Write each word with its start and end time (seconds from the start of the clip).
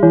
Hier 0.00 0.06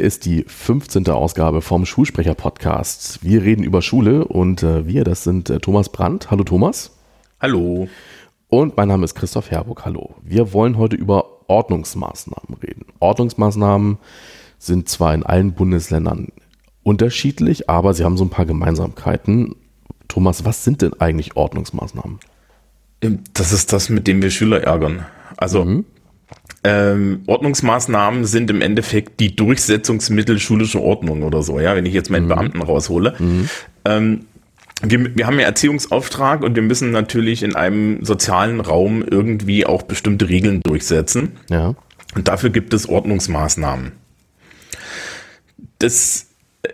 ist 0.00 0.24
die 0.24 0.44
15. 0.48 1.08
Ausgabe 1.10 1.60
vom 1.60 1.84
Schulsprecher-Podcast. 1.84 3.22
Wir 3.22 3.42
reden 3.42 3.62
über 3.62 3.82
Schule 3.82 4.24
und 4.24 4.62
äh, 4.62 4.86
wir, 4.86 5.04
das 5.04 5.22
sind 5.22 5.50
äh, 5.50 5.60
Thomas 5.60 5.88
Brandt. 5.88 6.30
Hallo 6.30 6.42
Thomas. 6.42 6.96
Hallo. 7.40 7.88
Und 8.48 8.76
mein 8.76 8.88
Name 8.88 9.04
ist 9.04 9.14
Christoph 9.14 9.50
Herburg. 9.50 9.84
Hallo. 9.84 10.14
Wir 10.22 10.52
wollen 10.52 10.78
heute 10.78 10.96
über 10.96 11.48
Ordnungsmaßnahmen 11.48 12.58
reden. 12.62 12.86
Ordnungsmaßnahmen 13.00 13.98
sind 14.58 14.88
zwar 14.88 15.14
in 15.14 15.24
allen 15.24 15.52
Bundesländern 15.52 16.28
unterschiedlich, 16.82 17.68
aber 17.70 17.94
sie 17.94 18.04
haben 18.04 18.16
so 18.16 18.24
ein 18.24 18.30
paar 18.30 18.46
Gemeinsamkeiten. 18.46 19.56
Thomas, 20.08 20.44
was 20.44 20.64
sind 20.64 20.82
denn 20.82 20.94
eigentlich 21.00 21.36
Ordnungsmaßnahmen? 21.36 22.18
Das 23.34 23.52
ist 23.52 23.72
das, 23.72 23.88
mit 23.88 24.06
dem 24.06 24.22
wir 24.22 24.30
Schüler 24.30 24.62
ärgern. 24.62 25.06
Also 25.36 25.64
mhm 25.64 25.84
ähm, 26.64 27.22
Ordnungsmaßnahmen 27.26 28.24
sind 28.24 28.50
im 28.50 28.60
Endeffekt 28.60 29.18
die 29.18 29.34
Durchsetzungsmittel 29.34 30.38
schulischer 30.38 30.80
Ordnung 30.80 31.22
oder 31.22 31.42
so, 31.42 31.58
ja, 31.58 31.74
wenn 31.74 31.86
ich 31.86 31.94
jetzt 31.94 32.10
meinen 32.10 32.26
mhm. 32.26 32.28
Beamten 32.28 32.62
raushole. 32.62 33.14
Mhm. 33.18 33.48
Ähm, 33.84 34.20
wir, 34.82 35.16
wir 35.16 35.26
haben 35.26 35.38
ja 35.38 35.46
Erziehungsauftrag 35.46 36.42
und 36.42 36.54
wir 36.54 36.62
müssen 36.62 36.90
natürlich 36.90 37.42
in 37.42 37.56
einem 37.56 38.04
sozialen 38.04 38.60
Raum 38.60 39.02
irgendwie 39.02 39.66
auch 39.66 39.82
bestimmte 39.82 40.28
Regeln 40.28 40.60
durchsetzen. 40.62 41.32
Ja. 41.50 41.74
Und 42.14 42.28
dafür 42.28 42.50
gibt 42.50 42.74
es 42.74 42.88
Ordnungsmaßnahmen. 42.88 43.92
Das, 45.78 46.28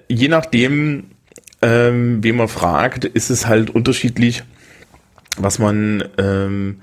je 0.09 0.29
nachdem, 0.29 1.11
ähm, 1.63 2.23
wen 2.23 2.37
man 2.37 2.49
fragt, 2.49 3.05
ist 3.05 3.31
es 3.31 3.47
halt 3.47 3.71
unterschiedlich, 3.71 4.43
was 5.37 5.59
man 5.59 6.05
ähm, 6.19 6.83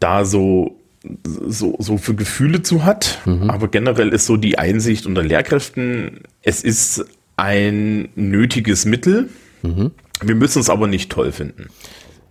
da 0.00 0.24
so 0.24 0.78
so, 1.24 1.76
so 1.78 1.96
für 1.96 2.14
Gefühle 2.14 2.62
zu 2.62 2.84
hat. 2.84 3.20
Mhm. 3.24 3.50
Aber 3.50 3.68
generell 3.68 4.08
ist 4.08 4.26
so 4.26 4.36
die 4.36 4.58
Einsicht 4.58 5.06
unter 5.06 5.22
Lehrkräften, 5.22 6.20
es 6.42 6.62
ist 6.62 7.04
ein 7.36 8.08
nötiges 8.16 8.84
Mittel. 8.84 9.28
Mhm. 9.62 9.92
Wir 10.20 10.34
müssen 10.34 10.60
es 10.60 10.70
aber 10.70 10.86
nicht 10.86 11.10
toll 11.10 11.32
finden. 11.32 11.68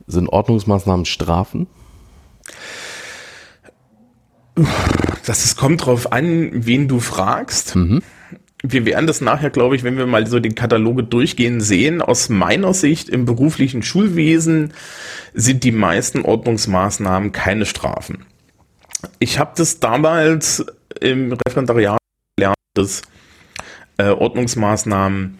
Sind 0.05 0.27
Ordnungsmaßnahmen 0.27 1.05
Strafen? 1.05 1.67
Das 5.25 5.45
ist, 5.45 5.55
kommt 5.55 5.85
drauf 5.85 6.11
an, 6.11 6.49
wen 6.53 6.87
du 6.87 6.99
fragst. 6.99 7.75
Mhm. 7.75 8.01
Wir 8.63 8.85
werden 8.85 9.05
das 9.05 9.21
nachher, 9.21 9.51
glaube 9.51 9.75
ich, 9.75 9.83
wenn 9.83 9.97
wir 9.97 10.07
mal 10.07 10.25
so 10.25 10.39
den 10.39 10.55
Kataloge 10.55 11.03
durchgehen, 11.03 11.61
sehen. 11.61 12.01
Aus 12.01 12.29
meiner 12.29 12.73
Sicht 12.73 13.07
im 13.07 13.25
beruflichen 13.25 13.83
Schulwesen 13.83 14.73
sind 15.33 15.63
die 15.63 15.71
meisten 15.71 16.23
Ordnungsmaßnahmen 16.23 17.31
keine 17.31 17.65
Strafen 17.65 18.25
ich 19.19 19.39
habe 19.39 19.51
das 19.55 19.79
damals 19.79 20.65
im 20.99 21.33
Referendariat 21.33 21.97
gelernt, 22.35 22.57
dass 22.73 23.01
äh, 23.97 24.09
Ordnungsmaßnahmen 24.09 25.39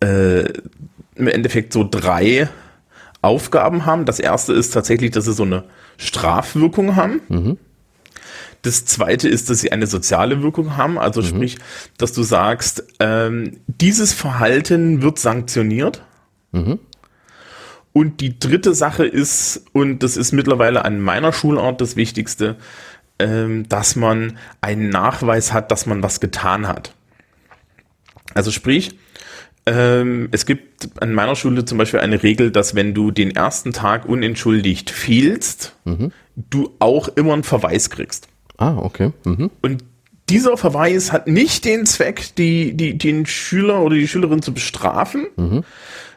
äh, 0.00 0.44
im 1.14 1.28
Endeffekt 1.28 1.72
so 1.72 1.86
drei 1.88 2.48
Aufgaben 3.22 3.86
haben. 3.86 4.04
Das 4.04 4.18
erste 4.18 4.52
ist 4.52 4.70
tatsächlich, 4.70 5.10
dass 5.10 5.26
sie 5.26 5.34
so 5.34 5.42
eine 5.42 5.64
Strafwirkung 5.98 6.96
haben. 6.96 7.20
Mhm. 7.28 7.58
Das 8.62 8.84
zweite 8.84 9.28
ist, 9.28 9.48
dass 9.48 9.60
sie 9.60 9.72
eine 9.72 9.86
soziale 9.86 10.42
Wirkung 10.42 10.76
haben, 10.76 10.98
also 10.98 11.22
mhm. 11.22 11.26
sprich, 11.26 11.58
dass 11.96 12.12
du 12.12 12.22
sagst, 12.22 12.84
ähm, 12.98 13.60
dieses 13.66 14.12
Verhalten 14.12 15.02
wird 15.02 15.18
sanktioniert. 15.18 16.02
Mhm. 16.52 16.78
Und 17.92 18.20
die 18.20 18.38
dritte 18.38 18.74
Sache 18.74 19.04
ist, 19.04 19.64
und 19.72 20.02
das 20.02 20.16
ist 20.16 20.32
mittlerweile 20.32 20.84
an 20.84 21.00
meiner 21.00 21.32
Schulart 21.32 21.80
das 21.80 21.96
Wichtigste, 21.96 22.56
ähm, 23.18 23.68
dass 23.68 23.96
man 23.96 24.38
einen 24.60 24.88
Nachweis 24.90 25.52
hat, 25.52 25.70
dass 25.70 25.86
man 25.86 26.02
was 26.02 26.20
getan 26.20 26.68
hat. 26.68 26.94
Also 28.34 28.50
sprich, 28.50 28.96
ähm, 29.66 30.28
es 30.30 30.46
gibt 30.46 30.88
an 31.02 31.12
meiner 31.12 31.36
Schule 31.36 31.64
zum 31.64 31.78
Beispiel 31.78 32.00
eine 32.00 32.22
Regel, 32.22 32.50
dass 32.50 32.74
wenn 32.74 32.94
du 32.94 33.10
den 33.10 33.34
ersten 33.34 33.72
Tag 33.72 34.06
unentschuldigt 34.06 34.90
fehlst, 34.90 35.76
mhm. 35.84 36.12
du 36.36 36.74
auch 36.78 37.08
immer 37.08 37.34
einen 37.34 37.42
Verweis 37.42 37.90
kriegst. 37.90 38.28
Ah, 38.60 38.76
okay. 38.76 39.12
Mhm. 39.24 39.50
Und 39.62 39.82
dieser 40.28 40.56
Verweis 40.56 41.10
hat 41.10 41.26
nicht 41.26 41.64
den 41.64 41.86
Zweck, 41.86 42.36
die, 42.36 42.74
die, 42.74 42.96
den 42.96 43.26
Schüler 43.26 43.80
oder 43.80 43.96
die 43.96 44.06
Schülerin 44.06 44.42
zu 44.42 44.54
bestrafen, 44.54 45.26
mhm 45.36 45.64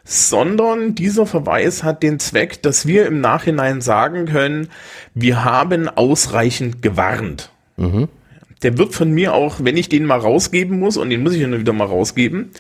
sondern 0.06 0.96
dieser 0.96 1.26
Verweis 1.26 1.84
hat 1.84 2.04
den 2.04 2.20
Zweck, 2.20 2.62
dass 2.62 2.86
wir 2.86 3.06
im 3.06 3.22
Nachhinein 3.22 3.82
sagen 3.82 4.26
können, 4.26 4.68
wir 5.14 5.46
haben 5.46 5.88
ausreichend 5.88 6.82
gewarnt. 6.82 7.52
Mhm. 7.78 8.10
Der 8.64 8.78
wird 8.78 8.94
von 8.94 9.12
mir 9.12 9.34
auch, 9.34 9.58
wenn 9.60 9.78
ich 9.78 9.90
den 9.90 10.06
mal 10.06 10.20
rausgeben 10.20 10.80
muss, 10.80 10.98
und 10.98 11.10
den 11.10 11.24
muss 11.24 11.34
ich 11.34 11.42
ja 11.42 11.52
wieder 11.60 11.74
mal 11.74 11.88
rausgeben, 11.88 12.52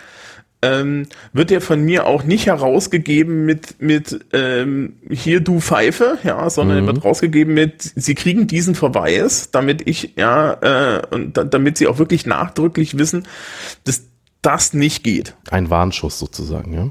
ähm, 0.63 1.07
wird 1.34 1.50
der 1.50 1.59
von 1.59 1.84
mir 1.84 2.07
auch 2.07 2.24
nicht 2.24 2.47
herausgegeben 2.47 3.46
mit, 3.46 3.81
mit 3.81 4.25
ähm, 4.31 4.94
hier 5.09 5.41
du 5.41 5.59
Pfeife, 5.59 6.18
ja, 6.24 6.50
sondern 6.50 6.84
mhm. 6.84 6.88
wird 6.88 7.03
rausgegeben 7.03 7.53
mit, 7.53 7.81
sie 7.81 8.16
kriegen 8.16 8.47
diesen 8.47 8.73
Verweis, 8.73 9.52
damit 9.52 9.85
ich, 9.88 10.13
ja, 10.16 10.53
äh, 10.62 11.02
und 11.12 11.35
da, 11.35 11.44
damit 11.44 11.78
sie 11.78 11.88
auch 11.88 11.97
wirklich 11.97 12.25
nachdrücklich 12.25 12.97
wissen, 12.97 13.28
dass 13.84 14.06
das 14.41 14.73
nicht 14.73 15.03
geht. 15.03 15.35
Ein 15.52 15.69
Warnschuss 15.69 16.18
sozusagen, 16.18 16.73
ja. 16.73 16.90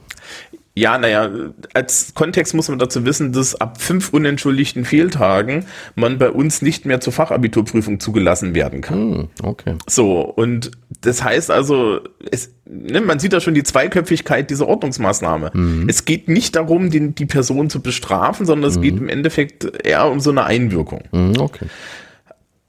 Ja, 0.75 0.97
naja, 0.97 1.31
als 1.75 2.15
Kontext 2.15 2.55
muss 2.55 2.69
man 2.69 2.79
dazu 2.79 3.05
wissen, 3.05 3.33
dass 3.33 3.55
ab 3.55 3.81
fünf 3.81 4.11
unentschuldigten 4.15 4.87
Fehltagen 4.87 5.67
man 5.97 6.17
bei 6.17 6.31
uns 6.31 6.63
nicht 6.63 6.87
mehr 6.87 6.99
zur 7.01 7.13
Fachabiturprüfung 7.13 8.01
zugelassen 8.01 8.55
werden 8.55 8.81
kann. 8.81 8.99
Hm, 8.99 9.29
okay. 9.43 9.75
So, 9.87 10.23
und 10.23 10.71
das 11.03 11.23
heißt 11.23 11.51
also, 11.51 12.01
es, 12.31 12.55
ne, 12.65 13.03
man 13.03 13.19
sieht 13.19 13.35
da 13.35 13.41
schon 13.41 13.53
die 13.53 13.65
Zweiköpfigkeit 13.65 14.49
dieser 14.49 14.67
Ordnungsmaßnahme. 14.67 15.51
Mhm. 15.53 15.89
Es 15.91 16.07
geht 16.07 16.29
nicht 16.29 16.57
darum, 16.57 16.91
den, 16.91 17.15
die 17.15 17.27
Person 17.27 17.69
zu 17.69 17.83
bestrafen, 17.83 18.47
sondern 18.47 18.71
es 18.71 18.79
mhm. 18.79 18.83
geht 18.83 18.97
im 18.97 19.09
Endeffekt 19.11 19.85
eher 19.85 20.11
um 20.11 20.21
so 20.21 20.31
eine 20.31 20.45
Einwirkung. 20.45 21.03
Mhm, 21.13 21.35
okay. 21.39 21.67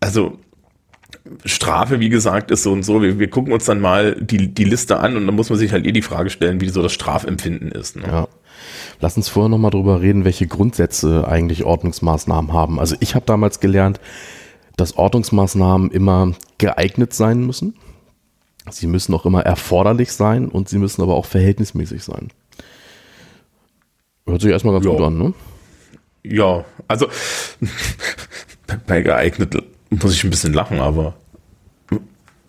Also, 0.02 0.40
Strafe, 1.46 2.00
wie 2.00 2.10
gesagt, 2.10 2.52
ist 2.52 2.64
so 2.64 2.72
und 2.72 2.84
so. 2.84 3.02
Wir, 3.02 3.18
wir 3.18 3.30
gucken 3.30 3.54
uns 3.54 3.66
dann 3.66 3.80
mal 3.80 4.16
die, 4.20 4.54
die 4.54 4.66
Liste 4.66 5.00
an 5.00 5.16
und 5.16 5.26
dann 5.26 5.36
muss 5.36 5.50
man 5.50 5.58
sich 5.58 5.72
halt 5.72 5.86
eh 5.86 5.92
die 5.92 6.02
Frage 6.02 6.30
stellen, 6.30 6.60
wie 6.60 6.70
so 6.70 6.82
das 6.82 6.92
Strafempfinden 6.92 7.72
ist. 7.72 7.96
Ne? 7.96 8.04
Ja. 8.06 8.28
Lass 9.00 9.16
uns 9.16 9.30
vorher 9.30 9.50
nochmal 9.50 9.72
drüber 9.72 10.02
reden, 10.02 10.26
welche 10.26 10.48
Grundsätze 10.48 11.28
eigentlich 11.28 11.64
Ordnungsmaßnahmen 11.64 12.52
haben. 12.52 12.80
Also 12.80 12.96
ich 13.00 13.16
habe 13.16 13.26
damals 13.26 13.60
gelernt, 13.60 14.00
dass 14.76 14.98
Ordnungsmaßnahmen 14.98 15.92
immer 15.92 16.34
geeignet 16.58 17.14
sein 17.14 17.46
müssen. 17.46 17.76
Sie 18.70 18.88
müssen 18.88 19.14
auch 19.14 19.26
immer 19.26 19.42
erforderlich 19.42 20.12
sein 20.12 20.48
und 20.48 20.70
sie 20.70 20.78
müssen 20.78 21.02
aber 21.02 21.16
auch 21.16 21.26
verhältnismäßig 21.26 22.04
sein. 22.04 22.30
Hört 24.26 24.42
sich 24.42 24.52
erstmal 24.52 24.74
ganz 24.74 24.86
ja. 24.86 24.92
gut 24.92 25.02
an, 25.02 25.18
ne? 25.18 25.34
Ja, 26.24 26.64
also 26.88 27.08
bei 28.88 29.02
geeignet 29.02 29.62
muss 30.02 30.14
ich 30.14 30.24
ein 30.24 30.30
bisschen 30.30 30.54
lachen, 30.54 30.80
aber 30.80 31.16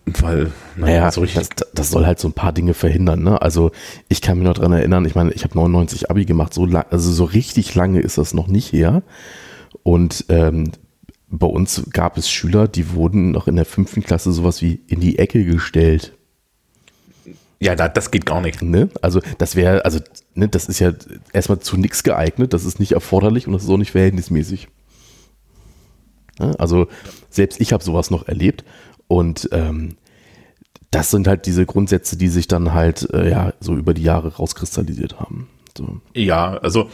weil, 0.05 0.51
naja, 0.75 1.11
so 1.11 1.21
richtig. 1.21 1.49
Das, 1.49 1.67
das, 1.73 1.89
soll 1.89 2.05
halt 2.05 2.19
so 2.19 2.27
ein 2.27 2.33
paar 2.33 2.53
Dinge 2.53 2.75
verhindern, 2.75 3.23
ne? 3.23 3.41
Also 3.41 3.71
ich 4.07 4.21
kann 4.21 4.37
mich 4.37 4.45
noch 4.45 4.53
dran 4.53 4.71
erinnern, 4.71 5.05
ich 5.05 5.15
meine, 5.15 5.31
ich 5.31 5.43
habe 5.43 5.55
99 5.55 6.11
Abi 6.11 6.25
gemacht, 6.25 6.53
so 6.53 6.65
lang, 6.65 6.85
also 6.91 7.11
so 7.11 7.23
richtig 7.23 7.73
lange 7.73 8.01
ist 8.01 8.19
das 8.19 8.33
noch 8.33 8.47
nicht 8.47 8.71
her. 8.71 9.01
Und 9.81 10.25
ähm, 10.29 10.71
bei 11.29 11.47
uns 11.47 11.89
gab 11.91 12.17
es 12.17 12.29
Schüler, 12.29 12.67
die 12.67 12.93
wurden 12.93 13.31
noch 13.31 13.47
in 13.47 13.55
der 13.55 13.65
fünften 13.65 14.03
Klasse 14.03 14.31
sowas 14.31 14.61
wie 14.61 14.79
in 14.87 14.99
die 14.99 15.17
Ecke 15.17 15.43
gestellt. 15.43 16.13
Ja, 17.59 17.75
da, 17.75 17.87
das 17.87 18.11
geht 18.11 18.27
gar 18.27 18.41
nicht. 18.41 18.61
Ne? 18.61 18.89
Also 19.01 19.21
das 19.39 19.55
wäre, 19.55 19.85
also 19.85 19.99
ne, 20.35 20.47
das 20.47 20.67
ist 20.67 20.79
ja 20.79 20.93
erstmal 21.33 21.59
zu 21.59 21.77
nichts 21.77 22.03
geeignet, 22.03 22.53
das 22.53 22.63
ist 22.63 22.79
nicht 22.79 22.91
erforderlich 22.91 23.47
und 23.47 23.53
das 23.53 23.63
ist 23.63 23.69
auch 23.69 23.77
nicht 23.77 23.91
verhältnismäßig. 23.91 24.67
Also 26.39 26.87
selbst 27.29 27.61
ich 27.61 27.73
habe 27.73 27.83
sowas 27.83 28.11
noch 28.11 28.27
erlebt 28.27 28.65
und 29.07 29.49
ähm, 29.51 29.95
das 30.91 31.11
sind 31.11 31.27
halt 31.27 31.45
diese 31.45 31.65
Grundsätze, 31.65 32.17
die 32.17 32.27
sich 32.27 32.47
dann 32.47 32.73
halt 32.73 33.09
äh, 33.13 33.29
ja 33.29 33.53
so 33.59 33.75
über 33.75 33.93
die 33.93 34.03
Jahre 34.03 34.35
rauskristallisiert 34.35 35.19
haben. 35.19 35.47
So. 35.77 35.99
Ja, 36.13 36.57
also 36.57 36.89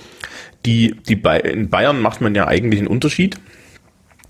die, 0.66 0.96
die 1.08 1.16
Ba 1.16 1.36
in 1.36 1.70
Bayern 1.70 2.02
macht 2.02 2.22
man 2.22 2.34
ja 2.34 2.48
eigentlich 2.48 2.80
einen 2.80 2.88
Unterschied 2.88 3.40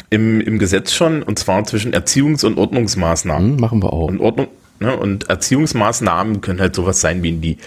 im, 0.09 0.41
im 0.41 0.59
Gesetz 0.59 0.91
schon 0.91 1.23
und 1.23 1.39
zwar 1.39 1.63
zwischen 1.63 1.93
Erziehungs- 1.93 2.45
und 2.45 2.57
Ordnungsmaßnahmen. 2.57 3.51
Hm, 3.53 3.59
machen 3.59 3.81
wir 3.81 3.93
auch. 3.93 4.09
Und 4.09 4.19
Ordnung, 4.19 4.47
ne, 4.79 4.95
und 4.95 5.29
Erziehungsmaßnahmen 5.29 6.41
können 6.41 6.59
halt 6.59 6.75
sowas 6.75 6.99
sein 6.99 7.23
wie 7.23 7.29
in 7.29 7.41
die, 7.41 7.57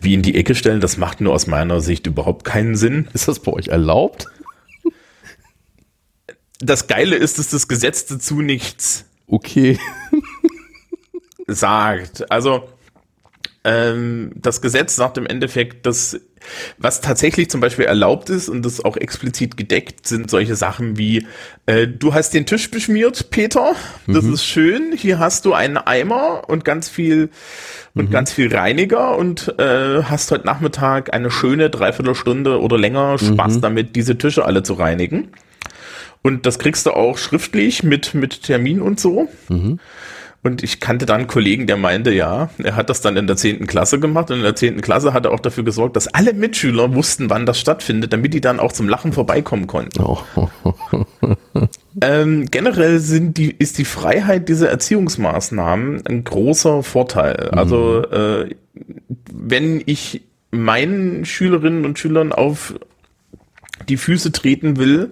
wie 0.00 0.14
in 0.14 0.22
die 0.22 0.34
Ecke 0.34 0.54
stellen. 0.54 0.80
Das 0.80 0.98
macht 0.98 1.22
nur 1.22 1.32
aus 1.32 1.46
meiner 1.46 1.80
Sicht 1.80 2.06
überhaupt 2.06 2.44
keinen 2.44 2.76
Sinn. 2.76 3.08
Ist 3.14 3.26
das 3.26 3.40
bei 3.40 3.52
euch 3.52 3.68
erlaubt? 3.68 4.26
Das 6.58 6.86
Geile 6.86 7.16
ist, 7.16 7.38
dass 7.38 7.50
das 7.50 7.68
Gesetz 7.68 8.06
dazu 8.06 8.42
nichts 8.42 9.04
okay 9.26 9.78
sagt. 11.46 12.30
Also 12.30 12.68
Ähm, 13.64 14.30
das 14.36 14.62
Gesetz 14.62 14.96
sagt 14.96 15.18
im 15.18 15.26
Endeffekt, 15.26 15.84
dass 15.84 16.18
was 16.78 17.00
tatsächlich 17.00 17.50
zum 17.50 17.60
Beispiel 17.60 17.84
erlaubt 17.84 18.30
ist 18.30 18.48
und 18.48 18.64
das 18.64 18.82
auch 18.82 18.96
explizit 18.96 19.56
gedeckt, 19.56 20.06
sind 20.06 20.30
solche 20.30 20.54
Sachen 20.54 20.96
wie, 20.96 21.26
äh, 21.66 21.86
du 21.86 22.14
hast 22.14 22.32
den 22.32 22.46
Tisch 22.46 22.70
beschmiert, 22.70 23.30
Peter, 23.30 23.74
das 24.06 24.24
mhm. 24.24 24.32
ist 24.32 24.44
schön, 24.44 24.92
hier 24.96 25.18
hast 25.18 25.44
du 25.44 25.52
einen 25.52 25.76
Eimer 25.76 26.48
und 26.48 26.64
ganz 26.64 26.88
viel 26.88 27.30
und 27.94 28.06
mhm. 28.06 28.10
ganz 28.10 28.32
viel 28.32 28.54
Reiniger 28.54 29.18
und 29.18 29.54
äh, 29.58 30.04
hast 30.04 30.30
heute 30.30 30.46
Nachmittag 30.46 31.12
eine 31.12 31.30
schöne 31.30 31.68
Dreiviertelstunde 31.68 32.60
oder 32.60 32.78
länger 32.78 33.18
Spaß 33.18 33.56
mhm. 33.56 33.60
damit, 33.60 33.96
diese 33.96 34.16
Tische 34.16 34.44
alle 34.44 34.62
zu 34.62 34.74
reinigen. 34.74 35.32
Und 36.22 36.46
das 36.46 36.58
kriegst 36.58 36.86
du 36.86 36.92
auch 36.92 37.18
schriftlich 37.18 37.82
mit, 37.82 38.14
mit 38.14 38.42
Termin 38.42 38.80
und 38.80 39.00
so. 39.00 39.28
Mhm. 39.48 39.78
Und 40.44 40.62
ich 40.62 40.78
kannte 40.78 41.04
dann 41.04 41.20
einen 41.20 41.26
Kollegen, 41.26 41.66
der 41.66 41.76
meinte, 41.76 42.12
ja, 42.12 42.48
er 42.62 42.76
hat 42.76 42.90
das 42.90 43.00
dann 43.00 43.16
in 43.16 43.26
der 43.26 43.36
zehnten 43.36 43.66
Klasse 43.66 43.98
gemacht 43.98 44.30
und 44.30 44.36
in 44.36 44.44
der 44.44 44.54
zehnten 44.54 44.80
Klasse 44.82 45.12
hat 45.12 45.24
er 45.26 45.32
auch 45.32 45.40
dafür 45.40 45.64
gesorgt, 45.64 45.96
dass 45.96 46.06
alle 46.06 46.32
Mitschüler 46.32 46.94
wussten, 46.94 47.28
wann 47.28 47.44
das 47.44 47.58
stattfindet, 47.58 48.12
damit 48.12 48.34
die 48.34 48.40
dann 48.40 48.60
auch 48.60 48.72
zum 48.72 48.88
Lachen 48.88 49.12
vorbeikommen 49.12 49.66
konnten. 49.66 50.00
Oh. 50.00 50.18
ähm, 52.00 52.46
generell 52.50 53.00
sind 53.00 53.36
die, 53.36 53.50
ist 53.50 53.78
die 53.78 53.84
Freiheit 53.84 54.48
dieser 54.48 54.68
Erziehungsmaßnahmen 54.70 56.06
ein 56.06 56.22
großer 56.22 56.84
Vorteil. 56.84 57.50
Mhm. 57.52 57.58
Also 57.58 58.02
äh, 58.04 58.54
wenn 59.32 59.82
ich 59.86 60.22
meinen 60.52 61.24
Schülerinnen 61.24 61.84
und 61.84 61.98
Schülern 61.98 62.32
auf 62.32 62.74
die 63.88 63.96
Füße 63.96 64.30
treten 64.30 64.76
will, 64.76 65.10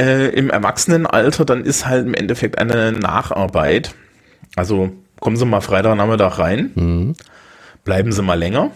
äh, 0.00 0.28
im 0.28 0.50
Erwachsenenalter, 0.50 1.44
dann 1.44 1.64
ist 1.64 1.86
halt 1.86 2.06
im 2.06 2.14
Endeffekt 2.14 2.58
eine 2.58 2.92
Nacharbeit 2.92 3.94
also 4.56 4.92
kommen 5.20 5.36
Sie 5.36 5.46
mal 5.46 5.60
Freitagnachmittag 5.60 6.38
rein, 6.38 6.70
mhm. 6.74 7.14
bleiben 7.84 8.12
Sie 8.12 8.22
mal 8.22 8.38
länger. 8.38 8.70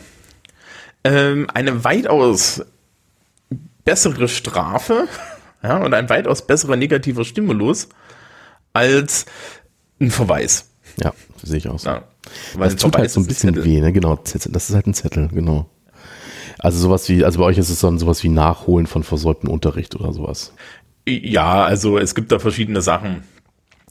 Ähm, 1.05 1.49
eine 1.53 1.85
weitaus 1.85 2.65
bessere 3.85 4.29
Strafe 4.29 5.07
ja, 5.63 5.77
und 5.77 5.95
ein 5.95 6.09
weitaus 6.09 6.47
besserer 6.47 6.77
negativer 6.77 7.25
Stimulus 7.25 7.89
als 8.73 9.27
ein 10.01 10.11
Verweis. 10.11 10.71
Ja, 11.03 11.13
sehe 11.43 11.59
ich 11.59 11.69
auch 11.69 11.79
so. 11.79 11.91
Ja, 11.91 12.05
weil 12.55 12.71
das 12.71 12.81
tut 12.81 12.97
halt 12.97 13.11
so 13.11 13.21
ein 13.21 13.27
bisschen 13.27 13.65
weh, 13.65 13.81
ne? 13.81 13.93
Genau, 13.93 14.17
das 14.17 14.47
ist 14.47 14.75
halt 14.75 14.87
ein 14.87 14.95
Zettel, 14.95 15.29
genau. 15.29 15.69
Also 16.59 16.79
sowas 16.79 17.09
wie, 17.09 17.23
also 17.25 17.39
bei 17.39 17.45
euch 17.45 17.59
ist 17.59 17.69
es 17.69 17.81
dann 17.81 17.99
sowas 17.99 18.23
wie 18.23 18.31
Nachholen 18.31 18.87
von 18.87 19.03
versäumten 19.03 19.51
Unterricht 19.51 19.95
oder 19.95 20.13
sowas. 20.13 20.53
Ja, 21.09 21.65
also 21.65 21.99
es 21.99 22.15
gibt 22.15 22.33
da 22.33 22.39
verschiedene 22.39 22.83
Sachen 22.83 23.23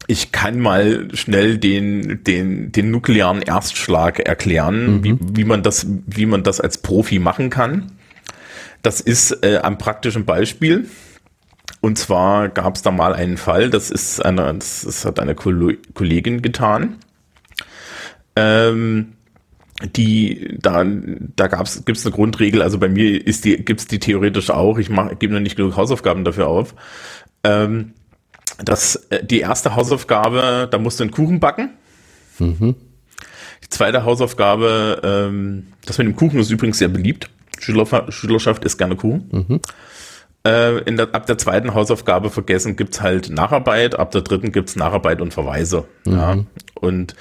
ich 0.07 0.31
kann 0.31 0.59
mal 0.59 1.07
schnell 1.13 1.57
den, 1.57 2.23
den, 2.23 2.71
den 2.71 2.91
nuklearen 2.91 3.41
Erstschlag 3.41 4.19
erklären, 4.19 4.97
mhm. 4.97 5.03
wie, 5.03 5.17
wie, 5.19 5.43
man 5.43 5.63
das, 5.63 5.87
wie 6.05 6.25
man 6.25 6.43
das 6.43 6.61
als 6.61 6.77
Profi 6.77 7.19
machen 7.19 7.49
kann. 7.49 7.91
Das 8.81 9.01
ist 9.01 9.43
äh, 9.43 9.59
am 9.63 9.77
praktischen 9.77 10.25
Beispiel. 10.25 10.87
Und 11.81 11.97
zwar 11.97 12.49
gab 12.49 12.75
es 12.75 12.81
da 12.81 12.91
mal 12.91 13.13
einen 13.13 13.37
Fall, 13.37 13.69
das 13.69 13.91
ist 13.91 14.23
eine, 14.23 14.53
das, 14.53 14.81
das 14.81 15.05
hat 15.05 15.19
eine 15.19 15.35
Kollegin 15.35 16.41
getan. 16.41 16.97
Ähm, 18.35 19.13
die 19.83 20.57
da 20.61 20.85
da 20.85 21.47
gab's 21.47 21.83
gibt's 21.83 22.05
eine 22.05 22.15
Grundregel 22.15 22.61
also 22.61 22.77
bei 22.77 22.87
mir 22.87 23.25
ist 23.27 23.43
die 23.43 23.57
gibt's 23.57 23.87
die 23.87 23.99
theoretisch 23.99 24.49
auch 24.49 24.77
ich 24.77 24.89
mache 24.89 25.17
gebe 25.17 25.33
noch 25.33 25.41
nicht 25.41 25.57
genug 25.57 25.75
Hausaufgaben 25.75 26.23
dafür 26.23 26.47
auf 26.47 26.75
ähm, 27.43 27.93
das, 28.63 28.95
äh, 29.09 29.23
die 29.23 29.39
erste 29.39 29.75
Hausaufgabe, 29.75 30.67
da 30.69 30.77
musst 30.77 30.99
du 30.99 31.03
einen 31.03 31.11
Kuchen 31.11 31.39
backen. 31.39 31.71
Mhm. 32.39 32.75
Die 33.63 33.69
zweite 33.69 34.03
Hausaufgabe, 34.03 35.01
ähm, 35.03 35.67
das 35.85 35.97
mit 35.97 36.07
dem 36.07 36.15
Kuchen 36.15 36.39
ist 36.39 36.51
übrigens 36.51 36.77
sehr 36.77 36.87
beliebt. 36.87 37.29
Schüler, 37.59 38.11
Schülerschaft 38.11 38.63
isst 38.65 38.77
gerne 38.77 38.95
Kuchen. 38.95 39.29
Mhm. 39.31 39.59
Äh, 40.45 40.77
in 40.83 40.97
der, 40.97 41.15
ab 41.15 41.25
der 41.25 41.37
zweiten 41.37 41.73
Hausaufgabe 41.73 42.29
vergessen 42.29 42.75
gibt's 42.75 43.01
halt 43.01 43.29
Nacharbeit, 43.29 43.97
ab 43.97 44.11
der 44.11 44.21
dritten 44.21 44.51
gibt's 44.51 44.75
Nacharbeit 44.75 45.21
und 45.21 45.33
Verweise. 45.33 45.85
Mhm. 46.05 46.13
Ja. 46.13 46.37
Und 46.75 47.15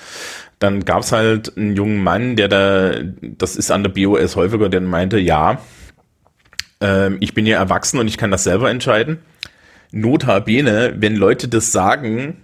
dann 0.58 0.84
gab's 0.84 1.12
halt 1.12 1.56
einen 1.56 1.76
jungen 1.76 2.02
Mann, 2.02 2.36
der 2.36 2.48
da, 2.48 2.92
das 3.20 3.56
ist 3.56 3.70
an 3.70 3.82
der 3.82 3.90
BOS 3.90 4.36
häufiger, 4.36 4.68
der 4.68 4.80
meinte, 4.80 5.18
ja, 5.18 5.60
äh, 6.82 7.14
ich 7.16 7.34
bin 7.34 7.46
ja 7.46 7.58
erwachsen 7.58 7.98
und 7.98 8.08
ich 8.08 8.18
kann 8.18 8.30
das 8.30 8.44
selber 8.44 8.70
entscheiden 8.70 9.18
notabene, 9.94 10.94
wenn 10.98 11.16
Leute 11.16 11.48
das 11.48 11.72
sagen, 11.72 12.38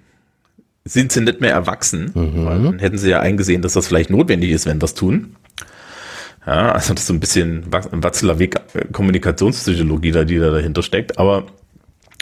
sind 0.85 1.13
sie 1.13 1.21
nicht 1.21 1.41
mehr 1.41 1.53
erwachsen. 1.53 2.13
Mhm. 2.15 2.65
Dann 2.65 2.79
hätten 2.79 2.97
sie 2.97 3.11
ja 3.11 3.21
eingesehen, 3.21 3.61
dass 3.61 3.75
das 3.75 3.89
vielleicht 3.89 4.11
notwendig 4.11 4.51
ist, 4.51 4.67
wenn 4.67 4.81
wir 4.81 4.85
es 4.85 4.95
tun. 4.95 5.37
Ja, 6.47 6.73
also 6.73 6.95
das 6.95 7.03
ist 7.03 7.09
so 7.09 7.13
ein 7.13 7.21
bisschen 7.21 7.65
Watzlawick 7.71 8.57
äh, 8.75 8.87
Kommunikationspsychologie 8.93 10.13
da, 10.13 10.25
die 10.25 10.39
da 10.39 10.51
dahinter 10.51 10.83
steckt. 10.83 11.19
Aber 11.19 11.47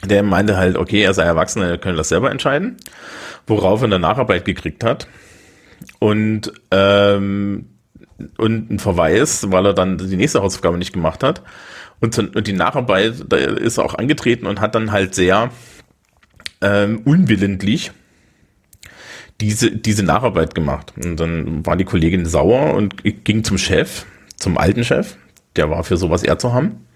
der 0.04 0.22
meinte 0.22 0.56
halt, 0.56 0.76
okay, 0.76 1.02
er 1.02 1.14
sei 1.14 1.22
erwachsen, 1.22 1.62
er 1.62 1.78
könne 1.78 1.96
das 1.96 2.08
selber 2.08 2.30
entscheiden. 2.30 2.78
Worauf 3.46 3.80
er 3.82 3.84
eine 3.84 3.98
Nacharbeit 3.98 4.44
gekriegt 4.44 4.82
hat. 4.82 5.06
Und, 5.98 6.52
ähm, 6.70 7.66
und 8.36 8.70
ein 8.70 8.78
Verweis, 8.78 9.50
weil 9.50 9.66
er 9.66 9.74
dann 9.74 9.98
die 9.98 10.16
nächste 10.16 10.42
Hausaufgabe 10.42 10.78
nicht 10.78 10.92
gemacht 10.92 11.22
hat. 11.22 11.42
Und, 12.00 12.18
und 12.18 12.46
die 12.46 12.52
Nacharbeit, 12.52 13.24
da 13.28 13.36
ist 13.36 13.78
er 13.78 13.84
auch 13.84 13.94
angetreten 13.94 14.46
und 14.46 14.60
hat 14.60 14.74
dann 14.74 14.92
halt 14.92 15.14
sehr 15.14 15.50
ähm, 16.60 17.02
unwillentlich 17.04 17.92
diese, 19.40 19.70
diese 19.70 20.02
Nacharbeit 20.02 20.54
gemacht. 20.54 20.92
Und 21.02 21.18
dann 21.18 21.64
war 21.64 21.76
die 21.76 21.84
Kollegin 21.84 22.26
sauer 22.26 22.74
und 22.74 23.02
ging 23.24 23.44
zum 23.44 23.58
Chef, 23.58 24.04
zum 24.36 24.58
alten 24.58 24.84
Chef, 24.84 25.16
der 25.56 25.70
war 25.70 25.84
für 25.84 25.96
sowas 25.96 26.22
eher 26.22 26.38
zu 26.38 26.52
haben, 26.52 26.86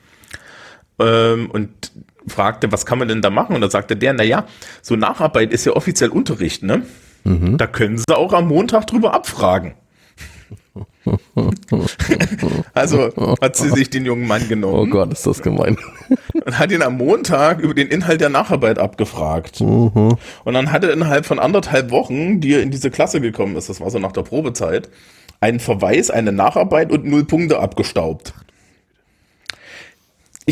ähm, 0.99 1.51
und 1.51 1.93
fragte, 2.27 2.71
was 2.71 2.87
kann 2.87 2.99
man 2.99 3.09
denn 3.09 3.23
da 3.23 3.31
machen? 3.31 3.55
Und 3.55 3.61
da 3.61 3.71
sagte 3.71 3.97
der, 3.97 4.13
na 4.13 4.23
ja, 4.23 4.47
so 4.81 4.97
Nacharbeit 4.97 5.53
ist 5.53 5.65
ja 5.65 5.73
offiziell 5.73 6.11
Unterricht, 6.11 6.63
ne? 6.63 6.83
Mhm. 7.25 7.57
Da 7.59 7.67
können 7.67 7.99
Sie 7.99 8.17
auch 8.17 8.33
am 8.33 8.49
Montag 8.49 8.87
drüber 8.87 9.15
abfragen. 9.15 9.75
also 12.75 13.11
hat 13.41 13.57
sie 13.57 13.71
sich 13.71 13.91
den 13.91 14.07
jungen 14.07 14.27
Mann 14.27 14.49
genommen. 14.49 14.75
Oh 14.75 14.87
Gott, 14.87 15.13
ist 15.13 15.27
das 15.27 15.43
gemein. 15.43 15.77
Und 16.45 16.59
hat 16.59 16.71
ihn 16.71 16.83
am 16.83 16.97
Montag 16.97 17.59
über 17.61 17.75
den 17.75 17.89
Inhalt 17.89 18.21
der 18.21 18.29
Nacharbeit 18.29 18.79
abgefragt. 18.79 19.61
Mhm. 19.61 20.17
Und 20.45 20.55
dann 20.55 20.73
hat 20.73 20.85
er 20.85 20.93
innerhalb 20.93 21.27
von 21.27 21.39
anderthalb 21.39 21.91
Wochen, 21.91 22.41
die 22.41 22.55
er 22.55 22.63
in 22.63 22.71
diese 22.71 22.91
Klasse 22.91 23.21
gekommen 23.21 23.57
ist, 23.57 23.69
das 23.69 23.81
war 23.81 23.91
so 23.91 23.99
nach 23.99 24.13
der 24.13 24.23
Probezeit, 24.23 24.89
einen 25.41 25.61
Verweis, 25.61 26.11
eine 26.11 26.33
Nacharbeit 26.33 26.93
und 26.93 27.05
null 27.05 27.25
Punkte 27.25 27.59
abgestaubt 27.59 28.33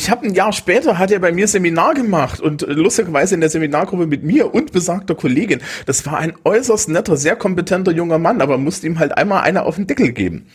ich 0.01 0.09
habe 0.09 0.27
ein 0.27 0.33
Jahr 0.33 0.55
später 0.55 0.97
hat 0.97 1.11
er 1.11 1.19
bei 1.19 1.31
mir 1.31 1.47
Seminar 1.47 1.93
gemacht 1.93 2.41
und 2.41 2.63
lustigerweise 2.63 3.35
in 3.35 3.43
der 3.43 3.51
Seminargruppe 3.51 4.07
mit 4.07 4.25
mir 4.25 4.55
und 4.55 4.73
besagter 4.73 5.15
Kollegin. 5.15 5.61
Das 5.85 6.07
war 6.07 6.17
ein 6.17 6.33
äußerst 6.43 6.89
netter, 6.89 7.19
sehr 7.19 7.37
kompetenter 7.37 7.93
junger 7.93 8.19
Mann, 8.19 8.41
aber 8.41 8.57
musste 8.57 8.87
ihm 8.87 8.99
halt 8.99 9.19
einmal 9.19 9.43
einer 9.43 9.67
auf 9.67 9.77
den 9.77 9.87
Deckel 9.87 10.13
geben. 10.13 10.47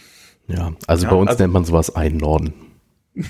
Ja, 0.48 0.74
also 0.88 1.04
ja, 1.04 1.12
bei 1.12 1.16
uns 1.16 1.30
also, 1.30 1.44
nennt 1.44 1.54
man 1.54 1.64
sowas 1.64 1.96
Einnorden. 1.96 2.54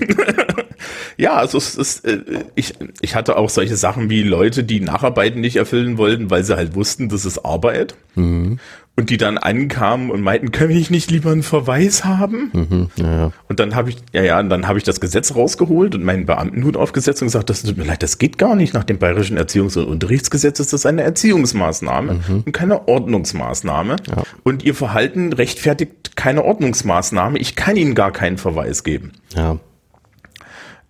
ja, 1.18 1.34
also 1.34 1.58
es 1.58 1.74
ist, 1.76 2.06
äh, 2.06 2.44
ich, 2.54 2.72
ich 3.02 3.14
hatte 3.14 3.36
auch 3.36 3.50
solche 3.50 3.76
Sachen 3.76 4.08
wie 4.08 4.22
Leute, 4.22 4.64
die 4.64 4.80
Nacharbeiten 4.80 5.42
nicht 5.42 5.56
erfüllen 5.56 5.98
wollten, 5.98 6.30
weil 6.30 6.44
sie 6.44 6.56
halt 6.56 6.74
wussten, 6.74 7.10
das 7.10 7.26
ist 7.26 7.44
Arbeit. 7.44 7.94
Mhm 8.14 8.58
und 8.96 9.10
die 9.10 9.18
dann 9.18 9.36
ankamen 9.36 10.10
und 10.10 10.22
meinten, 10.22 10.52
können 10.52 10.70
wir 10.70 10.86
nicht 10.90 11.10
lieber 11.10 11.30
einen 11.30 11.42
Verweis 11.42 12.04
haben? 12.06 12.50
Mhm, 12.52 12.88
ja. 12.96 13.30
Und 13.46 13.60
dann 13.60 13.74
habe 13.74 13.90
ich, 13.90 13.98
ja, 14.12 14.22
ja, 14.22 14.40
und 14.40 14.48
dann 14.48 14.66
habe 14.66 14.78
ich 14.78 14.84
das 14.84 15.00
Gesetz 15.00 15.34
rausgeholt 15.34 15.94
und 15.94 16.02
meinen 16.02 16.24
Beamtenhut 16.24 16.78
aufgesetzt 16.78 17.20
und 17.20 17.26
gesagt, 17.26 17.50
das 17.50 17.62
tut 17.62 17.76
mir 17.76 17.84
leid, 17.84 18.02
das 18.02 18.16
geht 18.16 18.38
gar 18.38 18.56
nicht. 18.56 18.72
Nach 18.72 18.84
dem 18.84 18.98
Bayerischen 18.98 19.38
Erziehungs- 19.38 19.78
und 19.78 19.86
Unterrichtsgesetz 19.86 20.60
ist 20.60 20.72
das 20.72 20.86
eine 20.86 21.02
Erziehungsmaßnahme 21.02 22.14
mhm. 22.14 22.42
und 22.46 22.52
keine 22.52 22.88
Ordnungsmaßnahme. 22.88 23.96
Ja. 24.08 24.22
Und 24.44 24.64
ihr 24.64 24.74
Verhalten 24.74 25.34
rechtfertigt 25.34 26.16
keine 26.16 26.42
Ordnungsmaßnahme. 26.42 27.38
Ich 27.38 27.54
kann 27.54 27.76
Ihnen 27.76 27.94
gar 27.94 28.12
keinen 28.12 28.38
Verweis 28.38 28.82
geben. 28.82 29.12
Ja. 29.34 29.58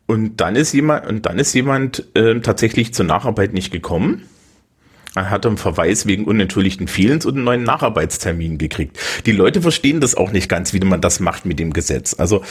Und 0.07 0.37
dann 0.37 0.55
ist 0.55 0.73
jemand, 0.73 1.07
und 1.09 1.27
dann 1.27 1.41
ist 1.41 1.53
jemand 1.55 2.07
äh, 2.15 2.39
tatsächlich 2.39 2.95
zur 2.95 3.07
Nacharbeit 3.07 3.53
nicht 3.53 3.73
gekommen 3.73 4.23
er 5.17 5.31
hat 5.31 5.47
einen 5.47 5.57
Verweis 5.57 6.05
wegen 6.05 6.25
unentschuldigten 6.25 6.89
Fehlens 6.89 7.25
und 7.25 7.37
einen 7.37 7.45
neuen 7.45 7.63
Nacharbeitstermin 7.63 8.59
gekriegt. 8.59 8.99
Die 9.25 9.33
Leute 9.33 9.63
verstehen 9.63 10.01
das 10.01 10.15
auch 10.15 10.31
nicht 10.31 10.49
ganz, 10.49 10.75
wie 10.75 10.81
man 10.81 11.01
das 11.01 11.21
macht 11.21 11.47
mit 11.47 11.59
dem 11.59 11.73
Gesetz. 11.73 12.15
Also 12.19 12.43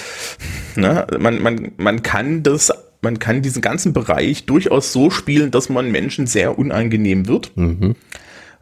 ne, 0.76 1.06
man, 1.20 1.44
man, 1.44 1.72
man 1.78 2.02
kann 2.02 2.42
das, 2.42 2.74
man 3.02 3.20
kann 3.20 3.44
diesen 3.44 3.62
ganzen 3.62 3.94
Bereich 3.94 4.48
durchaus 4.48 4.92
so 4.92 5.12
spielen, 5.12 5.52
dass 5.52 5.70
man 5.70 5.92
Menschen 5.92 6.26
sehr 6.26 6.58
unangenehm 6.58 7.28
wird. 7.28 7.52
Mhm. 7.56 7.96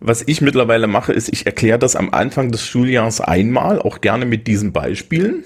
Was 0.02 0.22
ich 0.28 0.42
mittlerweile 0.42 0.88
mache, 0.88 1.14
ist, 1.14 1.30
ich 1.32 1.46
erkläre 1.46 1.80
das 1.80 1.96
am 1.96 2.10
Anfang 2.10 2.52
des 2.52 2.66
Schuljahres 2.66 3.22
einmal, 3.22 3.80
auch 3.80 4.02
gerne 4.02 4.26
mit 4.26 4.48
diesen 4.48 4.74
Beispielen 4.74 5.46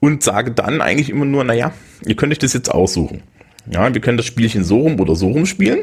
und 0.00 0.22
sage 0.22 0.52
dann 0.52 0.80
eigentlich 0.80 1.10
immer 1.10 1.26
nur, 1.26 1.44
naja, 1.44 1.74
ihr 2.06 2.16
könnt 2.16 2.32
euch 2.32 2.38
das 2.38 2.54
jetzt 2.54 2.70
aussuchen. 2.70 3.22
Ja, 3.70 3.92
wir 3.92 4.00
können 4.00 4.16
das 4.16 4.24
Spielchen 4.24 4.64
so 4.64 4.80
rum 4.80 4.98
oder 4.98 5.14
so 5.14 5.28
rum 5.28 5.44
spielen 5.44 5.80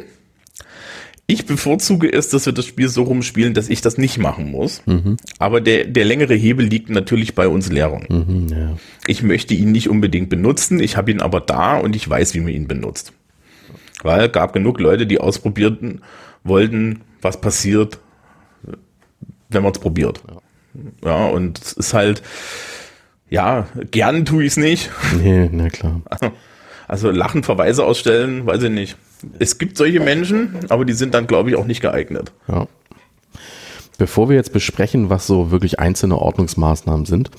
Ich 1.29 1.45
bevorzuge 1.45 2.11
es, 2.11 2.29
dass 2.29 2.47
wir 2.47 2.53
das 2.53 2.65
Spiel 2.65 2.89
so 2.89 3.03
rumspielen, 3.03 3.53
dass 3.53 3.69
ich 3.69 3.81
das 3.81 3.99
nicht 3.99 4.17
machen 4.17 4.49
muss. 4.49 4.81
Mhm. 4.87 5.17
Aber 5.37 5.61
der, 5.61 5.85
der 5.85 6.03
längere 6.03 6.33
Hebel 6.33 6.65
liegt 6.65 6.89
natürlich 6.89 7.35
bei 7.35 7.47
uns 7.47 7.69
Lehrern. 7.69 8.07
Mhm, 8.09 8.47
ja. 8.47 8.77
Ich 9.05 9.21
möchte 9.21 9.53
ihn 9.53 9.71
nicht 9.71 9.89
unbedingt 9.89 10.29
benutzen, 10.29 10.79
ich 10.79 10.97
habe 10.97 11.11
ihn 11.11 11.21
aber 11.21 11.39
da 11.39 11.77
und 11.77 11.95
ich 11.95 12.09
weiß, 12.09 12.33
wie 12.33 12.39
man 12.39 12.49
ihn 12.49 12.67
benutzt. 12.67 13.13
Weil 14.01 14.25
es 14.25 14.31
gab 14.31 14.53
genug 14.53 14.79
Leute, 14.79 15.05
die 15.05 15.19
ausprobierten, 15.19 16.01
wollten, 16.43 17.01
was 17.21 17.39
passiert, 17.39 17.99
wenn 19.49 19.61
man 19.61 19.71
es 19.71 19.77
probiert. 19.77 20.23
Ja. 21.03 21.11
ja, 21.11 21.25
und 21.27 21.59
es 21.59 21.73
ist 21.73 21.93
halt, 21.93 22.23
ja, 23.29 23.67
gern 23.91 24.25
tue 24.25 24.45
ich 24.45 24.53
es 24.53 24.57
nicht. 24.57 24.89
Nee, 25.21 25.47
na 25.51 25.69
klar. 25.69 26.01
Also 26.89 27.11
Lachen 27.11 27.43
Verweise 27.43 27.85
ausstellen, 27.85 28.47
weiß 28.47 28.63
ich 28.63 28.71
nicht. 28.71 28.97
Es 29.37 29.59
gibt 29.59 29.77
solche 29.77 29.99
Menschen, 29.99 30.55
aber 30.69 30.85
die 30.85 30.93
sind 30.93 31.13
dann, 31.13 31.27
glaube 31.27 31.51
ich, 31.51 31.55
auch 31.55 31.65
nicht 31.65 31.81
geeignet. 31.81 32.31
Ja. 32.47 32.67
Bevor 33.99 34.27
wir 34.27 34.35
jetzt 34.35 34.53
besprechen, 34.53 35.11
was 35.11 35.27
so 35.27 35.51
wirklich 35.51 35.79
einzelne 35.79 36.17
Ordnungsmaßnahmen 36.17 37.05
sind, 37.05 37.29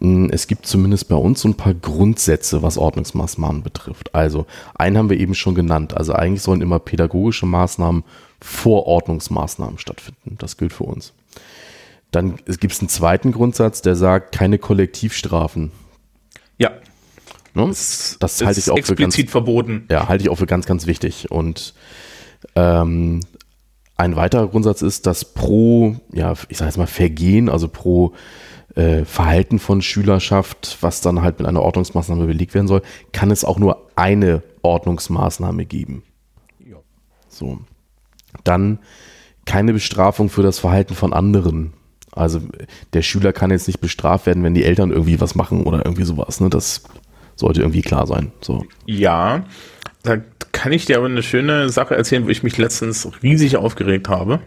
hm, 0.00 0.30
es 0.30 0.46
gibt 0.46 0.66
zumindest 0.66 1.08
bei 1.08 1.16
uns 1.16 1.40
so 1.40 1.48
ein 1.48 1.56
paar 1.56 1.74
Grundsätze, 1.74 2.62
was 2.62 2.78
Ordnungsmaßnahmen 2.78 3.64
betrifft. 3.64 4.14
Also, 4.14 4.46
einen 4.76 4.96
haben 4.96 5.10
wir 5.10 5.18
eben 5.18 5.34
schon 5.34 5.56
genannt. 5.56 5.96
Also 5.96 6.12
eigentlich 6.12 6.42
sollen 6.42 6.60
immer 6.60 6.78
pädagogische 6.78 7.46
Maßnahmen 7.46 8.04
vor 8.40 8.86
Ordnungsmaßnahmen 8.86 9.78
stattfinden. 9.78 10.36
Das 10.38 10.56
gilt 10.56 10.72
für 10.72 10.84
uns. 10.84 11.12
Dann 12.12 12.36
gibt 12.46 12.72
es 12.72 12.78
einen 12.78 12.88
zweiten 12.88 13.32
Grundsatz, 13.32 13.82
der 13.82 13.96
sagt, 13.96 14.36
keine 14.36 14.58
Kollektivstrafen. 14.58 15.72
Ne? 17.54 17.66
Das, 17.68 18.16
das 18.20 18.42
halte 18.44 18.60
ich 18.60 18.70
auch 18.70 18.76
explizit 18.76 19.14
für 19.14 19.22
ganz, 19.22 19.30
verboten. 19.30 19.86
Ja, 19.90 20.08
halte 20.08 20.24
ich 20.24 20.30
auch 20.30 20.38
für 20.38 20.46
ganz, 20.46 20.66
ganz 20.66 20.86
wichtig. 20.86 21.30
Und 21.30 21.74
ähm, 22.56 23.20
ein 23.96 24.16
weiterer 24.16 24.48
Grundsatz 24.48 24.82
ist, 24.82 25.06
dass 25.06 25.24
pro, 25.24 25.96
ja, 26.12 26.34
ich 26.48 26.58
sage 26.58 26.68
jetzt 26.68 26.78
mal 26.78 26.86
Vergehen, 26.86 27.48
also 27.48 27.68
pro 27.68 28.12
äh, 28.74 29.04
Verhalten 29.04 29.58
von 29.58 29.82
Schülerschaft, 29.82 30.78
was 30.80 31.00
dann 31.00 31.22
halt 31.22 31.38
mit 31.38 31.46
einer 31.46 31.62
Ordnungsmaßnahme 31.62 32.26
belegt 32.26 32.54
werden 32.54 32.66
soll, 32.66 32.82
kann 33.12 33.30
es 33.30 33.44
auch 33.44 33.58
nur 33.58 33.88
eine 33.94 34.42
Ordnungsmaßnahme 34.62 35.64
geben. 35.64 36.02
Ja. 36.58 36.76
So. 37.28 37.60
Dann 38.42 38.80
keine 39.44 39.72
Bestrafung 39.72 40.28
für 40.28 40.42
das 40.42 40.58
Verhalten 40.58 40.94
von 40.94 41.12
anderen. 41.12 41.72
Also 42.10 42.40
der 42.92 43.02
Schüler 43.02 43.32
kann 43.32 43.50
jetzt 43.50 43.66
nicht 43.66 43.80
bestraft 43.80 44.26
werden, 44.26 44.42
wenn 44.42 44.54
die 44.54 44.64
Eltern 44.64 44.90
irgendwie 44.90 45.20
was 45.20 45.34
machen 45.34 45.64
oder 45.64 45.84
irgendwie 45.84 46.04
sowas. 46.04 46.40
Ne? 46.40 46.50
Das 46.50 46.82
sollte 47.36 47.60
irgendwie 47.60 47.82
klar 47.82 48.06
sein. 48.06 48.32
So. 48.40 48.66
Ja, 48.86 49.44
da 50.02 50.18
kann 50.52 50.72
ich 50.72 50.84
dir 50.84 50.98
aber 50.98 51.06
eine 51.06 51.22
schöne 51.22 51.68
Sache 51.68 51.96
erzählen, 51.96 52.24
wo 52.26 52.30
ich 52.30 52.42
mich 52.42 52.58
letztens 52.58 53.08
riesig 53.22 53.56
aufgeregt 53.56 54.08
habe. 54.08 54.40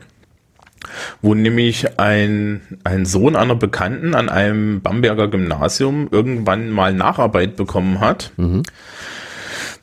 Wo 1.21 1.33
nämlich 1.33 1.99
ein, 1.99 2.79
ein 2.83 3.05
Sohn 3.05 3.35
einer 3.35 3.55
Bekannten 3.55 4.15
an 4.15 4.29
einem 4.29 4.81
Bamberger 4.81 5.27
Gymnasium 5.27 6.07
irgendwann 6.11 6.69
mal 6.69 6.93
Nacharbeit 6.93 7.55
bekommen 7.55 7.99
hat. 7.99 8.31
Mhm 8.37 8.63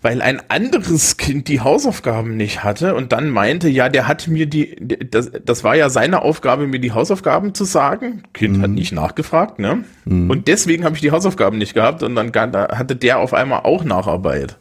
weil 0.05 0.21
ein 0.21 0.43
anderes 0.49 1.17
Kind 1.17 1.49
die 1.49 1.63
Hausaufgaben 1.63 2.37
nicht 2.37 2.63
hatte 2.63 2.95
und 2.95 3.13
dann 3.13 3.31
meinte, 3.31 3.71
ja, 3.71 3.89
der 3.89 4.07
hat 4.07 4.29
mir 4.29 4.45
die, 4.45 4.77
das, 4.79 5.31
das 5.43 5.65
war 5.65 5.77
ja 5.77 5.89
seine 5.89 6.21
Aufgabe, 6.21 6.67
mir 6.67 6.79
die 6.79 6.93
Hausaufgaben 6.93 7.55
zu 7.55 7.65
sagen. 7.65 8.23
Kind 8.35 8.59
mhm. 8.59 8.63
hat 8.63 8.71
nicht 8.73 8.93
nachgefragt, 8.93 9.59
ne? 9.59 9.85
Mhm. 10.05 10.29
Und 10.29 10.47
deswegen 10.47 10.85
habe 10.85 10.95
ich 10.95 11.01
die 11.01 11.11
Hausaufgaben 11.11 11.57
nicht 11.57 11.73
gehabt 11.73 12.03
und 12.03 12.15
dann 12.17 12.33
hatte 12.35 12.97
der 12.97 13.19
auf 13.19 13.33
einmal 13.33 13.61
auch 13.61 13.83
Nacharbeit. 13.83 14.59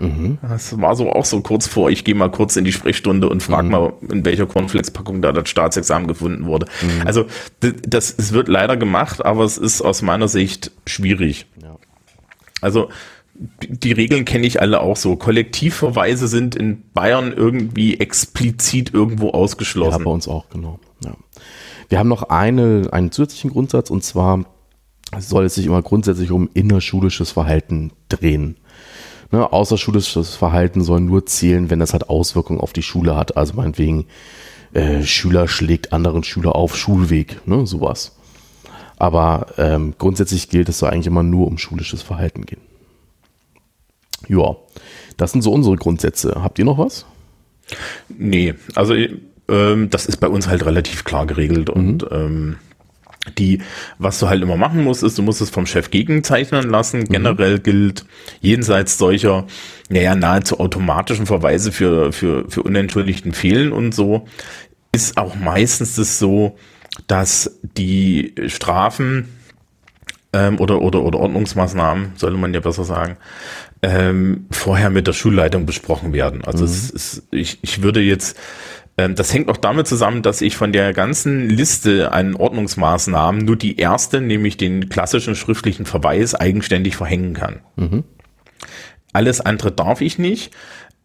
Mhm. 0.00 0.38
Das 0.40 0.80
war 0.80 0.96
so 0.96 1.12
auch 1.12 1.26
so 1.26 1.42
kurz 1.42 1.66
vor, 1.66 1.90
ich 1.90 2.04
gehe 2.04 2.14
mal 2.14 2.30
kurz 2.30 2.56
in 2.56 2.64
die 2.64 2.72
Sprechstunde 2.72 3.28
und 3.28 3.42
frage 3.42 3.64
mhm. 3.64 3.70
mal, 3.70 3.92
in 4.10 4.24
welcher 4.24 4.46
Cornflakes-Packung 4.46 5.20
da 5.20 5.32
das 5.32 5.50
Staatsexamen 5.50 6.08
gefunden 6.08 6.46
wurde. 6.46 6.68
Mhm. 6.80 7.06
Also 7.06 7.26
das, 7.60 8.14
es 8.16 8.32
wird 8.32 8.48
leider 8.48 8.78
gemacht, 8.78 9.22
aber 9.22 9.44
es 9.44 9.58
ist 9.58 9.82
aus 9.82 10.00
meiner 10.00 10.28
Sicht 10.28 10.70
schwierig. 10.86 11.44
Ja. 11.62 11.76
Also 12.62 12.88
die 13.38 13.92
Regeln 13.92 14.24
kenne 14.24 14.46
ich 14.46 14.60
alle 14.60 14.80
auch 14.80 14.96
so. 14.96 15.16
Kollektivverweise 15.16 16.28
sind 16.28 16.56
in 16.56 16.82
Bayern 16.92 17.32
irgendwie 17.32 17.98
explizit 18.00 18.92
irgendwo 18.92 19.30
ausgeschlossen. 19.30 19.98
Ja, 19.98 20.04
bei 20.04 20.10
uns 20.10 20.26
auch, 20.26 20.48
genau. 20.50 20.80
Ja. 21.04 21.14
Wir 21.88 21.98
haben 21.98 22.08
noch 22.08 22.24
eine, 22.24 22.88
einen 22.90 23.12
zusätzlichen 23.12 23.50
Grundsatz 23.50 23.90
und 23.90 24.02
zwar 24.02 24.44
soll 25.18 25.46
es 25.46 25.54
sich 25.54 25.66
immer 25.66 25.82
grundsätzlich 25.82 26.30
um 26.30 26.50
innerschulisches 26.52 27.30
Verhalten 27.30 27.92
drehen. 28.08 28.56
Ne, 29.30 29.52
außerschulisches 29.52 30.36
Verhalten 30.36 30.82
soll 30.82 31.00
nur 31.00 31.26
zählen, 31.26 31.70
wenn 31.70 31.78
das 31.78 31.92
halt 31.92 32.08
Auswirkungen 32.08 32.60
auf 32.60 32.72
die 32.72 32.82
Schule 32.82 33.14
hat. 33.14 33.36
Also 33.36 33.54
meinetwegen, 33.54 34.06
äh, 34.72 35.02
Schüler 35.02 35.48
schlägt 35.48 35.92
anderen 35.92 36.24
Schüler 36.24 36.56
auf 36.56 36.76
Schulweg, 36.76 37.46
ne, 37.46 37.66
sowas. 37.66 38.16
Aber 38.96 39.46
ähm, 39.58 39.94
grundsätzlich 39.96 40.48
gilt, 40.48 40.68
es 40.68 40.78
soll 40.78 40.90
eigentlich 40.90 41.06
immer 41.06 41.22
nur 41.22 41.46
um 41.46 41.58
schulisches 41.58 42.02
Verhalten 42.02 42.46
gehen. 42.46 42.60
Ja, 44.26 44.56
das 45.16 45.32
sind 45.32 45.42
so 45.42 45.52
unsere 45.52 45.76
Grundsätze. 45.76 46.42
Habt 46.42 46.58
ihr 46.58 46.64
noch 46.64 46.78
was? 46.78 47.06
Nee, 48.08 48.54
also 48.74 48.94
ähm, 49.48 49.90
das 49.90 50.06
ist 50.06 50.18
bei 50.18 50.28
uns 50.28 50.48
halt 50.48 50.64
relativ 50.64 51.04
klar 51.04 51.26
geregelt 51.26 51.68
mhm. 51.68 51.74
und 51.74 52.06
ähm, 52.10 52.56
die, 53.36 53.60
was 53.98 54.18
du 54.18 54.28
halt 54.28 54.42
immer 54.42 54.56
machen 54.56 54.84
musst, 54.84 55.02
ist, 55.02 55.18
du 55.18 55.22
musst 55.22 55.42
es 55.42 55.50
vom 55.50 55.66
Chef 55.66 55.90
gegenzeichnen 55.90 56.70
lassen. 56.70 57.00
Mhm. 57.00 57.08
Generell 57.08 57.58
gilt 57.58 58.06
jenseits 58.40 58.96
solcher, 58.96 59.46
naja, 59.90 60.14
nahezu 60.14 60.60
automatischen 60.60 61.26
Verweise 61.26 61.72
für, 61.72 62.12
für, 62.12 62.48
für 62.50 62.62
unentschuldigten 62.62 63.32
Fehlen 63.32 63.72
und 63.72 63.94
so, 63.94 64.26
ist 64.92 65.18
auch 65.18 65.34
meistens 65.34 65.96
das 65.96 66.18
so, 66.18 66.56
dass 67.06 67.58
die 67.62 68.34
Strafen 68.46 69.28
ähm, 70.32 70.60
oder, 70.60 70.80
oder, 70.82 71.02
oder 71.02 71.18
Ordnungsmaßnahmen, 71.20 72.12
sollte 72.16 72.36
man 72.36 72.52
ja 72.52 72.60
besser 72.60 72.84
sagen, 72.84 73.16
ähm, 73.82 74.46
vorher 74.50 74.90
mit 74.90 75.06
der 75.06 75.12
Schulleitung 75.12 75.66
besprochen 75.66 76.12
werden. 76.12 76.44
Also 76.44 76.64
mhm. 76.64 76.70
es 76.70 76.90
ist, 76.90 77.22
ich, 77.30 77.58
ich 77.62 77.82
würde 77.82 78.00
jetzt, 78.00 78.38
ähm, 78.98 79.14
das 79.14 79.32
hängt 79.32 79.48
auch 79.48 79.56
damit 79.56 79.86
zusammen, 79.86 80.22
dass 80.22 80.42
ich 80.42 80.56
von 80.56 80.72
der 80.72 80.92
ganzen 80.92 81.48
Liste 81.48 82.12
an 82.12 82.34
Ordnungsmaßnahmen 82.34 83.44
nur 83.44 83.56
die 83.56 83.78
erste, 83.78 84.20
nämlich 84.20 84.56
den 84.56 84.88
klassischen 84.88 85.34
schriftlichen 85.34 85.86
Verweis, 85.86 86.34
eigenständig 86.34 86.96
verhängen 86.96 87.34
kann. 87.34 87.60
Mhm. 87.76 88.04
Alles 89.12 89.40
andere 89.40 89.72
darf 89.72 90.00
ich 90.00 90.18
nicht. 90.18 90.52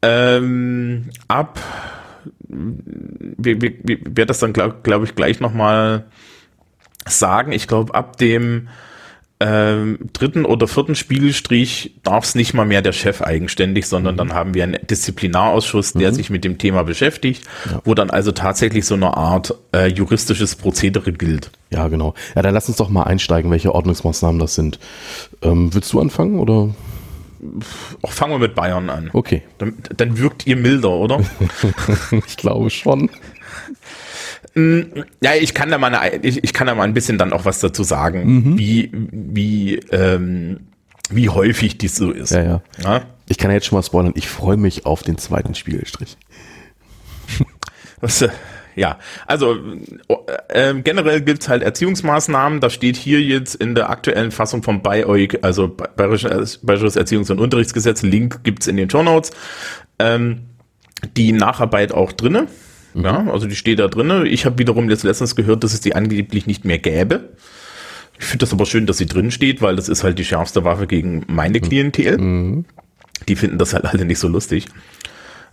Ähm, 0.01 1.11
ab, 1.29 1.59
wie, 2.49 3.61
wie, 3.61 3.79
wie 3.83 4.01
werde 4.03 4.25
das 4.25 4.39
dann, 4.39 4.51
glaube 4.51 4.79
glaub 4.83 5.03
ich, 5.03 5.15
gleich 5.15 5.39
nochmal 5.39 6.05
sagen. 7.07 7.53
Ich 7.53 7.67
glaube, 7.67 7.95
ab 7.95 8.17
dem 8.17 8.67
ähm, 9.39 9.99
dritten 10.13 10.45
oder 10.45 10.67
vierten 10.67 10.95
Spielstrich 10.95 11.95
darf 12.03 12.23
es 12.23 12.35
nicht 12.35 12.53
mal 12.53 12.65
mehr 12.65 12.81
der 12.81 12.93
Chef 12.93 13.21
eigenständig, 13.21 13.87
sondern 13.87 14.15
mhm. 14.15 14.17
dann 14.17 14.33
haben 14.33 14.53
wir 14.53 14.63
einen 14.63 14.77
Disziplinarausschuss, 14.87 15.93
der 15.93 16.11
mhm. 16.11 16.15
sich 16.15 16.29
mit 16.29 16.43
dem 16.43 16.57
Thema 16.57 16.83
beschäftigt, 16.83 17.43
ja. 17.69 17.81
wo 17.83 17.93
dann 17.93 18.09
also 18.09 18.31
tatsächlich 18.31 18.85
so 18.85 18.95
eine 18.95 19.17
Art 19.17 19.55
äh, 19.75 19.87
juristisches 19.87 20.55
Prozedere 20.55 21.11
gilt. 21.11 21.51
Ja, 21.71 21.87
genau. 21.87 22.13
Ja, 22.35 22.41
dann 22.41 22.53
lass 22.53 22.69
uns 22.69 22.77
doch 22.77 22.89
mal 22.89 23.03
einsteigen, 23.03 23.51
welche 23.51 23.73
Ordnungsmaßnahmen 23.73 24.39
das 24.39 24.55
sind. 24.55 24.79
Ähm, 25.41 25.73
willst 25.73 25.91
du 25.91 25.99
anfangen 25.99 26.39
oder? 26.39 26.69
Auch 28.01 28.11
fangen 28.11 28.33
wir 28.33 28.39
mit 28.39 28.55
Bayern 28.55 28.89
an. 28.89 29.09
Okay. 29.11 29.41
Dann, 29.57 29.73
dann 29.97 30.17
wirkt 30.17 30.47
ihr 30.47 30.55
milder, 30.55 30.91
oder? 30.91 31.19
ich 32.25 32.37
glaube 32.37 32.69
schon. 32.69 33.09
Ja, 34.55 35.33
ich 35.39 35.53
kann 35.55 35.69
da 35.69 35.77
mal 35.77 35.93
eine, 35.93 36.23
ich, 36.23 36.43
ich 36.43 36.53
kann 36.53 36.67
da 36.67 36.75
mal 36.75 36.83
ein 36.83 36.93
bisschen 36.93 37.17
dann 37.17 37.33
auch 37.33 37.45
was 37.45 37.59
dazu 37.59 37.83
sagen, 37.83 38.25
mhm. 38.25 38.57
wie, 38.57 38.91
wie, 38.93 39.75
ähm, 39.91 40.67
wie 41.09 41.29
häufig 41.29 41.77
dies 41.79 41.95
so 41.95 42.11
ist. 42.11 42.31
Ja, 42.31 42.43
ja, 42.43 42.61
ja. 42.83 43.01
Ich 43.27 43.37
kann 43.37 43.49
ja 43.49 43.55
jetzt 43.55 43.65
schon 43.65 43.77
mal 43.77 43.83
spoilern, 43.83 44.13
ich 44.15 44.27
freue 44.27 44.57
mich 44.57 44.85
auf 44.85 45.01
den 45.01 45.17
zweiten 45.17 45.55
Spielstrich. 45.55 46.17
Was, 48.01 48.21
äh, 48.21 48.29
ja, 48.75 48.99
also 49.27 49.57
äh, 50.49 50.73
generell 50.81 51.21
gibt's 51.21 51.47
halt 51.47 51.63
Erziehungsmaßnahmen. 51.63 52.59
Da 52.59 52.69
steht 52.69 52.95
hier 52.95 53.21
jetzt 53.21 53.55
in 53.55 53.75
der 53.75 53.89
aktuellen 53.89 54.31
Fassung 54.31 54.63
vom 54.63 54.81
BayEuG, 54.81 55.39
also 55.41 55.67
Bayerisches, 55.67 56.59
Bayerisches 56.59 56.97
Erziehungs- 56.97 57.31
und 57.31 57.39
Unterrichtsgesetz, 57.39 58.01
Link 58.01 58.43
gibt's 58.43 58.67
in 58.67 58.77
den 58.77 58.89
Show 58.89 59.03
Notes, 59.03 59.31
ähm, 59.99 60.41
die 61.17 61.31
Nacharbeit 61.31 61.91
auch 61.91 62.11
drinne. 62.11 62.47
Mhm. 62.93 63.03
Ja, 63.03 63.27
also 63.31 63.47
die 63.47 63.55
steht 63.55 63.79
da 63.79 63.87
drin. 63.87 64.25
Ich 64.25 64.45
habe 64.45 64.57
wiederum 64.57 64.89
jetzt 64.89 65.03
letztens 65.03 65.35
gehört, 65.35 65.63
dass 65.63 65.73
es 65.73 65.81
die 65.81 65.95
angeblich 65.95 66.47
nicht 66.47 66.65
mehr 66.65 66.79
gäbe. 66.79 67.29
Ich 68.19 68.25
finde 68.25 68.45
das 68.45 68.53
aber 68.53 68.65
schön, 68.65 68.85
dass 68.85 68.97
sie 68.97 69.05
drin 69.05 69.31
steht, 69.31 69.61
weil 69.61 69.75
das 69.75 69.89
ist 69.89 70.03
halt 70.03 70.19
die 70.19 70.25
schärfste 70.25 70.63
Waffe 70.63 70.87
gegen 70.87 71.25
meine 71.27 71.59
mhm. 71.59 71.63
Klientel. 71.63 72.17
Mhm. 72.17 72.65
Die 73.27 73.35
finden 73.35 73.57
das 73.57 73.73
halt 73.73 73.85
alle 73.85 74.05
nicht 74.05 74.19
so 74.19 74.27
lustig. 74.27 74.67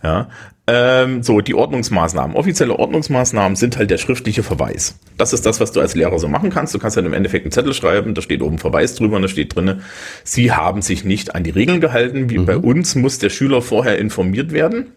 Ja, 0.03 0.29
ähm, 0.65 1.21
so 1.21 1.41
die 1.41 1.53
Ordnungsmaßnahmen. 1.53 2.35
Offizielle 2.35 2.77
Ordnungsmaßnahmen 2.77 3.55
sind 3.55 3.77
halt 3.77 3.91
der 3.91 3.99
schriftliche 3.99 4.41
Verweis. 4.41 4.97
Das 5.17 5.31
ist 5.31 5.45
das, 5.45 5.59
was 5.59 5.73
du 5.73 5.79
als 5.79 5.93
Lehrer 5.93 6.17
so 6.17 6.27
machen 6.27 6.49
kannst. 6.49 6.73
Du 6.73 6.79
kannst 6.79 6.97
halt 6.97 7.05
im 7.05 7.13
Endeffekt 7.13 7.45
einen 7.45 7.51
Zettel 7.51 7.73
schreiben, 7.73 8.15
da 8.15 8.21
steht 8.23 8.41
oben 8.41 8.57
Verweis 8.57 8.95
drüber 8.95 9.17
und 9.17 9.21
da 9.21 9.27
steht 9.27 9.55
drinne, 9.55 9.81
Sie 10.23 10.51
haben 10.51 10.81
sich 10.81 11.03
nicht 11.03 11.35
an 11.35 11.43
die 11.43 11.51
Regeln 11.51 11.81
gehalten. 11.81 12.31
Wie 12.31 12.39
mhm. 12.39 12.45
bei 12.47 12.57
uns 12.57 12.95
muss 12.95 13.19
der 13.19 13.29
Schüler 13.29 13.61
vorher 13.61 13.99
informiert 13.99 14.51
werden 14.53 14.87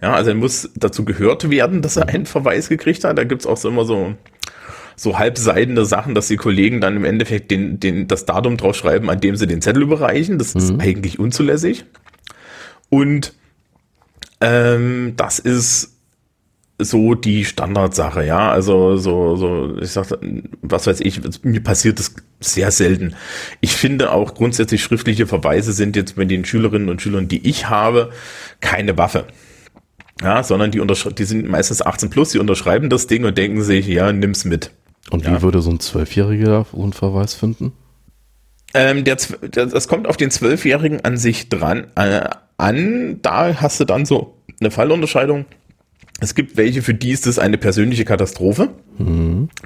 Ja, 0.00 0.12
also 0.12 0.30
er 0.30 0.36
muss 0.36 0.70
dazu 0.76 1.04
gehört 1.04 1.50
werden, 1.50 1.82
dass 1.82 1.96
er 1.96 2.08
einen 2.08 2.26
Verweis 2.26 2.68
gekriegt 2.68 3.04
hat. 3.04 3.16
Da 3.16 3.24
gibt's 3.24 3.46
auch 3.46 3.56
so 3.56 3.68
immer 3.68 3.84
so, 3.84 4.14
so 4.94 5.18
halbseidende 5.18 5.86
Sachen, 5.86 6.14
dass 6.14 6.28
die 6.28 6.36
Kollegen 6.36 6.80
dann 6.80 6.96
im 6.96 7.04
Endeffekt 7.04 7.50
den, 7.50 7.80
den, 7.80 8.06
das 8.06 8.26
Datum 8.26 8.56
draufschreiben, 8.56 9.08
an 9.08 9.20
dem 9.20 9.36
sie 9.36 9.46
den 9.46 9.62
Zettel 9.62 9.82
überreichen. 9.82 10.38
Das 10.38 10.54
ist 10.54 10.78
eigentlich 10.78 11.18
unzulässig. 11.18 11.84
Und 12.90 13.32
ähm, 14.40 15.14
das 15.16 15.38
ist 15.38 15.96
so 16.78 17.14
die 17.14 17.44
Standardsache, 17.44 18.24
ja. 18.24 18.50
Also 18.50 18.96
so, 18.96 19.36
so, 19.36 19.78
ich 19.80 19.90
sag, 19.90 20.06
was 20.60 20.86
weiß 20.86 21.00
ich, 21.00 21.20
mir 21.42 21.62
passiert 21.62 21.98
das 21.98 22.14
sehr 22.40 22.70
selten. 22.70 23.14
Ich 23.60 23.72
finde 23.72 24.12
auch 24.12 24.34
grundsätzlich 24.34 24.82
schriftliche 24.82 25.26
Verweise 25.26 25.72
sind 25.72 25.96
jetzt 25.96 26.18
mit 26.18 26.30
den 26.30 26.44
Schülerinnen 26.44 26.90
und 26.90 27.00
Schülern, 27.00 27.28
die 27.28 27.48
ich 27.48 27.70
habe, 27.70 28.10
keine 28.60 28.98
Waffe. 28.98 29.26
Ja, 30.22 30.42
sondern 30.42 30.70
die, 30.70 30.80
die 31.18 31.24
sind 31.24 31.48
meistens 31.48 31.82
18 31.82 32.10
plus, 32.10 32.30
die 32.30 32.38
unterschreiben 32.38 32.88
das 32.88 33.06
Ding 33.06 33.24
und 33.24 33.36
denken 33.36 33.62
sich, 33.62 33.86
ja, 33.86 34.12
nimm's 34.12 34.44
mit. 34.44 34.70
Und 35.10 35.24
wie 35.26 35.30
Ja. 35.30 35.42
würde 35.42 35.60
so 35.60 35.70
ein 35.70 35.80
Zwölfjähriger 35.80 36.66
so 36.72 36.82
einen 36.82 36.92
Verweis 36.92 37.34
finden? 37.34 37.72
Ähm, 38.74 39.04
der, 39.04 39.16
der, 39.42 39.66
das 39.66 39.88
kommt 39.88 40.06
auf 40.06 40.16
den 40.16 40.30
Zwölfjährigen 40.30 41.04
an 41.04 41.16
sich 41.16 41.48
dran 41.48 41.86
äh, 41.96 42.28
an. 42.56 43.20
Da 43.22 43.60
hast 43.60 43.78
du 43.80 43.84
dann 43.84 44.04
so 44.06 44.38
eine 44.60 44.70
Fallunterscheidung. 44.70 45.44
Es 46.20 46.34
gibt 46.34 46.56
welche, 46.56 46.82
für 46.82 46.94
die 46.94 47.10
ist 47.10 47.26
es 47.26 47.38
eine 47.38 47.58
persönliche 47.58 48.04
Katastrophe. 48.06 48.70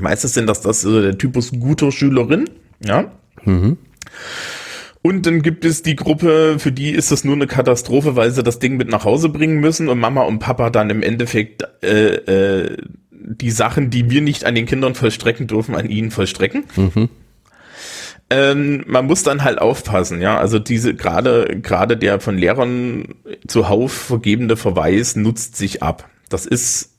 Meistens 0.00 0.34
sind 0.34 0.48
das, 0.48 0.60
das 0.60 0.80
so 0.80 1.00
der 1.00 1.16
Typus 1.16 1.52
guter 1.52 1.92
Schülerin. 1.92 2.50
Ja. 2.84 3.12
Und 5.02 5.24
dann 5.24 5.40
gibt 5.40 5.64
es 5.64 5.82
die 5.82 5.96
Gruppe, 5.96 6.58
für 6.58 6.72
die 6.72 6.90
ist 6.90 7.10
das 7.10 7.24
nur 7.24 7.34
eine 7.34 7.46
Katastrophe, 7.46 8.16
weil 8.16 8.30
sie 8.30 8.42
das 8.42 8.58
Ding 8.58 8.76
mit 8.76 8.90
nach 8.90 9.04
Hause 9.04 9.30
bringen 9.30 9.58
müssen 9.58 9.88
und 9.88 9.98
Mama 9.98 10.22
und 10.22 10.40
Papa 10.40 10.68
dann 10.68 10.90
im 10.90 11.02
Endeffekt 11.02 11.64
äh, 11.82 12.16
äh, 12.16 12.76
die 13.10 13.50
Sachen, 13.50 13.88
die 13.90 14.10
wir 14.10 14.20
nicht 14.20 14.44
an 14.44 14.54
den 14.54 14.66
Kindern 14.66 14.94
vollstrecken 14.94 15.46
dürfen, 15.46 15.74
an 15.74 15.88
ihnen 15.88 16.10
vollstrecken. 16.10 16.64
Ähm, 18.28 18.84
man 18.86 19.06
muss 19.06 19.22
dann 19.22 19.42
halt 19.42 19.58
aufpassen, 19.58 20.20
ja. 20.20 20.38
Also 20.38 20.58
diese 20.58 20.94
gerade 20.94 21.58
gerade 21.60 21.96
der 21.96 22.20
von 22.20 22.38
Lehrern 22.38 23.16
zuhauf 23.46 23.92
vergebene 23.92 24.56
Verweis 24.56 25.16
nutzt 25.16 25.56
sich 25.56 25.82
ab. 25.82 26.08
Das 26.28 26.46
ist 26.46 26.98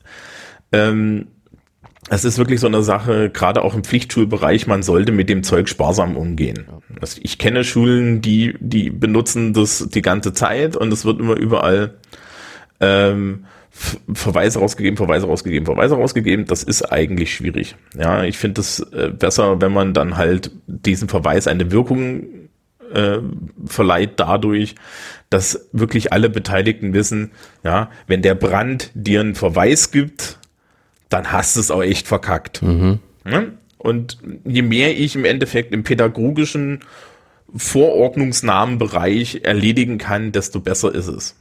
ähm, 0.73 1.27
das 2.09 2.25
ist 2.25 2.37
wirklich 2.37 2.59
so 2.59 2.67
eine 2.67 2.83
Sache, 2.83 3.29
gerade 3.29 3.61
auch 3.61 3.75
im 3.75 3.83
Pflichtschulbereich, 3.83 4.67
man 4.67 4.83
sollte 4.83 5.11
mit 5.11 5.29
dem 5.29 5.43
Zeug 5.43 5.69
sparsam 5.69 6.17
umgehen. 6.17 6.65
Also 7.01 7.19
ich 7.23 7.37
kenne 7.37 7.63
Schulen, 7.63 8.21
die, 8.21 8.55
die 8.59 8.89
benutzen 8.89 9.53
das 9.53 9.89
die 9.89 10.01
ganze 10.01 10.33
Zeit 10.33 10.75
und 10.77 10.93
es 10.93 11.03
wird 11.03 11.19
immer 11.19 11.35
überall 11.35 11.95
ähm, 12.79 13.45
Verweise 13.71 14.59
rausgegeben, 14.59 14.97
Verweise 14.97 15.25
rausgegeben, 15.25 15.65
Verweise 15.65 15.95
rausgegeben. 15.95 16.45
Das 16.45 16.63
ist 16.63 16.83
eigentlich 16.83 17.33
schwierig. 17.33 17.75
Ja, 17.97 18.23
ich 18.23 18.37
finde 18.37 18.61
es 18.61 18.79
äh, 18.79 19.09
besser, 19.09 19.61
wenn 19.61 19.71
man 19.71 19.93
dann 19.93 20.17
halt 20.17 20.51
diesem 20.67 21.07
Verweis 21.09 21.47
eine 21.47 21.71
Wirkung 21.71 22.23
äh, 22.93 23.19
verleiht 23.65 24.19
dadurch, 24.19 24.75
dass 25.29 25.69
wirklich 25.71 26.11
alle 26.11 26.29
Beteiligten 26.29 26.93
wissen, 26.93 27.31
ja, 27.63 27.89
wenn 28.07 28.21
der 28.21 28.35
Brand 28.35 28.91
dir 28.93 29.21
einen 29.21 29.35
Verweis 29.35 29.91
gibt, 29.91 30.37
dann 31.09 31.31
hast 31.31 31.55
du 31.55 31.61
es 31.61 31.71
auch 31.71 31.83
echt 31.83 32.07
verkackt. 32.07 32.61
Ja? 33.25 33.43
Und 33.81 34.19
je 34.45 34.61
mehr 34.61 34.97
ich 34.97 35.15
im 35.15 35.25
Endeffekt 35.25 35.73
im 35.73 35.83
pädagogischen 35.83 36.81
Vorordnungsnamenbereich 37.55 39.41
erledigen 39.43 39.97
kann, 39.97 40.31
desto 40.31 40.59
besser 40.59 40.93
ist 40.93 41.07
es. 41.07 41.35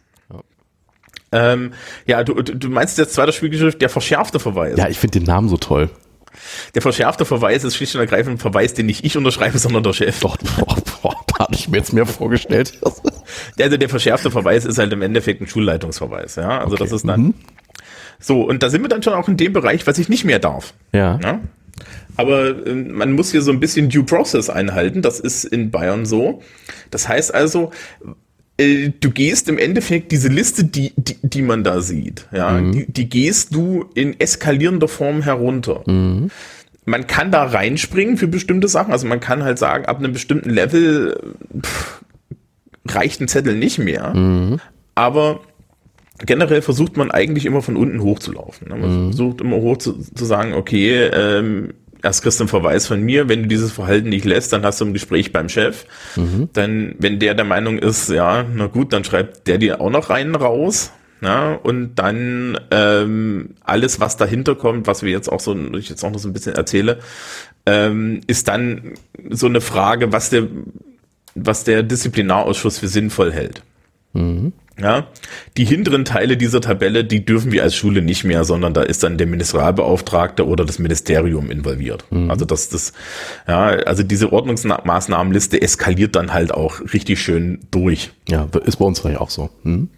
Ähm, 1.32 1.75
ja, 2.06 2.25
du, 2.25 2.35
du 2.42 2.68
meinst 2.70 2.99
jetzt 2.99 3.14
zweiter 3.14 3.32
Spielgeschrift, 3.32 3.80
der 3.80 3.88
verschärfte 3.88 4.40
Verweis. 4.40 4.76
Ja, 4.76 4.88
ich 4.88 4.99
finde 4.99 5.20
den 5.20 5.26
Namen 5.26 5.49
so 5.49 5.56
toll. 5.56 5.90
Der 6.75 6.82
verschärfte 6.82 7.25
Verweis 7.25 7.62
ist 7.62 7.76
schlicht 7.76 7.94
und 7.94 8.00
ergreifend 8.00 8.37
ein 8.37 8.38
Verweis, 8.38 8.75
den 8.75 8.87
nicht 8.87 9.04
ich 9.04 9.16
unterschreibe, 9.16 9.59
sondern 9.59 9.82
der 9.82 9.92
Chef. 9.92 10.20
Doch, 10.20 10.37
boah, 10.38 10.76
boah, 11.02 11.16
da 11.26 11.44
hatte 11.44 11.54
ich 11.54 11.68
mir 11.68 11.78
jetzt 11.78 11.92
mehr 11.92 12.06
vorgestellt. 12.06 12.78
Also 13.60 13.76
der 13.76 13.88
verschärfte 13.88 14.30
Verweis 14.30 14.65
ist 14.65 14.78
halt 14.78 14.93
im 14.93 15.02
Endeffekt 15.02 15.41
ein 15.41 15.47
Schulleitungsverweis. 15.47 16.36
Ja, 16.36 16.58
also 16.58 16.76
das 16.76 16.91
ist 16.91 17.06
dann 17.06 17.34
so. 18.19 18.43
Und 18.43 18.62
da 18.62 18.71
sind 18.71 18.82
wir 18.82 18.88
dann 18.88 19.02
schon 19.02 19.12
auch 19.12 19.28
in 19.28 19.36
dem 19.36 19.52
Bereich, 19.52 19.86
was 19.86 19.99
ich 19.99 20.08
nicht 20.08 20.25
mehr 20.25 20.38
darf. 20.38 20.75
Ja. 20.93 21.19
Ja? 21.23 21.41
Aber 22.16 22.66
ähm, 22.66 22.93
man 22.93 23.12
muss 23.12 23.30
hier 23.30 23.43
so 23.43 23.50
ein 23.50 23.60
bisschen 23.60 23.88
Due 23.88 24.04
Process 24.04 24.50
einhalten. 24.50 25.02
Das 25.02 25.21
ist 25.21 25.45
in 25.45 25.71
Bayern 25.71 26.06
so. 26.06 26.43
Das 26.90 27.08
heißt 27.08 27.34
also, 27.34 27.71
äh, 28.58 28.90
du 29.00 29.10
gehst 29.10 29.49
im 29.49 29.58
Endeffekt 29.58 30.12
diese 30.12 30.28
Liste, 30.28 30.64
die, 30.64 30.93
die, 30.97 31.16
die 31.23 31.43
man 31.43 31.64
da 31.64 31.80
sieht, 31.80 32.26
ja, 32.32 32.60
die, 32.60 32.90
die 32.93 33.08
gehst 33.08 33.54
du 33.54 33.86
in 33.95 34.19
eskalierender 34.21 34.88
Form 34.88 35.23
herunter. 35.23 35.82
Man 36.84 37.06
kann 37.06 37.30
da 37.30 37.45
reinspringen 37.45 38.16
für 38.16 38.26
bestimmte 38.26 38.69
Sachen. 38.69 38.93
Also 38.93 39.06
man 39.06 39.21
kann 39.21 39.45
halt 39.45 39.58
sagen, 39.58 39.86
ab 39.86 39.99
einem 39.99 40.12
bestimmten 40.12 40.50
Level 40.50 41.34
pff, 41.60 42.02
reicht 42.88 43.21
ein 43.21 43.28
Zettel 43.28 43.54
nicht 43.54 43.78
mehr. 43.78 44.12
Aber 44.95 45.40
generell 46.26 46.63
versucht 46.63 46.97
man 46.97 47.11
eigentlich 47.11 47.47
immer 47.47 47.63
von 47.63 47.76
unten 47.76 48.02
hochzulaufen. 48.02 48.69
ne? 48.69 48.76
Man 48.76 48.91
versucht 49.09 49.41
immer 49.41 49.56
hoch 49.56 49.78
zu, 49.78 49.99
zu 49.99 50.25
sagen, 50.25 50.54
okay, 50.54 51.04
ähm, 51.13 51.75
erst 52.02 52.23
kriegst 52.23 52.41
du 52.41 52.45
einen 52.45 52.49
Verweis 52.49 52.87
von 52.87 53.02
mir, 53.02 53.28
wenn 53.28 53.43
du 53.43 53.49
dieses 53.49 53.73
Verhalten 53.73 54.09
nicht 54.09 54.25
lässt, 54.25 54.52
dann 54.52 54.65
hast 54.65 54.80
du 54.80 54.85
ein 54.87 54.93
Gespräch 54.93 55.33
beim 55.33 55.49
Chef. 55.49 55.87
Dann, 56.52 56.95
wenn 56.99 57.19
der 57.19 57.35
der 57.35 57.45
Meinung 57.45 57.78
ist, 57.78 58.09
ja, 58.11 58.45
na 58.54 58.67
gut, 58.67 58.93
dann 58.93 59.04
schreibt 59.04 59.47
der 59.47 59.59
dir 59.59 59.80
auch 59.80 59.91
noch 59.91 60.11
rein 60.11 60.35
raus. 60.35 60.93
Na, 61.23 61.52
und 61.52 61.97
dann 61.97 62.59
ähm, 62.71 63.50
alles, 63.63 64.00
was 64.00 64.17
dahinter 64.17 64.54
kommt, 64.54 64.87
was 64.87 65.02
wir 65.02 65.11
jetzt 65.11 65.30
auch 65.30 65.41
so, 65.41 65.54
ich 65.75 65.91
jetzt 65.91 66.02
auch 66.02 66.11
noch 66.11 66.19
so 66.19 66.30
ein 66.30 66.33
bisschen 66.33 66.54
erzähle, 66.54 67.00
ähm, 67.67 68.23
ist 68.26 68.49
dann 68.49 68.95
so 69.28 69.45
eine 69.45 69.61
Frage, 69.61 70.13
was 70.13 70.30
der, 70.30 70.45
was 71.35 71.65
der 71.65 71.83
Disziplinarausschuss 71.83 72.78
für 72.78 72.89
sinnvoll 72.89 73.33
hält. 73.33 73.63
Ja, 74.80 75.08
die 75.56 75.64
hinteren 75.64 76.04
Teile 76.04 76.36
dieser 76.36 76.60
Tabelle, 76.60 77.04
die 77.04 77.25
dürfen 77.25 77.52
wir 77.52 77.62
als 77.62 77.76
Schule 77.76 78.00
nicht 78.00 78.25
mehr, 78.25 78.45
sondern 78.45 78.73
da 78.73 78.82
ist 78.82 79.02
dann 79.02 79.19
der 79.19 79.26
Ministerialbeauftragte 79.26 80.47
oder 80.47 80.64
das 80.64 80.78
Ministerium 80.78 81.50
involviert. 81.50 82.04
Also 82.28 82.45
das, 82.47 82.71
das, 82.71 82.93
ja, 83.47 83.66
also 83.66 84.02
diese 84.02 84.32
Ordnungsmaßnahmenliste 84.32 85.60
eskaliert 85.60 86.16
dann 86.16 86.32
halt 86.32 86.52
auch 86.52 86.80
richtig 86.95 87.21
schön 87.21 87.60
durch. 87.71 88.10
Ja, 88.28 88.49
ist 88.64 88.76
bei 88.76 88.84
uns 88.84 89.00
vielleicht 89.00 89.21
auch 89.21 89.30
so. 89.30 89.50
Hm? 89.64 89.90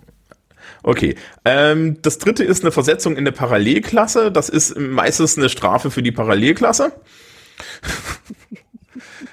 Okay. 0.83 1.14
Ähm, 1.45 1.99
das 2.03 2.18
dritte 2.18 2.45
ist 2.45 2.64
eine 2.64 2.73
Versetzung 2.73 3.12
in 3.12 3.21
eine 3.21 3.33
Parallelklasse. 3.33 4.33
Das 4.33 4.49
ist 4.49 4.77
meistens 4.79 5.38
eine 5.38 5.49
Strafe 5.49 5.90
für 5.90 6.03
die 6.03 6.12
Parallelklasse. 6.12 6.92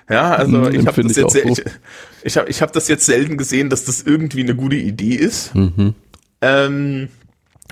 ja, 0.10 0.34
also 0.36 0.66
Hm, 0.66 0.74
ich 0.76 0.88
habe 0.88 1.04
das 1.04 1.16
jetzt, 1.16 1.36
ich, 1.36 1.64
ich 2.24 2.38
habe 2.38 2.50
ich 2.50 2.62
hab 2.62 2.72
das 2.74 2.88
jetzt 2.88 3.06
selten 3.06 3.38
gesehen, 3.38 3.70
dass 3.70 3.86
das 3.86 4.02
irgendwie 4.02 4.42
eine 4.42 4.56
gute 4.56 4.76
Idee 4.76 5.16
ist. 5.16 5.52
Ähm, 6.42 7.10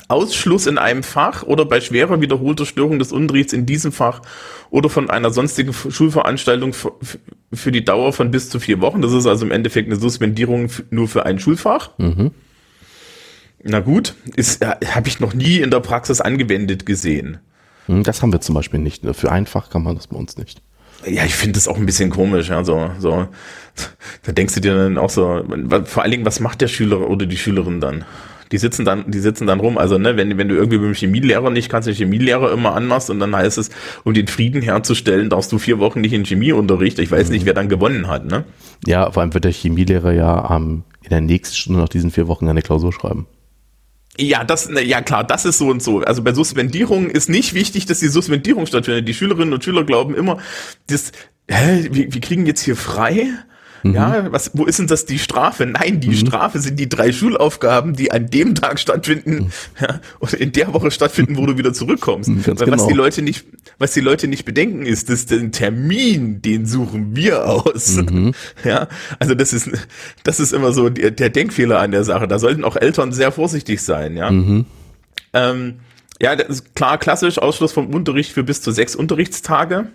Ausschluss 0.09 0.67
in 0.67 0.77
einem 0.77 1.03
Fach 1.03 1.43
oder 1.43 1.65
bei 1.65 1.81
schwerer 1.81 2.21
wiederholter 2.21 2.65
Störung 2.65 2.99
des 2.99 3.11
Unterrichts 3.11 3.51
in 3.51 3.65
diesem 3.65 3.91
Fach 3.91 4.21
oder 4.69 4.89
von 4.89 5.09
einer 5.09 5.31
sonstigen 5.31 5.73
Schulveranstaltung 5.73 6.73
für 7.53 7.71
die 7.71 7.83
Dauer 7.83 8.13
von 8.13 8.29
bis 8.31 8.49
zu 8.49 8.59
vier 8.59 8.79
Wochen. 8.79 9.01
Das 9.01 9.11
ist 9.11 9.25
also 9.25 9.45
im 9.45 9.51
Endeffekt 9.51 9.87
eine 9.89 9.99
Suspendierung 9.99 10.69
nur 10.91 11.07
für 11.07 11.25
ein 11.25 11.39
Schulfach. 11.39 11.91
Na 13.63 13.79
gut, 13.79 14.13
ist 14.35 14.63
habe 14.65 15.07
ich 15.07 15.19
noch 15.19 15.33
nie 15.33 15.57
in 15.57 15.71
der 15.71 15.79
Praxis 15.79 16.21
angewendet 16.21 16.85
gesehen. 16.85 17.39
Hm, 17.87 18.03
Das 18.03 18.21
haben 18.21 18.31
wir 18.31 18.39
zum 18.41 18.55
Beispiel 18.55 18.79
nicht. 18.79 19.03
ne? 19.03 19.13
Für 19.13 19.31
ein 19.31 19.45
Fach 19.47 19.69
kann 19.69 19.83
man 19.83 19.95
das 19.95 20.07
bei 20.07 20.15
uns 20.17 20.37
nicht. 20.37 20.61
Ja, 21.05 21.23
ich 21.25 21.35
finde 21.35 21.53
das 21.53 21.67
auch 21.67 21.77
ein 21.77 21.85
bisschen 21.85 22.09
komisch. 22.09 22.49
Ja, 22.49 22.63
so, 22.63 22.89
so, 22.99 23.27
da 24.23 24.31
denkst 24.31 24.55
du 24.55 24.61
dir 24.61 24.75
dann 24.75 24.97
auch 24.97 25.09
so, 25.09 25.43
vor 25.85 26.03
allen 26.03 26.11
Dingen, 26.11 26.25
was 26.25 26.39
macht 26.39 26.61
der 26.61 26.67
Schüler 26.67 27.09
oder 27.09 27.25
die 27.25 27.37
Schülerin 27.37 27.79
dann? 27.79 28.05
Die 28.51 28.57
sitzen 28.57 28.85
dann, 28.85 29.11
die 29.11 29.19
sitzen 29.19 29.45
dann 29.45 29.59
rum. 29.59 29.77
Also, 29.77 29.97
ne, 29.97 30.15
wenn, 30.15 30.37
wenn 30.37 30.47
du 30.47 30.55
irgendwie 30.55 30.77
mit 30.77 30.87
dem 30.87 30.93
Chemielehrer 30.93 31.49
nicht 31.49 31.69
kannst, 31.69 31.87
den 31.87 31.95
Chemielehrer 31.95 32.51
immer 32.51 32.75
anmachst 32.75 33.09
und 33.09 33.19
dann 33.19 33.35
heißt 33.35 33.57
es, 33.57 33.69
um 34.05 34.13
den 34.13 34.27
Frieden 34.27 34.61
herzustellen, 34.61 35.29
darfst 35.29 35.51
du 35.51 35.59
vier 35.59 35.79
Wochen 35.79 35.99
nicht 35.99 36.13
in 36.13 36.23
Chemieunterricht. 36.23 36.99
Ich 36.99 37.11
weiß 37.11 37.29
nicht, 37.29 37.45
wer 37.45 37.53
dann 37.53 37.67
gewonnen 37.67 38.07
hat, 38.07 38.25
ne? 38.25 38.45
Ja, 38.85 39.11
vor 39.11 39.21
allem 39.21 39.33
wird 39.33 39.43
der 39.43 39.51
Chemielehrer 39.51 40.13
ja 40.13 40.55
ähm, 40.55 40.83
in 41.03 41.09
der 41.09 41.21
nächsten 41.21 41.55
Stunde 41.55 41.81
nach 41.81 41.89
diesen 41.89 42.11
vier 42.11 42.27
Wochen 42.27 42.47
eine 42.47 42.61
Klausur 42.61 42.93
schreiben. 42.93 43.27
Ja, 44.19 44.43
das, 44.43 44.67
na, 44.69 44.81
ja 44.81 45.01
klar, 45.01 45.23
das 45.23 45.45
ist 45.45 45.59
so 45.59 45.67
und 45.67 45.81
so. 45.83 45.99
Also 46.01 46.23
bei 46.23 46.33
Suspendierungen 46.33 47.09
ist 47.09 47.29
nicht 47.29 47.53
wichtig, 47.53 47.85
dass 47.85 47.99
die 47.99 48.07
Suspendierung 48.07 48.65
stattfindet. 48.65 49.07
Die 49.07 49.13
Schülerinnen 49.13 49.53
und 49.53 49.63
Schüler 49.63 49.83
glauben 49.83 50.15
immer, 50.15 50.37
das, 50.87 51.11
hä, 51.49 51.87
wir, 51.91 52.13
wir 52.13 52.21
kriegen 52.21 52.45
jetzt 52.45 52.61
hier 52.61 52.75
frei 52.75 53.29
Mhm. 53.83 53.93
Ja, 53.93 54.31
was, 54.31 54.51
wo 54.53 54.65
ist 54.65 54.79
denn 54.79 54.87
das 54.87 55.05
die 55.05 55.19
Strafe? 55.19 55.65
Nein, 55.65 55.99
die 55.99 56.09
mhm. 56.09 56.15
Strafe 56.15 56.59
sind 56.59 56.79
die 56.79 56.89
drei 56.89 57.11
Schulaufgaben, 57.11 57.93
die 57.93 58.11
an 58.11 58.29
dem 58.29 58.55
Tag 58.55 58.79
stattfinden 58.79 59.35
mhm. 59.35 59.51
ja, 59.81 59.99
oder 60.19 60.39
in 60.39 60.51
der 60.51 60.73
Woche 60.73 60.91
stattfinden, 60.91 61.37
wo 61.37 61.45
du 61.45 61.57
wieder 61.57 61.73
zurückkommst. 61.73 62.29
Mhm, 62.29 62.47
Weil 62.47 62.55
genau. 62.55 62.71
was 62.77 62.87
die 62.87 62.93
Leute 62.93 63.21
nicht, 63.21 63.45
was 63.77 63.93
die 63.93 64.01
Leute 64.01 64.27
nicht 64.27 64.45
bedenken, 64.45 64.85
ist, 64.85 65.09
dass 65.09 65.25
den 65.25 65.51
Termin, 65.51 66.41
den 66.41 66.65
suchen 66.65 67.15
wir 67.15 67.45
aus. 67.47 67.95
Mhm. 67.95 68.33
Ja, 68.63 68.87
also 69.19 69.35
das 69.35 69.53
ist, 69.53 69.69
das 70.23 70.39
ist 70.39 70.51
immer 70.51 70.71
so 70.71 70.89
der, 70.89 71.11
der, 71.11 71.29
Denkfehler 71.29 71.79
an 71.79 71.91
der 71.91 72.03
Sache. 72.03 72.27
Da 72.27 72.39
sollten 72.39 72.63
auch 72.63 72.75
Eltern 72.75 73.11
sehr 73.11 73.31
vorsichtig 73.31 73.81
sein. 73.81 74.17
Ja. 74.17 74.31
Mhm. 74.31 74.65
Ähm, 75.33 75.75
ja, 76.21 76.35
das 76.35 76.49
ist 76.49 76.75
klar, 76.75 76.97
klassisch 76.97 77.37
Ausschluss 77.37 77.71
vom 77.71 77.93
Unterricht 77.93 78.31
für 78.31 78.43
bis 78.43 78.61
zu 78.61 78.71
sechs 78.71 78.95
Unterrichtstage 78.95 79.87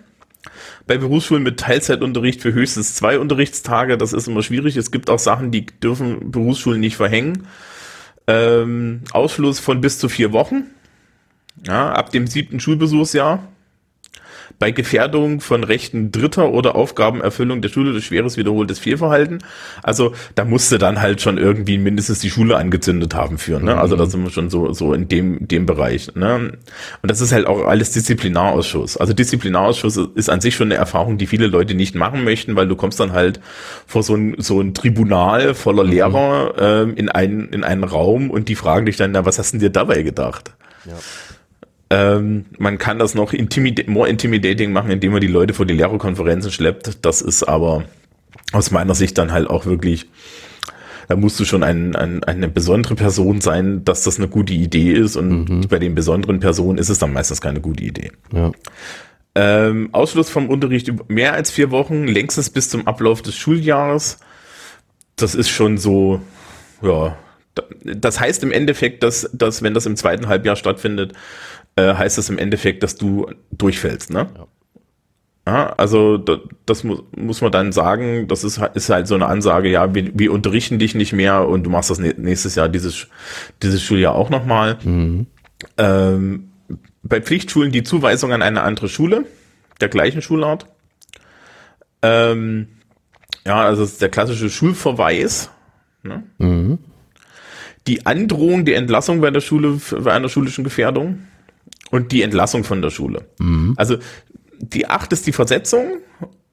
bei 0.87 0.97
Berufsschulen 0.97 1.43
mit 1.43 1.59
Teilzeitunterricht 1.59 2.41
für 2.41 2.53
höchstens 2.53 2.95
zwei 2.95 3.19
Unterrichtstage. 3.19 3.97
Das 3.97 4.13
ist 4.13 4.27
immer 4.27 4.43
schwierig. 4.43 4.77
Es 4.77 4.91
gibt 4.91 5.09
auch 5.09 5.19
Sachen, 5.19 5.51
die 5.51 5.65
dürfen 5.65 6.31
Berufsschulen 6.31 6.79
nicht 6.79 6.95
verhängen. 6.95 7.47
Ähm, 8.27 9.01
Ausschluss 9.11 9.59
von 9.59 9.81
bis 9.81 9.99
zu 9.99 10.09
vier 10.09 10.31
Wochen. 10.31 10.65
Ja, 11.65 11.91
ab 11.93 12.11
dem 12.11 12.27
siebten 12.27 12.59
Schulbesuchsjahr 12.59 13.47
bei 14.59 14.71
Gefährdung 14.71 15.41
von 15.41 15.63
Rechten 15.63 16.11
Dritter 16.11 16.51
oder 16.51 16.75
Aufgabenerfüllung 16.75 17.61
der 17.61 17.69
Schule 17.69 17.91
durch 17.91 18.05
schweres 18.05 18.37
wiederholtes 18.37 18.79
Fehlverhalten. 18.79 19.39
Also 19.81 20.13
da 20.35 20.45
musste 20.45 20.77
dann 20.77 21.01
halt 21.01 21.21
schon 21.21 21.37
irgendwie 21.37 21.77
mindestens 21.77 22.19
die 22.19 22.29
Schule 22.29 22.57
angezündet 22.57 23.13
haben 23.15 23.37
für. 23.37 23.59
Ne? 23.59 23.77
Also 23.77 23.95
da 23.95 24.05
mhm. 24.05 24.09
sind 24.09 24.23
wir 24.23 24.29
schon 24.31 24.49
so 24.49 24.73
so 24.73 24.93
in 24.93 25.07
dem 25.07 25.47
dem 25.47 25.65
Bereich. 25.65 26.15
Ne? 26.15 26.35
Und 27.01 27.11
das 27.11 27.21
ist 27.21 27.31
halt 27.31 27.47
auch 27.47 27.65
alles 27.65 27.91
Disziplinarausschuss. 27.91 28.97
Also 28.97 29.13
Disziplinarausschuss 29.13 29.97
ist 30.15 30.29
an 30.29 30.41
sich 30.41 30.55
schon 30.55 30.67
eine 30.67 30.75
Erfahrung, 30.75 31.17
die 31.17 31.27
viele 31.27 31.47
Leute 31.47 31.73
nicht 31.73 31.95
machen 31.95 32.23
möchten, 32.23 32.55
weil 32.55 32.67
du 32.67 32.75
kommst 32.75 32.99
dann 32.99 33.11
halt 33.11 33.39
vor 33.85 34.03
so 34.03 34.15
ein 34.15 34.35
so 34.37 34.61
ein 34.61 34.73
Tribunal 34.73 35.53
voller 35.53 35.83
mhm. 35.83 35.89
Lehrer 35.89 36.53
ähm, 36.57 36.95
in 36.95 37.09
einen 37.09 37.49
in 37.49 37.63
einen 37.63 37.83
Raum 37.83 38.29
und 38.29 38.49
die 38.49 38.55
fragen 38.55 38.85
dich 38.85 38.97
dann, 38.97 39.11
na 39.11 39.25
was 39.25 39.39
hast 39.39 39.53
du 39.53 39.57
dir 39.57 39.69
dabei 39.69 40.03
gedacht? 40.03 40.51
Ja. 40.85 40.93
Ähm, 41.93 42.45
man 42.57 42.79
kann 42.79 42.97
das 42.97 43.13
noch 43.13 43.33
intimid 43.33 43.87
more 43.87 44.09
intimidating 44.09 44.71
machen, 44.71 44.89
indem 44.89 45.11
man 45.11 45.21
die 45.21 45.27
Leute 45.27 45.53
vor 45.53 45.67
die 45.67 45.75
Lehrerkonferenzen 45.75 46.51
schleppt. 46.51 47.05
Das 47.05 47.21
ist 47.21 47.43
aber 47.43 47.83
aus 48.51 48.71
meiner 48.71 48.95
Sicht 48.95 49.15
dann 49.19 49.31
halt 49.31 49.47
auch 49.47 49.67
wirklich, 49.67 50.07
da 51.07 51.15
musst 51.15 51.39
du 51.39 51.45
schon 51.45 51.61
ein, 51.61 51.95
ein, 51.95 52.23
eine 52.23 52.47
besondere 52.47 52.95
Person 52.95 53.41
sein, 53.41 53.85
dass 53.85 54.03
das 54.03 54.17
eine 54.17 54.27
gute 54.27 54.53
Idee 54.53 54.91
ist. 54.91 55.15
Und 55.15 55.49
mhm. 55.49 55.67
bei 55.67 55.77
den 55.77 55.93
besonderen 55.93 56.39
Personen 56.39 56.79
ist 56.79 56.89
es 56.89 56.97
dann 56.97 57.13
meistens 57.13 57.41
keine 57.41 57.61
gute 57.61 57.83
Idee. 57.83 58.11
Ja. 58.31 58.51
Ähm, 59.35 59.89
Ausschluss 59.91 60.31
vom 60.31 60.49
Unterricht 60.49 60.87
über 60.87 61.05
mehr 61.09 61.33
als 61.33 61.51
vier 61.51 61.69
Wochen, 61.69 62.07
längstes 62.07 62.49
bis 62.49 62.69
zum 62.69 62.87
Ablauf 62.87 63.21
des 63.21 63.35
Schuljahres. 63.35 64.17
Das 65.15 65.35
ist 65.35 65.49
schon 65.49 65.77
so, 65.77 66.21
ja. 66.81 67.15
Das 67.83 68.19
heißt 68.19 68.41
im 68.41 68.51
Endeffekt, 68.51 69.03
dass, 69.03 69.29
dass 69.31 69.61
wenn 69.61 69.75
das 69.75 69.85
im 69.85 69.95
zweiten 69.95 70.27
Halbjahr 70.27 70.55
stattfindet, 70.55 71.13
äh, 71.75 71.93
heißt 71.93 72.17
das 72.17 72.29
im 72.29 72.37
Endeffekt, 72.37 72.83
dass 72.83 72.95
du 72.95 73.27
durchfällst, 73.51 74.11
ne? 74.11 74.29
Ja. 74.35 74.47
Ja, 75.45 75.73
also 75.73 76.17
das, 76.17 76.39
das 76.65 76.83
muss, 76.85 77.03
muss 77.17 77.41
man 77.41 77.51
dann 77.51 77.73
sagen, 77.73 78.29
das 78.29 78.45
ist, 78.45 78.61
ist 78.75 78.89
halt 78.89 79.07
so 79.07 79.15
eine 79.15 79.25
Ansage, 79.25 79.69
ja, 79.69 79.93
wir, 79.93 80.17
wir 80.17 80.31
unterrichten 80.31 80.79
dich 80.79 80.95
nicht 80.95 81.11
mehr 81.11 81.47
und 81.49 81.63
du 81.63 81.69
machst 81.69 81.89
das 81.89 81.99
nächstes 81.99 82.55
Jahr, 82.55 82.69
dieses, 82.69 83.07
dieses 83.61 83.81
Schuljahr 83.83 84.15
auch 84.15 84.29
nochmal. 84.29 84.77
Mhm. 84.83 85.27
Ähm, 85.77 86.49
bei 87.03 87.19
Pflichtschulen 87.19 87.73
die 87.73 87.83
Zuweisung 87.83 88.31
an 88.31 88.41
eine 88.41 88.61
andere 88.61 88.87
Schule, 88.87 89.25
der 89.81 89.89
gleichen 89.89 90.21
Schulart. 90.21 90.65
Ähm, 92.01 92.69
ja, 93.45 93.65
also 93.65 93.85
der 93.85 94.09
klassische 94.09 94.49
Schulverweis. 94.49 95.49
Ne? 96.03 96.23
Mhm. 96.37 96.79
Die 97.87 98.05
Androhung 98.05 98.63
der 98.63 98.77
Entlassung 98.77 99.19
bei 99.19 99.29
der 99.29 99.41
Schule, 99.41 99.77
bei 99.91 100.13
einer 100.13 100.29
schulischen 100.29 100.63
Gefährdung 100.63 101.19
und 101.93 102.11
die 102.11 102.23
Entlassung 102.23 102.63
von 102.63 102.81
der 102.81 102.89
Schule. 102.89 103.27
Mhm. 103.37 103.75
Also 103.77 103.97
die 104.59 104.87
acht 104.87 105.13
ist 105.13 105.27
die 105.27 105.31
Versetzung 105.31 105.99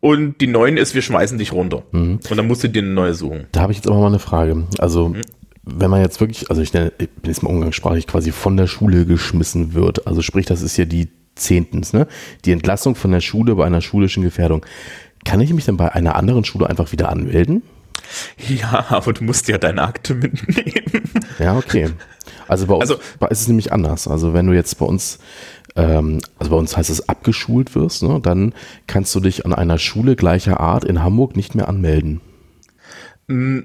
und 0.01 0.39
die 0.43 0.47
neun 0.47 0.77
ist, 0.77 0.95
wir 0.95 1.01
schmeißen 1.01 1.39
dich 1.39 1.53
runter. 1.53 1.83
Mhm. 1.93 2.21
Und 2.29 2.37
dann 2.37 2.47
musst 2.47 2.63
du 2.63 2.69
dir 2.69 2.83
eine 2.83 2.91
neue 2.91 3.15
suchen. 3.15 3.47
Da 3.53 3.63
habe 3.63 3.73
ich 3.73 3.79
jetzt 3.79 3.89
aber 3.89 3.99
mal 3.99 4.09
eine 4.09 4.19
Frage. 4.19 4.67
Also, 4.79 5.09
mhm. 5.09 5.23
wenn 5.63 5.91
man 5.91 6.03
jetzt 6.03 6.21
wirklich, 6.21 6.51
also 6.51 6.61
ich, 6.61 6.75
ich 6.75 6.93
bin 6.93 7.09
jetzt 7.25 7.43
mal 7.43 7.49
umgangssprachlich 7.49 8.07
quasi 8.07 8.33
von 8.33 8.59
der 8.59 8.67
Schule 8.67 9.07
geschmissen 9.07 9.73
wird, 9.73 10.07
also 10.07 10.21
sprich, 10.21 10.45
das 10.45 10.61
ist 10.61 10.77
ja 10.77 10.85
die 10.85 11.09
zehntens, 11.37 11.95
ne? 11.95 12.07
Die 12.45 12.53
Entlassung 12.53 12.95
von 12.95 13.11
der 13.11 13.23
Schule 13.23 13.55
bei 13.55 13.65
einer 13.65 13.81
schulischen 13.81 14.23
Gefährdung. 14.23 14.67
Kann 15.25 15.41
ich 15.41 15.55
mich 15.55 15.65
dann 15.65 15.79
bei 15.79 15.91
einer 15.91 16.17
anderen 16.17 16.45
Schule 16.45 16.69
einfach 16.69 16.93
wieder 16.93 17.09
anmelden? 17.09 17.63
Ja, 18.49 18.87
aber 18.91 19.15
du 19.15 19.25
musst 19.25 19.49
ja 19.49 19.57
deine 19.57 19.83
Akte 19.83 20.15
mitnehmen. 20.15 21.03
Ja, 21.39 21.57
okay. 21.57 21.89
Also 22.51 22.67
bei 22.67 22.75
uns 22.75 22.91
also, 22.91 23.01
ist 23.31 23.41
es 23.43 23.49
nämlich 23.49 23.73
anders. 23.73 24.09
Also 24.09 24.35
wenn 24.35 24.47
du 24.47 24.53
jetzt 24.53 24.77
bei 24.79 24.85
uns, 24.85 25.21
ähm, 25.77 26.19
also 26.37 26.51
bei 26.51 26.57
uns 26.57 26.77
heißt 26.77 26.91
es 26.91 27.09
abgeschult 27.09 27.77
wirst, 27.77 28.03
ne, 28.03 28.19
dann 28.21 28.55
kannst 28.89 29.15
du 29.15 29.21
dich 29.21 29.47
an 29.47 29.55
einer 29.55 29.79
Schule 29.79 30.17
gleicher 30.17 30.59
Art 30.59 30.85
in 30.85 31.01
Hamburg 31.01 31.37
nicht 31.37 31.55
mehr 31.55 31.69
anmelden. 31.69 32.21
Mm, 33.29 33.61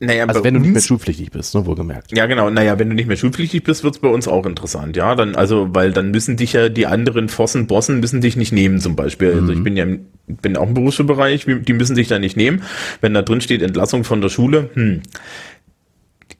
naja, 0.00 0.24
also 0.24 0.44
wenn 0.44 0.54
du 0.54 0.60
nicht 0.60 0.72
mehr 0.72 0.80
schulpflichtig 0.80 1.30
bist, 1.30 1.54
ne, 1.54 1.66
wohlgemerkt. 1.66 2.16
Ja, 2.16 2.24
genau. 2.24 2.48
Naja, 2.48 2.78
wenn 2.78 2.88
du 2.88 2.94
nicht 2.94 3.06
mehr 3.06 3.18
schulpflichtig 3.18 3.64
bist, 3.64 3.84
wird's 3.84 3.98
bei 3.98 4.08
uns 4.08 4.28
auch 4.28 4.46
interessant. 4.46 4.96
Ja, 4.96 5.14
dann, 5.14 5.34
also, 5.34 5.74
weil 5.74 5.92
dann 5.92 6.10
müssen 6.10 6.38
dich 6.38 6.54
ja 6.54 6.70
die 6.70 6.86
anderen 6.86 7.28
Fossen, 7.28 7.66
Bossen 7.66 8.00
müssen 8.00 8.22
dich 8.22 8.36
nicht 8.36 8.52
nehmen, 8.52 8.80
zum 8.80 8.96
Beispiel. 8.96 9.34
Mhm. 9.34 9.40
Also 9.40 9.52
ich 9.52 9.58
mhm. 9.58 9.64
bin 9.64 9.76
ja 9.76 9.86
bin 10.26 10.56
auch 10.56 10.66
im 10.66 10.74
Berufsschulbereich, 10.74 11.46
die 11.46 11.72
müssen 11.72 11.96
dich 11.96 12.08
da 12.08 12.18
nicht 12.18 12.36
nehmen. 12.36 12.62
Wenn 13.00 13.14
da 13.14 13.22
drin 13.22 13.40
steht 13.40 13.62
Entlassung 13.62 14.04
von 14.04 14.20
der 14.20 14.28
Schule, 14.28 14.70
hm, 14.74 15.02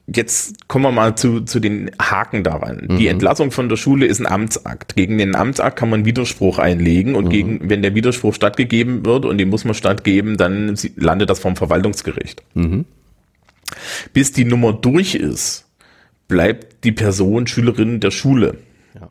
Jetzt 0.09 0.69
kommen 0.69 0.85
wir 0.85 0.93
mal 0.93 1.17
zu, 1.17 1.41
zu 1.41 1.59
den 1.59 1.91
Haken 2.01 2.45
daran. 2.45 2.87
Mhm. 2.89 2.99
Die 2.99 3.09
Entlassung 3.09 3.51
von 3.51 3.69
der 3.69 3.77
Schule 3.77 4.07
ist 4.07 4.21
ein 4.21 4.27
Amtsakt. 4.27 4.95
Gegen 4.95 5.19
den 5.19 5.35
Amtsakt 5.35 5.77
kann 5.77 5.91
man 5.91 6.05
Widerspruch 6.05 6.61
einlegen 6.61 7.17
und 7.17 7.27
mhm. 7.27 7.31
gegen, 7.31 7.71
wenn 7.71 7.83
der 7.83 7.95
Widerspruch 7.97 8.33
stattgegeben 8.33 9.05
wird 9.05 9.25
und 9.25 9.39
den 9.39 9.49
muss 9.49 9.65
man 9.65 9.75
stattgeben, 9.75 10.37
dann 10.37 10.77
landet 10.95 11.29
das 11.29 11.41
vom 11.41 11.57
Verwaltungsgericht. 11.57 12.45
Mhm. 12.55 12.85
Bis 14.13 14.31
die 14.31 14.45
Nummer 14.45 14.73
durch 14.73 15.17
ist, 15.17 15.67
bleibt 16.29 16.85
die 16.85 16.93
Person 16.93 17.49
Schülerin 17.49 17.99
der 17.99 18.13
Schule. 18.13 18.59
Ja. 18.95 19.11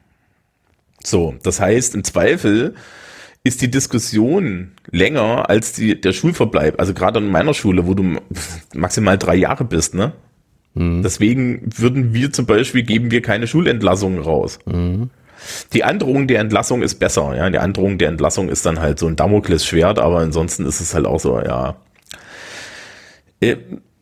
So, 1.04 1.36
das 1.44 1.60
heißt, 1.60 1.94
im 1.96 2.06
Zweifel 2.06 2.76
ist 3.44 3.62
die 3.62 3.70
Diskussion 3.70 4.72
länger 4.92 5.50
als 5.50 5.74
die, 5.74 6.00
der 6.00 6.14
Schulverbleib. 6.14 6.80
Also 6.80 6.94
gerade 6.94 7.20
in 7.20 7.30
meiner 7.30 7.54
Schule, 7.54 7.86
wo 7.86 7.94
du 7.94 8.04
maximal 8.74 9.18
drei 9.18 9.36
Jahre 9.36 9.66
bist, 9.66 9.94
ne? 9.94 10.14
Mhm. 10.76 11.02
Deswegen 11.04 11.70
würden 11.76 12.14
wir 12.14 12.32
zum 12.32 12.46
Beispiel, 12.46 12.84
geben 12.84 13.12
wir 13.12 13.22
keine 13.22 13.48
Schulentlassungen 13.48 14.20
raus. 14.20 14.60
Mhm. 14.66 15.10
Die 15.74 15.84
Androhung 15.84 16.28
der 16.28 16.40
Entlassung 16.40 16.82
ist 16.82 16.96
besser, 16.96 17.36
ja. 17.36 17.50
Die 17.50 17.60
Androhung 17.60 17.98
der 17.98 18.10
Entlassung 18.10 18.50
ist 18.50 18.66
dann 18.66 18.80
halt 18.80 19.00
so 19.00 19.08
ein 19.08 19.16
Damoklesschwert, 19.16 20.00
aber 20.00 20.20
ansonsten 20.20 20.66
ist 20.66 20.80
es 20.80 20.94
halt 20.94 21.06
auch 21.06 21.20
so, 21.20 21.40
ja. 21.40 21.76
Äh, 23.42 23.58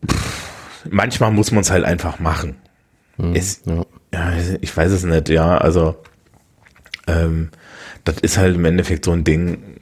pff 0.08 0.44
manchmal 0.90 1.32
muss 1.32 1.52
man 1.52 1.62
es 1.62 1.72
halt 1.72 1.84
einfach 1.84 2.20
machen. 2.20 2.56
Mhm, 3.18 3.36
es, 3.36 3.62
ja. 3.66 3.86
ja. 4.14 4.34
ich 4.62 4.76
weiß 4.76 4.92
es 4.92 5.04
nicht, 5.04 5.30
ja, 5.30 5.58
also 5.58 5.96
ähm, 7.08 7.50
das 8.04 8.18
ist 8.20 8.38
halt 8.38 8.56
im 8.56 8.66
Endeffekt 8.66 9.06
so 9.06 9.12
ein 9.12 9.24
Ding. 9.24 9.78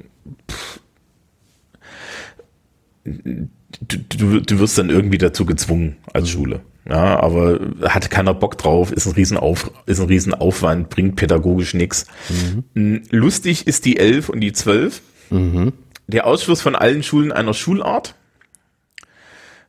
Du, 3.03 3.97
du, 3.97 4.41
du 4.41 4.59
wirst 4.59 4.77
dann 4.77 4.89
irgendwie 4.89 5.17
dazu 5.17 5.45
gezwungen 5.45 5.97
als 6.13 6.25
mhm. 6.25 6.31
Schule. 6.31 6.61
Ja, 6.89 7.19
aber 7.19 7.59
hat 7.83 8.09
keiner 8.09 8.33
Bock 8.33 8.57
drauf, 8.57 8.91
ist 8.91 9.05
ein 9.05 9.13
Riesenauf, 9.13 9.71
ist 9.85 9.99
ein 9.99 10.07
Riesenaufwand, 10.07 10.89
bringt 10.89 11.15
pädagogisch 11.15 11.75
nichts. 11.75 12.07
Mhm. 12.73 13.03
Lustig 13.11 13.67
ist 13.67 13.85
die 13.85 13.97
11 13.97 14.29
und 14.29 14.39
die 14.41 14.51
12. 14.51 15.01
Mhm. 15.29 15.73
Der 16.07 16.25
Ausschluss 16.25 16.61
von 16.61 16.75
allen 16.75 17.03
Schulen 17.03 17.31
einer 17.31 17.53
Schulart 17.53 18.15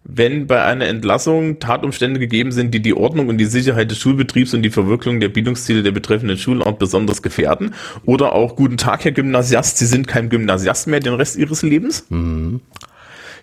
wenn 0.04 0.46
bei 0.46 0.62
einer 0.64 0.86
Entlassung 0.86 1.60
Tatumstände 1.60 2.18
gegeben 2.18 2.50
sind, 2.50 2.74
die 2.74 2.80
die 2.80 2.94
Ordnung 2.94 3.28
und 3.28 3.38
die 3.38 3.44
Sicherheit 3.44 3.90
des 3.90 3.98
Schulbetriebs 3.98 4.52
und 4.52 4.62
die 4.62 4.70
Verwirklichung 4.70 5.20
der 5.20 5.28
Bildungsziele 5.28 5.82
der 5.82 5.92
betreffenden 5.92 6.38
Schulart 6.38 6.78
besonders 6.78 7.22
gefährden. 7.22 7.74
Oder 8.04 8.32
auch 8.32 8.56
Guten 8.56 8.76
Tag, 8.76 9.04
Herr 9.04 9.12
Gymnasiast, 9.12 9.78
Sie 9.78 9.86
sind 9.86 10.08
kein 10.08 10.28
Gymnasiast 10.28 10.88
mehr 10.88 11.00
den 11.00 11.14
Rest 11.14 11.36
Ihres 11.36 11.62
Lebens. 11.62 12.06
Mhm. 12.10 12.60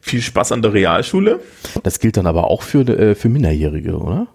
Viel 0.01 0.21
Spaß 0.21 0.51
an 0.51 0.61
der 0.61 0.73
Realschule. 0.73 1.39
Das 1.83 1.99
gilt 1.99 2.17
dann 2.17 2.27
aber 2.27 2.45
auch 2.45 2.63
für, 2.63 2.87
äh, 2.87 3.15
für 3.15 3.29
Minderjährige, 3.29 3.97
oder? 3.97 4.27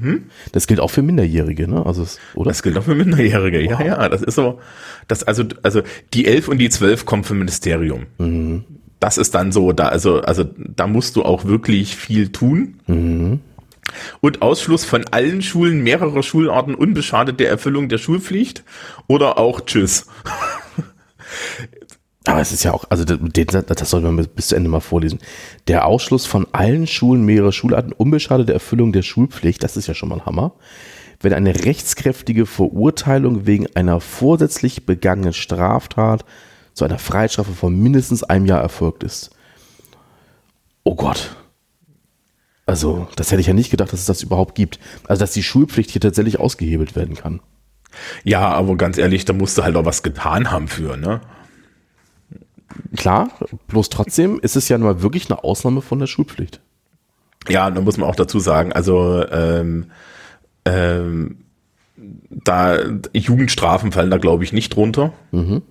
Hm? 0.00 0.24
Das 0.52 0.66
gilt 0.66 0.80
auch 0.80 0.90
für 0.90 1.02
Minderjährige, 1.02 1.66
ne? 1.68 1.84
Also, 1.84 2.06
oder? 2.34 2.50
Das 2.50 2.62
gilt 2.62 2.78
auch 2.78 2.84
für 2.84 2.94
Minderjährige, 2.94 3.70
wow. 3.70 3.80
ja, 3.80 3.86
ja. 3.86 4.08
Das 4.08 4.22
ist 4.22 4.36
so, 4.36 4.60
das, 5.08 5.24
also, 5.24 5.44
also, 5.62 5.82
die 6.14 6.26
11 6.26 6.48
und 6.48 6.58
die 6.58 6.68
12 6.68 7.04
kommen 7.04 7.24
vom 7.24 7.38
Ministerium. 7.38 8.06
Mhm 8.18 8.64
das 9.00 9.18
ist 9.18 9.34
dann 9.34 9.52
so, 9.52 9.72
da, 9.72 9.88
also, 9.88 10.20
also 10.20 10.44
da 10.56 10.86
musst 10.86 11.16
du 11.16 11.22
auch 11.22 11.44
wirklich 11.44 11.96
viel 11.96 12.30
tun. 12.30 12.80
Mhm. 12.86 13.40
Und 14.20 14.42
Ausschluss 14.42 14.84
von 14.84 15.06
allen 15.10 15.40
Schulen 15.40 15.82
mehrerer 15.82 16.22
Schularten 16.22 16.74
unbeschadet 16.74 17.40
der 17.40 17.48
Erfüllung 17.48 17.88
der 17.88 17.98
Schulpflicht 17.98 18.64
oder 19.06 19.38
auch 19.38 19.62
Tschüss. 19.62 20.06
Aber 22.28 22.42
es 22.42 22.52
ist 22.52 22.62
ja 22.62 22.74
auch, 22.74 22.84
also 22.90 23.06
den, 23.06 23.46
das 23.46 23.90
soll 23.90 24.02
man 24.02 24.16
bis 24.16 24.48
zu 24.48 24.54
Ende 24.54 24.68
mal 24.68 24.80
vorlesen. 24.80 25.18
Der 25.66 25.86
Ausschluss 25.86 26.26
von 26.26 26.46
allen 26.52 26.86
Schulen 26.86 27.24
mehrerer 27.24 27.52
Schularten 27.52 27.92
unbeschadet 27.92 28.48
der 28.48 28.54
Erfüllung 28.54 28.92
der 28.92 29.00
Schulpflicht, 29.00 29.62
das 29.62 29.78
ist 29.78 29.86
ja 29.86 29.94
schon 29.94 30.10
mal 30.10 30.16
ein 30.16 30.26
Hammer, 30.26 30.52
wenn 31.20 31.32
eine 31.32 31.64
rechtskräftige 31.64 32.44
Verurteilung 32.44 33.46
wegen 33.46 33.74
einer 33.74 34.02
vorsätzlich 34.02 34.84
begangenen 34.84 35.32
Straftat 35.32 36.26
zu 36.74 36.84
einer 36.84 36.98
Freiheitsstrafe 36.98 37.52
von 37.52 37.74
mindestens 37.74 38.24
einem 38.24 38.44
Jahr 38.44 38.60
erfolgt 38.60 39.04
ist. 39.04 39.30
Oh 40.84 40.96
Gott. 40.96 41.34
Also, 42.66 43.08
das 43.16 43.30
hätte 43.30 43.40
ich 43.40 43.46
ja 43.46 43.54
nicht 43.54 43.70
gedacht, 43.70 43.90
dass 43.90 44.00
es 44.00 44.06
das 44.06 44.22
überhaupt 44.22 44.54
gibt. 44.54 44.78
Also, 45.06 45.20
dass 45.20 45.32
die 45.32 45.42
Schulpflicht 45.42 45.90
hier 45.90 46.02
tatsächlich 46.02 46.38
ausgehebelt 46.38 46.94
werden 46.94 47.14
kann. 47.14 47.40
Ja, 48.22 48.50
aber 48.50 48.76
ganz 48.76 48.98
ehrlich, 48.98 49.24
da 49.24 49.32
musst 49.32 49.56
du 49.56 49.62
halt 49.62 49.76
auch 49.76 49.86
was 49.86 50.02
getan 50.02 50.50
haben 50.50 50.68
für, 50.68 50.98
ne? 50.98 51.22
Klar, 52.96 53.30
bloß 53.68 53.88
trotzdem 53.88 54.38
ist 54.40 54.56
es 54.56 54.68
ja 54.68 54.78
mal 54.78 55.02
wirklich 55.02 55.30
eine 55.30 55.42
Ausnahme 55.42 55.80
von 55.80 55.98
der 55.98 56.06
Schulpflicht. 56.06 56.60
Ja, 57.48 57.70
da 57.70 57.80
muss 57.80 57.96
man 57.96 58.08
auch 58.08 58.16
dazu 58.16 58.40
sagen, 58.40 58.72
also 58.72 59.24
ähm, 59.30 59.86
ähm, 60.64 61.38
da 62.30 62.78
Jugendstrafen 63.12 63.92
fallen 63.92 64.10
da 64.10 64.18
glaube 64.18 64.44
ich 64.44 64.52
nicht 64.52 64.74
drunter. 64.74 65.12
Mhm. 65.32 65.62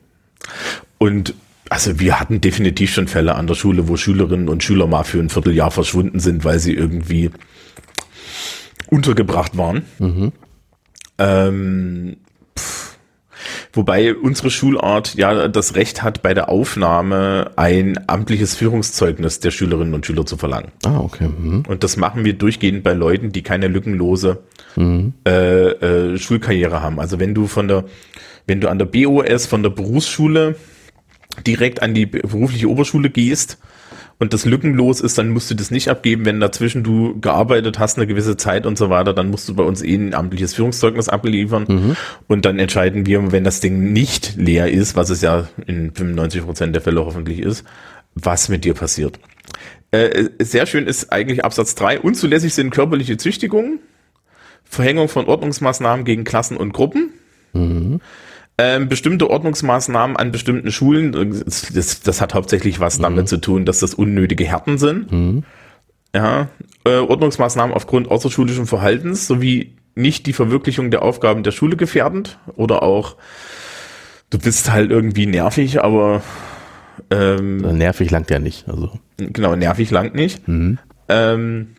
Und 0.97 1.35
also 1.69 1.99
wir 1.99 2.19
hatten 2.19 2.41
definitiv 2.41 2.93
schon 2.93 3.07
Fälle 3.07 3.35
an 3.35 3.47
der 3.47 3.55
Schule, 3.55 3.87
wo 3.87 3.97
Schülerinnen 3.97 4.49
und 4.49 4.63
Schüler 4.63 4.87
mal 4.87 5.03
für 5.03 5.19
ein 5.19 5.29
Vierteljahr 5.29 5.71
verschwunden 5.71 6.19
sind, 6.19 6.45
weil 6.45 6.59
sie 6.59 6.73
irgendwie 6.73 7.29
untergebracht 8.87 9.57
waren. 9.57 9.85
Mhm. 9.99 10.31
Ähm, 11.19 12.17
Wobei 13.77 14.15
unsere 14.15 14.49
Schulart 14.49 15.13
ja 15.15 15.47
das 15.47 15.75
Recht 15.75 16.01
hat, 16.01 16.23
bei 16.23 16.33
der 16.33 16.49
Aufnahme 16.49 17.51
ein 17.55 17.99
amtliches 18.07 18.55
Führungszeugnis 18.55 19.39
der 19.39 19.51
Schülerinnen 19.51 19.93
und 19.93 20.05
Schüler 20.05 20.25
zu 20.25 20.35
verlangen. 20.35 20.71
Ah, 20.83 20.99
okay. 20.99 21.27
Mhm. 21.27 21.63
Und 21.67 21.83
das 21.83 21.95
machen 21.95 22.25
wir 22.25 22.33
durchgehend 22.33 22.83
bei 22.83 22.93
Leuten, 22.93 23.31
die 23.31 23.43
keine 23.43 23.67
lückenlose 23.67 24.39
mhm. 24.75 25.13
äh, 25.27 25.69
äh, 25.69 26.17
Schulkarriere 26.17 26.81
haben. 26.81 26.99
Also 26.99 27.19
wenn 27.19 27.35
du 27.35 27.45
von 27.45 27.67
der, 27.67 27.85
wenn 28.47 28.61
du 28.61 28.69
an 28.69 28.79
der 28.79 28.85
BOS 28.85 29.45
von 29.45 29.61
der 29.61 29.69
Berufsschule 29.69 30.55
direkt 31.45 31.83
an 31.83 31.93
die 31.93 32.07
berufliche 32.07 32.69
Oberschule 32.69 33.11
gehst, 33.11 33.59
und 34.19 34.33
das 34.33 34.45
lückenlos 34.45 34.99
ist, 34.99 35.17
dann 35.17 35.29
musst 35.29 35.51
du 35.51 35.55
das 35.55 35.69
nicht 35.69 35.89
abgeben. 35.89 36.25
Wenn 36.25 36.39
dazwischen 36.39 36.83
du 36.83 37.19
gearbeitet 37.19 37.77
hast, 37.77 37.97
eine 37.97 38.07
gewisse 38.07 38.35
Zeit 38.35 38.65
und 38.65 38.77
so 38.77 38.89
weiter, 38.89 39.13
dann 39.13 39.29
musst 39.29 39.47
du 39.47 39.53
bei 39.53 39.63
uns 39.63 39.83
eh 39.83 39.95
ein 39.95 40.15
amtliches 40.15 40.55
Führungszeugnis 40.55 41.07
abliefern. 41.07 41.65
Mhm. 41.67 41.95
Und 42.27 42.45
dann 42.45 42.57
entscheiden 42.57 43.05
wir, 43.05 43.31
wenn 43.31 43.43
das 43.43 43.59
Ding 43.59 43.93
nicht 43.93 44.35
leer 44.35 44.71
ist, 44.71 44.95
was 44.95 45.11
es 45.11 45.21
ja 45.21 45.47
in 45.67 45.91
95 45.93 46.43
Prozent 46.43 46.75
der 46.75 46.81
Fälle 46.81 47.05
hoffentlich 47.05 47.39
ist, 47.39 47.63
was 48.15 48.49
mit 48.49 48.65
dir 48.65 48.73
passiert. 48.73 49.19
Äh, 49.91 50.29
sehr 50.39 50.65
schön 50.65 50.87
ist 50.87 51.11
eigentlich 51.11 51.45
Absatz 51.45 51.75
3. 51.75 51.99
Unzulässig 51.99 52.55
sind 52.55 52.71
körperliche 52.71 53.17
Züchtigungen, 53.17 53.79
Verhängung 54.63 55.09
von 55.09 55.27
Ordnungsmaßnahmen 55.27 56.05
gegen 56.05 56.23
Klassen 56.23 56.57
und 56.57 56.73
Gruppen. 56.73 57.11
Mhm 57.53 58.01
ähm, 58.59 58.89
bestimmte 58.89 59.29
Ordnungsmaßnahmen 59.29 60.17
an 60.17 60.31
bestimmten 60.31 60.71
Schulen, 60.71 61.11
das, 61.11 62.01
das, 62.01 62.21
hat 62.21 62.33
hauptsächlich 62.33 62.79
was 62.79 62.97
mhm. 62.97 63.03
damit 63.03 63.29
zu 63.29 63.37
tun, 63.37 63.65
dass 63.65 63.79
das 63.79 63.93
unnötige 63.93 64.45
Härten 64.45 64.77
sind. 64.77 65.11
Mhm. 65.11 65.43
Ja, 66.15 66.47
äh, 66.83 66.97
Ordnungsmaßnahmen 66.97 67.75
aufgrund 67.75 68.09
außerschulischen 68.09 68.65
Verhaltens 68.65 69.27
sowie 69.27 69.75
nicht 69.93 70.25
die 70.25 70.33
Verwirklichung 70.33 70.89
der 70.89 71.03
Aufgaben 71.03 71.43
der 71.43 71.51
Schule 71.51 71.75
gefährdend 71.75 72.39
oder 72.55 72.81
auch 72.81 73.15
du 74.29 74.39
bist 74.39 74.71
halt 74.71 74.89
irgendwie 74.89 75.27
nervig, 75.27 75.83
aber 75.83 76.23
ähm, 77.11 77.57
nervig 77.57 78.09
langt 78.09 78.31
ja 78.31 78.39
nicht. 78.39 78.67
Also 78.67 78.91
genau 79.17 79.55
nervig 79.55 79.91
langt 79.91 80.15
nicht. 80.15 80.47
Mhm. 80.47 80.79
Ähm, 81.09 81.75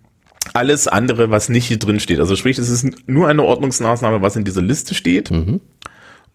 alles 0.55 0.87
andere, 0.87 1.31
was 1.31 1.49
nicht 1.49 1.67
hier 1.67 1.79
drin 1.79 2.01
steht. 2.01 2.21
Also 2.21 2.37
sprich, 2.37 2.59
es 2.59 2.69
ist 2.69 3.09
nur 3.09 3.29
eine 3.29 3.43
Ordnungsmaßnahme, 3.43 4.23
was 4.23 4.37
in 4.37 4.45
dieser 4.45 4.63
Liste 4.63 4.95
steht. 4.95 5.33
Mhm 5.33 5.61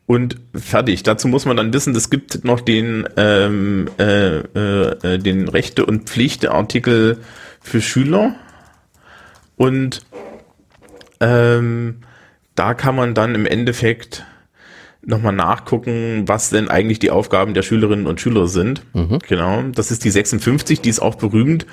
und 0.06 0.38
fertig. 0.54 1.04
Dazu 1.04 1.28
muss 1.28 1.46
man 1.46 1.58
dann 1.58 1.74
wissen, 1.74 1.96
es 1.96 2.10
gibt 2.10 2.44
noch 2.44 2.62
den, 2.62 3.08
ähm, 3.16 3.88
äh, 3.98 4.40
äh, 4.40 5.18
den 5.18 5.48
Rechte- 5.48 5.86
und 5.86 6.10
Pflichteartikel 6.10 7.20
für 7.62 7.82
Schüler. 7.82 8.36
Und 9.56 10.02
ähm, 11.20 12.02
da 12.56 12.74
kann 12.74 12.96
man 12.96 13.14
dann 13.14 13.36
im 13.36 13.46
Endeffekt 13.46 14.26
nochmal 15.06 15.34
nachgucken, 15.34 16.24
was 16.28 16.50
denn 16.50 16.70
eigentlich 16.70 17.00
die 17.00 17.12
Aufgaben 17.12 17.54
der 17.54 17.62
Schülerinnen 17.62 18.08
und 18.08 18.22
Schüler 18.22 18.48
sind. 18.48 18.84
Mhm. 18.94 19.20
Genau. 19.28 19.64
Das 19.74 19.92
ist 19.92 20.04
die 20.04 20.12
56, 20.12 20.82
die 20.82 20.90
ist 20.90 21.02
auch 21.02 21.16
berühmt. 21.16 21.66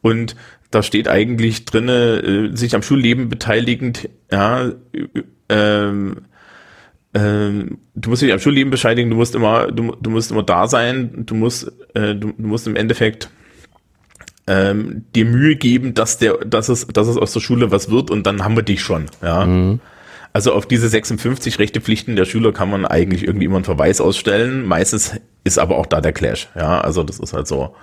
Und 0.00 0.36
da 0.70 0.82
steht 0.82 1.08
eigentlich 1.08 1.64
drinne, 1.64 2.50
äh, 2.52 2.56
sich 2.56 2.74
am 2.74 2.82
Schulleben 2.82 3.28
beteiligend, 3.28 4.08
ja, 4.30 4.70
ähm, 5.48 6.16
ähm, 7.14 7.78
du 7.94 8.10
musst 8.10 8.22
dich 8.22 8.32
am 8.32 8.38
Schulleben 8.38 8.70
bescheinigen, 8.70 9.10
du 9.10 9.16
musst 9.16 9.34
immer, 9.34 9.72
du, 9.72 9.96
du 10.00 10.10
musst 10.10 10.30
immer 10.30 10.42
da 10.42 10.68
sein, 10.68 11.24
du 11.26 11.34
musst, 11.34 11.72
äh, 11.94 12.14
du, 12.14 12.32
du 12.32 12.46
musst 12.46 12.66
im 12.66 12.76
Endeffekt 12.76 13.30
ähm, 14.46 15.04
dir 15.14 15.24
Mühe 15.24 15.56
geben, 15.56 15.94
dass 15.94 16.18
der, 16.18 16.38
dass 16.38 16.68
es, 16.68 16.86
dass 16.86 17.08
es 17.08 17.16
aus 17.16 17.32
der 17.32 17.40
Schule 17.40 17.70
was 17.70 17.90
wird 17.90 18.10
und 18.10 18.26
dann 18.26 18.44
haben 18.44 18.56
wir 18.56 18.62
dich 18.62 18.82
schon, 18.82 19.06
ja. 19.22 19.46
Mhm. 19.46 19.80
Also 20.34 20.52
auf 20.52 20.66
diese 20.66 20.88
56 20.88 21.58
Rechte 21.58 21.80
Pflichten 21.80 22.14
der 22.14 22.26
Schüler 22.26 22.52
kann 22.52 22.70
man 22.70 22.84
eigentlich 22.84 23.24
irgendwie 23.24 23.46
immer 23.46 23.56
einen 23.56 23.64
Verweis 23.64 24.00
ausstellen. 24.00 24.66
Meistens 24.66 25.18
ist 25.42 25.58
aber 25.58 25.78
auch 25.78 25.86
da 25.86 26.02
der 26.02 26.12
Clash, 26.12 26.48
ja. 26.54 26.80
Also 26.80 27.02
das 27.02 27.18
ist 27.18 27.32
halt 27.32 27.46
so. 27.46 27.74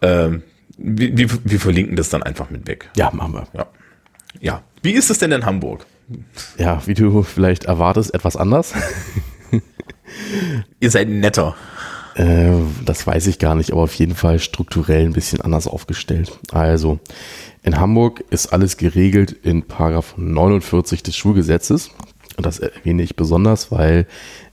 Ähm, 0.00 0.42
wir, 0.76 1.16
wir, 1.16 1.28
wir 1.44 1.60
verlinken 1.60 1.96
das 1.96 2.08
dann 2.08 2.22
einfach 2.22 2.50
mit 2.50 2.66
weg. 2.66 2.90
Ja, 2.96 3.10
machen 3.12 3.34
wir. 3.34 3.46
Ja. 3.52 3.66
Ja. 4.40 4.62
Wie 4.82 4.92
ist 4.92 5.10
es 5.10 5.18
denn 5.18 5.32
in 5.32 5.44
Hamburg? 5.44 5.86
Ja, 6.58 6.82
wie 6.86 6.94
du 6.94 7.22
vielleicht 7.22 7.64
erwartest, 7.64 8.14
etwas 8.14 8.36
anders. 8.36 8.74
Ihr 10.80 10.90
seid 10.90 11.08
netter. 11.08 11.54
Äh, 12.14 12.52
das 12.84 13.06
weiß 13.06 13.26
ich 13.26 13.38
gar 13.38 13.54
nicht, 13.54 13.72
aber 13.72 13.82
auf 13.82 13.94
jeden 13.94 14.14
Fall 14.14 14.38
strukturell 14.38 15.04
ein 15.04 15.12
bisschen 15.12 15.40
anders 15.40 15.66
aufgestellt. 15.66 16.38
Also, 16.52 17.00
in 17.62 17.78
Hamburg 17.78 18.24
ist 18.30 18.48
alles 18.48 18.76
geregelt 18.76 19.32
in 19.32 19.62
Paragraph 19.66 20.14
49 20.16 21.02
des 21.02 21.16
Schulgesetzes. 21.16 21.90
Und 22.36 22.46
das 22.46 22.58
erwähne 22.58 23.02
ich 23.02 23.16
besonders, 23.16 23.70
weil 23.72 24.06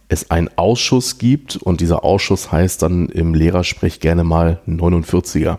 es 0.07 0.29
einen 0.29 0.49
Ausschuss 0.55 1.17
gibt 1.17 1.55
und 1.55 1.81
dieser 1.81 2.03
Ausschuss 2.03 2.51
heißt 2.51 2.81
dann 2.81 3.09
im 3.09 3.33
Lehrersprech 3.33 3.99
gerne 3.99 4.23
mal 4.23 4.61
49er. 4.67 5.57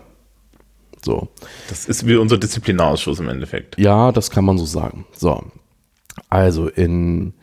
So. 1.03 1.27
Das 1.69 1.85
ist 1.85 2.07
wie 2.07 2.15
unser 2.15 2.37
Disziplinarausschuss 2.37 3.19
im 3.19 3.29
Endeffekt. 3.29 3.77
Ja, 3.77 4.11
das 4.11 4.29
kann 4.29 4.45
man 4.45 4.57
so 4.57 4.65
sagen. 4.65 5.05
So. 5.17 5.43
Also 6.29 6.67
in 6.67 7.33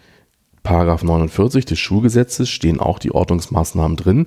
Paragraph 0.63 1.03
49 1.03 1.65
des 1.65 1.79
Schulgesetzes 1.79 2.49
stehen 2.49 2.81
auch 2.81 2.99
die 2.99 3.13
Ordnungsmaßnahmen 3.13 3.97
drin. 3.97 4.27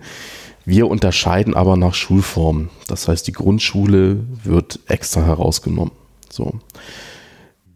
Wir 0.66 0.88
unterscheiden 0.88 1.54
aber 1.54 1.78
nach 1.78 1.94
Schulformen. 1.94 2.70
Das 2.88 3.08
heißt, 3.08 3.28
die 3.28 3.34
Grundschule 3.34 4.24
wird 4.44 4.80
extra 4.88 5.24
herausgenommen. 5.24 5.92
So. 6.30 6.60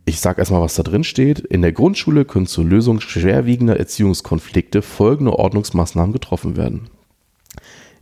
Ich 0.06 0.22
sage 0.22 0.40
erstmal, 0.40 0.62
was 0.62 0.76
da 0.76 0.84
drin 0.84 1.04
steht. 1.04 1.40
In 1.40 1.62
der 1.62 1.74
Grundschule 1.74 2.24
können 2.24 2.48
zur 2.48 2.64
Lösung 2.64 3.02
schwerwiegender 3.02 3.78
Erziehungskonflikte 3.78 4.82
folgende 4.82 5.34
Ordnungsmaßnahmen 5.34 6.14
getroffen 6.14 6.56
werden. 6.56 6.90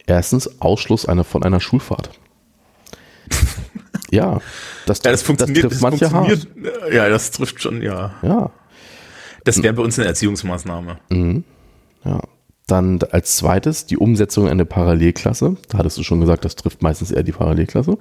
Erstens 0.06 0.62
Ausschluss 0.62 1.08
einer, 1.08 1.23
von 1.23 1.41
einer 1.41 1.60
Schulfahrt. 1.60 2.12
Ja, 4.15 4.41
das, 4.86 5.01
ja, 5.04 5.12
das 5.12 5.21
funktioniert, 5.21 5.58
das 5.58 5.71
trifft 5.71 5.75
das 5.75 5.82
manche 5.82 6.10
funktioniert, 6.10 6.82
hart. 6.82 6.93
Ja, 6.93 7.10
das 7.10 7.32
trifft 7.32 7.62
schon, 7.62 7.82
ja. 7.82 8.13
Ja. 8.21 8.51
Das 9.43 9.62
wäre 9.62 9.73
bei 9.73 9.84
uns 9.84 9.97
eine 9.99 10.08
Erziehungsmaßnahme. 10.08 10.97
Mhm. 11.10 11.43
Ja. 12.04 12.21
Dann 12.67 12.99
als 13.12 13.38
zweites 13.38 13.86
die 13.86 13.97
Umsetzung 13.97 14.45
in 14.45 14.51
eine 14.51 14.65
Parallelklasse. 14.65 15.56
Da 15.69 15.78
hattest 15.78 15.97
du 15.99 16.04
schon 16.04 16.19
gesagt, 16.19 16.45
das 16.45 16.56
trifft 16.56 16.82
meistens 16.82 17.12
eher 17.12 17.21
die 17.21 17.32
Parallelklasse. 17.32 17.97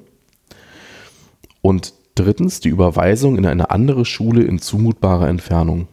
Und 1.61 1.92
drittens 2.14 2.61
die 2.61 2.70
Überweisung 2.70 3.37
in 3.37 3.44
eine 3.44 3.70
andere 3.70 4.05
Schule 4.05 4.42
in 4.42 4.59
zumutbarer 4.59 5.29
Entfernung. 5.29 5.87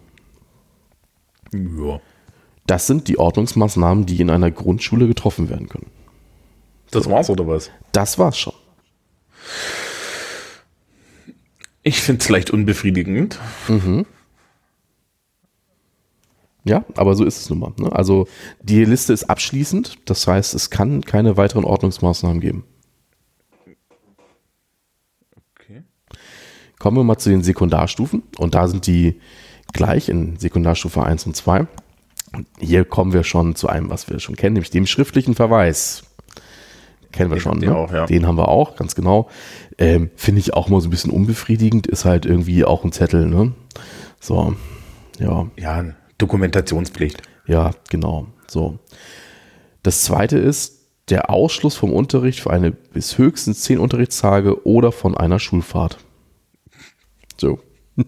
Ja. 1.52 2.00
Das 2.66 2.88
sind 2.88 3.10
die 3.10 3.20
Ordnungsmaßnahmen, 3.20 4.06
die 4.06 4.22
in 4.22 4.30
einer 4.30 4.52
Grundschule 4.52 5.08
getroffen 5.08 5.50
werden 5.50 5.68
können. 5.68 5.88
Das 6.92 7.10
war's 7.10 7.30
oder 7.30 7.48
was? 7.48 7.72
Das 7.92 8.18
war's 8.18 8.38
schon. 8.38 8.54
Ich 11.84 12.02
finde 12.02 12.22
es 12.22 12.30
leicht 12.30 12.52
unbefriedigend. 12.52 13.40
Mhm. 13.68 14.06
Ja, 16.64 16.86
aber 16.96 17.16
so 17.16 17.26
ist 17.26 17.40
es 17.40 17.50
nun 17.50 17.60
mal. 17.60 17.74
Ne? 17.78 17.92
Also 17.92 18.28
die 18.62 18.86
Liste 18.86 19.14
ist 19.14 19.24
abschließend, 19.24 19.98
das 20.06 20.28
heißt, 20.28 20.54
es 20.54 20.70
kann 20.70 21.02
keine 21.02 21.38
weiteren 21.38 21.66
Ordnungsmaßnahmen 21.66 22.40
geben. 22.40 22.64
Okay. 25.56 25.82
Kommen 26.78 26.98
wir 26.98 27.04
mal 27.04 27.18
zu 27.18 27.30
den 27.30 27.42
Sekundarstufen 27.42 28.22
und 28.38 28.54
da 28.54 28.68
sind 28.68 28.86
die 28.86 29.20
gleich 29.74 30.08
in 30.08 30.38
Sekundarstufe 30.38 31.04
1 31.04 31.26
und 31.26 31.36
2. 31.36 31.66
Hier 32.60 32.86
kommen 32.86 33.12
wir 33.12 33.24
schon 33.24 33.56
zu 33.56 33.68
einem, 33.68 33.90
was 33.90 34.10
wir 34.10 34.20
schon 34.20 34.36
kennen, 34.36 34.54
nämlich 34.54 34.70
dem 34.70 34.86
schriftlichen 34.86 35.34
Verweis. 35.34 36.04
Kennen 37.12 37.30
wir 37.30 37.38
Den 37.38 37.42
schon, 37.42 37.60
ne? 37.60 37.76
auch, 37.76 37.92
ja. 37.92 38.06
Den 38.06 38.26
haben 38.26 38.38
wir 38.38 38.48
auch, 38.48 38.76
ganz 38.76 38.96
genau. 38.96 39.30
Ähm, 39.78 40.10
Finde 40.16 40.40
ich 40.40 40.54
auch 40.54 40.70
mal 40.70 40.82
so 40.82 40.88
ein 40.88 40.92
bisschen 40.92 41.12
unbefriedigend, 41.12 41.88
ist 41.88 42.06
halt 42.06 42.26
irgendwie 42.26 42.64
auch 42.66 42.84
ein 42.84 42.92
Zettel, 42.92 43.28
ne? 43.28 43.54
So, 44.20 44.56
ja, 45.20 45.48
Ja, 45.58 45.86
Dokumentationspflicht. 46.18 47.22
ja, 47.48 47.72
genau. 47.90 48.28
So. 48.48 48.80
Das 49.84 50.04
zweite 50.04 50.38
ist 50.38 50.82
der 51.10 51.30
Ausschluss 51.30 51.76
vom 51.76 51.92
Unterricht 51.92 52.40
für 52.42 52.52
eine 52.52 52.72
bis 52.72 53.18
höchstens 53.18 53.62
zehn 53.62 53.80
Unterrichtstage 53.80 54.66
oder 54.66 54.92
von 54.92 55.18
einer 55.18 55.40
Schulfahrt. 55.40 55.98
So. 57.38 57.60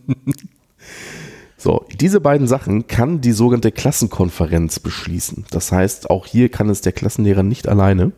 so, 1.57 1.85
diese 1.99 2.21
beiden 2.21 2.47
Sachen 2.47 2.87
kann 2.87 3.19
die 3.21 3.31
sogenannte 3.31 3.71
Klassenkonferenz 3.71 4.79
beschließen. 4.79 5.45
Das 5.49 5.71
heißt, 5.71 6.09
auch 6.09 6.27
hier 6.27 6.49
kann 6.49 6.69
es 6.69 6.81
der 6.81 6.91
Klassenlehrer 6.93 7.43
nicht 7.43 7.67
alleine, 7.67 8.11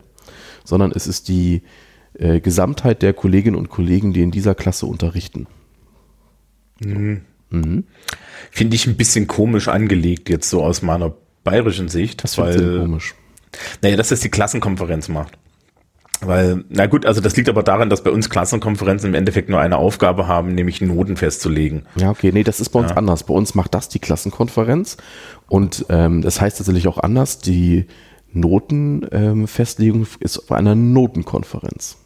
sondern 0.66 0.92
es 0.92 1.06
ist 1.06 1.28
die 1.28 1.62
äh, 2.18 2.40
Gesamtheit 2.40 3.00
der 3.00 3.14
Kolleginnen 3.14 3.56
und 3.56 3.70
Kollegen, 3.70 4.12
die 4.12 4.22
in 4.22 4.30
dieser 4.30 4.54
Klasse 4.54 4.84
unterrichten. 4.86 5.46
Finde 8.50 8.74
ich 8.74 8.86
ein 8.86 8.96
bisschen 8.96 9.26
komisch 9.26 9.68
angelegt, 9.68 10.28
jetzt 10.28 10.50
so 10.50 10.62
aus 10.62 10.82
meiner 10.82 11.14
bayerischen 11.44 11.88
Sicht. 11.88 12.22
Das 12.24 12.36
weil, 12.38 12.80
komisch. 12.80 13.14
naja, 13.82 13.96
dass 13.96 14.08
das 14.10 14.20
die 14.20 14.28
Klassenkonferenz 14.28 15.08
macht. 15.08 15.38
Weil, 16.22 16.64
na 16.70 16.86
gut, 16.86 17.04
also 17.04 17.20
das 17.20 17.36
liegt 17.36 17.48
aber 17.50 17.62
daran, 17.62 17.90
dass 17.90 18.02
bei 18.02 18.10
uns 18.10 18.30
Klassenkonferenzen 18.30 19.10
im 19.10 19.14
Endeffekt 19.14 19.50
nur 19.50 19.60
eine 19.60 19.76
Aufgabe 19.76 20.26
haben, 20.26 20.54
nämlich 20.54 20.80
Noten 20.80 21.16
festzulegen. 21.16 21.82
Ja, 21.96 22.10
okay, 22.10 22.30
nee, 22.32 22.42
das 22.42 22.58
ist 22.58 22.70
bei 22.70 22.80
uns 22.80 22.90
Ja. 22.90 22.96
anders. 22.96 23.24
Bei 23.24 23.34
uns 23.34 23.54
macht 23.54 23.74
das 23.74 23.90
die 23.90 23.98
Klassenkonferenz 23.98 24.96
und 25.48 25.84
ähm, 25.90 26.22
das 26.22 26.40
heißt 26.40 26.56
tatsächlich 26.56 26.88
auch 26.88 26.98
anders. 26.98 27.38
Die 27.38 27.86
Notenfestlegung 28.36 30.02
ähm, 30.02 30.06
ist 30.20 30.46
bei 30.46 30.56
einer 30.56 30.74
Notenkonferenz. 30.74 31.96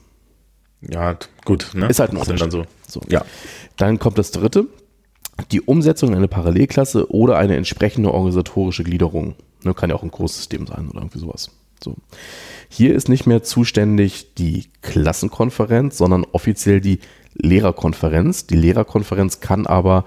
Ja, 0.81 1.17
gut, 1.45 1.73
ne? 1.75 1.89
Ist 1.89 2.01
halt 2.01 2.13
ein 2.13 2.19
Das 2.19 2.27
sind 2.27 2.41
dann 2.41 2.51
so. 2.51 2.65
So. 2.87 3.01
Ja. 3.09 3.25
Dann 3.77 3.99
kommt 3.99 4.19
das 4.19 4.31
dritte, 4.31 4.67
die 5.51 5.61
Umsetzung 5.61 6.11
in 6.11 6.17
eine 6.17 6.29
Parallelklasse 6.29 7.11
oder 7.11 7.37
eine 7.39 7.57
entsprechende 7.57 8.13
organisatorische 8.13 8.85
Gliederung. 8.85 9.35
Ne, 9.63 9.75
kann 9.75 9.91
ja 9.91 9.97
auch 9.97 10.03
ein 10.03 10.11
Kurssystem 10.11 10.67
sein 10.67 10.89
oder 10.89 11.01
irgendwie 11.01 11.19
sowas. 11.19 11.51
So. 11.83 11.97
Hier 12.69 12.95
ist 12.95 13.09
nicht 13.09 13.27
mehr 13.27 13.43
zuständig 13.43 14.35
die 14.35 14.69
Klassenkonferenz, 14.83 15.99
sondern 15.99 16.25
offiziell 16.33 16.81
die 16.81 17.01
Lehrerkonferenz. 17.35 18.47
Die 18.47 18.57
Lehrerkonferenz 18.57 19.41
kann 19.41 19.67
aber 19.67 20.05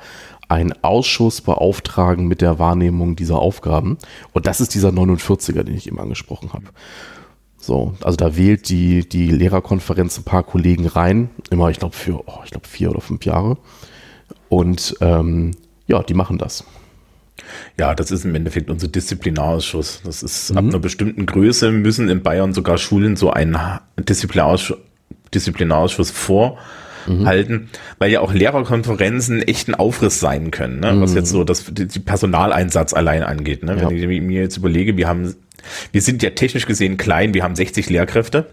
einen 0.50 0.74
Ausschuss 0.84 1.42
beauftragen 1.42 2.28
mit 2.28 2.42
der 2.42 2.60
Wahrnehmung 2.60 3.16
dieser 3.16 3.40
Aufgaben. 3.40 3.98
Und 4.34 4.46
das 4.46 4.62
ist 4.62 4.74
dieser 4.76 4.90
49er, 4.90 5.64
den 5.64 5.76
ich 5.76 5.88
eben 5.88 6.00
angesprochen 6.00 6.54
habe. 6.54 6.66
So, 7.58 7.94
also 8.04 8.18
da 8.18 8.36
wählt 8.36 8.68
die, 8.70 9.08
die 9.08 9.32
Lehrerkonferenz 9.32 10.18
ein 10.18 10.24
paar 10.26 10.44
Kollegen 10.44 10.86
rein, 10.86 11.30
immer, 11.50 11.70
ich 11.70 11.80
glaube, 11.80 11.96
für, 11.96 12.28
oh, 12.28 12.40
ich 12.44 12.52
glaube, 12.52 12.68
vier 12.68 12.90
oder 12.90 13.00
fünf 13.00 13.24
Jahre. 13.26 13.58
Und 14.50 14.96
ähm, 15.00 15.52
ja, 15.88 16.04
die 16.04 16.14
machen 16.14 16.38
das. 16.38 16.66
Ja, 17.80 17.96
das 17.96 18.12
ist 18.12 18.26
im 18.26 18.36
Endeffekt 18.36 18.70
unser 18.70 18.88
Disziplinarausschuss. 18.88 20.02
Das 20.04 20.24
ist 20.24 20.52
Mhm. 20.52 20.58
ab 20.58 20.64
einer 20.66 20.80
bestimmten 20.80 21.26
Größe 21.26 21.72
müssen 21.72 22.10
in 22.10 22.22
Bayern 22.22 22.54
sogar 22.54 22.78
Schulen 22.78 23.16
so 23.16 23.32
einen 23.32 23.58
Disziplinarausschuss, 23.98 24.78
Disziplinarausschuss 25.34 26.12
vorhalten, 27.06 27.70
weil 28.00 28.12
ja 28.12 28.20
auch 28.22 28.34
Lehrerkonferenzen 28.34 29.42
echt 29.42 29.68
ein 29.68 29.76
Aufriss 29.76 30.20
sein 30.20 30.52
können, 30.52 30.80
ne? 30.80 30.94
was 31.02 31.14
jetzt 31.16 31.30
so 31.30 31.44
das 31.44 31.66
die 31.72 32.00
Personaleinsatz 32.00 32.94
allein 32.94 33.24
angeht. 33.24 33.64
Ne? 33.64 33.76
Ja. 33.80 33.90
Wenn 33.90 33.98
ich 33.98 34.22
mir 34.22 34.42
jetzt 34.42 34.58
überlege, 34.58 34.98
wir 34.98 35.08
haben, 35.08 35.36
wir 35.92 36.02
sind 36.02 36.24
ja 36.24 36.32
technisch 36.32 36.66
gesehen 36.66 36.98
klein, 36.98 37.34
wir 37.34 37.44
haben 37.44 37.56
60 37.56 37.90
Lehrkräfte. 37.90 38.48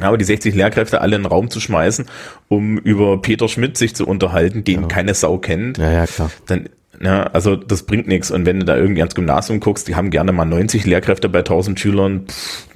Aber 0.00 0.16
die 0.16 0.24
60 0.24 0.54
Lehrkräfte 0.54 1.00
alle 1.00 1.16
in 1.16 1.22
den 1.22 1.26
Raum 1.26 1.50
zu 1.50 1.58
schmeißen, 1.60 2.06
um 2.48 2.78
über 2.78 3.20
Peter 3.20 3.48
Schmidt 3.48 3.76
sich 3.76 3.96
zu 3.96 4.06
unterhalten, 4.06 4.62
den 4.62 4.86
keine 4.88 5.14
Sau 5.14 5.38
kennt, 5.38 5.78
Ja, 5.78 5.90
ja, 5.90 6.06
klar. 6.06 6.30
dann, 6.46 6.68
ja, 7.02 7.24
also 7.24 7.56
das 7.56 7.82
bringt 7.84 8.06
nichts. 8.08 8.30
Und 8.30 8.46
wenn 8.46 8.60
du 8.60 8.66
da 8.66 8.76
irgendwie 8.76 9.00
ans 9.00 9.14
Gymnasium 9.14 9.60
guckst, 9.60 9.88
die 9.88 9.94
haben 9.96 10.10
gerne 10.10 10.32
mal 10.32 10.44
90 10.44 10.84
Lehrkräfte 10.86 11.28
bei 11.28 11.40
1000 11.40 11.78
Schülern, 11.80 12.26
pff, 12.28 12.68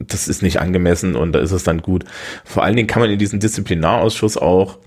das 0.00 0.28
ist 0.28 0.42
nicht 0.42 0.60
angemessen 0.60 1.14
und 1.14 1.32
da 1.32 1.38
ist 1.40 1.52
es 1.52 1.62
dann 1.62 1.82
gut. 1.82 2.04
Vor 2.44 2.64
allen 2.64 2.76
Dingen 2.76 2.88
kann 2.88 3.02
man 3.02 3.10
in 3.10 3.18
diesen 3.18 3.40
Disziplinarausschuss 3.40 4.36
auch, 4.36 4.78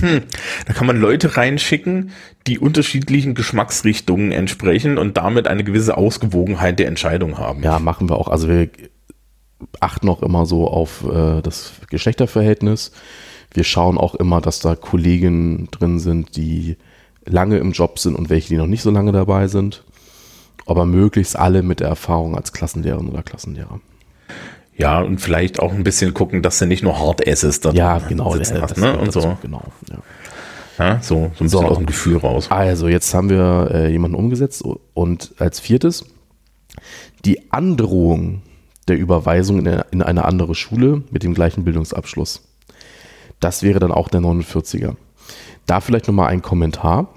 hm, 0.00 0.22
da 0.66 0.72
kann 0.72 0.86
man 0.86 1.00
Leute 1.00 1.36
reinschicken, 1.36 2.10
die 2.46 2.58
unterschiedlichen 2.58 3.34
Geschmacksrichtungen 3.34 4.32
entsprechen 4.32 4.98
und 4.98 5.16
damit 5.16 5.46
eine 5.46 5.64
gewisse 5.64 5.96
Ausgewogenheit 5.96 6.78
der 6.78 6.88
Entscheidung 6.88 7.38
haben. 7.38 7.62
Ja, 7.62 7.78
machen 7.78 8.08
wir 8.08 8.16
auch. 8.16 8.28
Also 8.28 8.48
wir 8.48 8.68
achten 9.80 10.08
auch 10.08 10.22
immer 10.22 10.46
so 10.46 10.68
auf 10.68 11.04
äh, 11.04 11.42
das 11.42 11.72
Geschlechterverhältnis. 11.90 12.92
Wir 13.52 13.64
schauen 13.64 13.98
auch 13.98 14.14
immer, 14.14 14.40
dass 14.40 14.60
da 14.60 14.74
Kollegen 14.74 15.68
drin 15.70 15.98
sind, 15.98 16.36
die 16.36 16.76
lange 17.24 17.58
im 17.58 17.72
Job 17.72 17.98
sind 17.98 18.14
und 18.14 18.30
welche, 18.30 18.48
die 18.48 18.56
noch 18.56 18.66
nicht 18.66 18.82
so 18.82 18.90
lange 18.90 19.12
dabei 19.12 19.48
sind. 19.48 19.84
Aber 20.66 20.84
möglichst 20.84 21.38
alle 21.38 21.62
mit 21.62 21.80
der 21.80 21.88
Erfahrung 21.88 22.36
als 22.36 22.52
Klassenlehrerin 22.52 23.08
oder 23.08 23.22
Klassenlehrer. 23.22 23.80
Ja, 24.78 25.00
und 25.00 25.18
vielleicht 25.20 25.60
auch 25.60 25.72
ein 25.72 25.82
bisschen 25.84 26.14
gucken, 26.14 26.40
dass 26.42 26.58
du 26.58 26.66
nicht 26.66 26.82
nur 26.82 26.98
Hard 26.98 27.26
Asses 27.28 27.60
da 27.60 27.70
Ja, 27.72 27.98
genau. 27.98 28.32
sitzen 28.34 28.56
äh, 28.56 28.60
hast, 28.60 28.78
ne? 28.78 28.96
Und 28.96 29.12
so. 29.12 29.36
Genau. 29.42 29.62
Ja. 29.90 29.98
Ja, 30.78 31.00
so, 31.02 31.14
so 31.14 31.22
ein 31.24 31.30
bisschen 31.30 31.48
So. 31.48 31.62
aus 31.64 31.76
dem 31.76 31.86
Gefühl 31.86 32.18
raus. 32.18 32.46
Also, 32.50 32.86
jetzt 32.86 33.12
haben 33.12 33.28
wir 33.28 33.70
äh, 33.74 33.90
jemanden 33.90 34.16
umgesetzt 34.16 34.62
und 34.94 35.34
als 35.38 35.58
viertes 35.58 36.04
die 37.24 37.50
Androhung 37.50 38.42
der 38.86 38.96
Überweisung 38.96 39.58
in 39.58 39.66
eine, 39.66 39.86
in 39.90 40.02
eine 40.02 40.24
andere 40.24 40.54
Schule 40.54 41.02
mit 41.10 41.24
dem 41.24 41.34
gleichen 41.34 41.64
Bildungsabschluss. 41.64 42.42
Das 43.40 43.64
wäre 43.64 43.80
dann 43.80 43.90
auch 43.90 44.08
der 44.08 44.20
49er. 44.20 44.94
Da 45.66 45.80
vielleicht 45.80 46.06
nochmal 46.06 46.28
ein 46.28 46.42
Kommentar. 46.42 47.12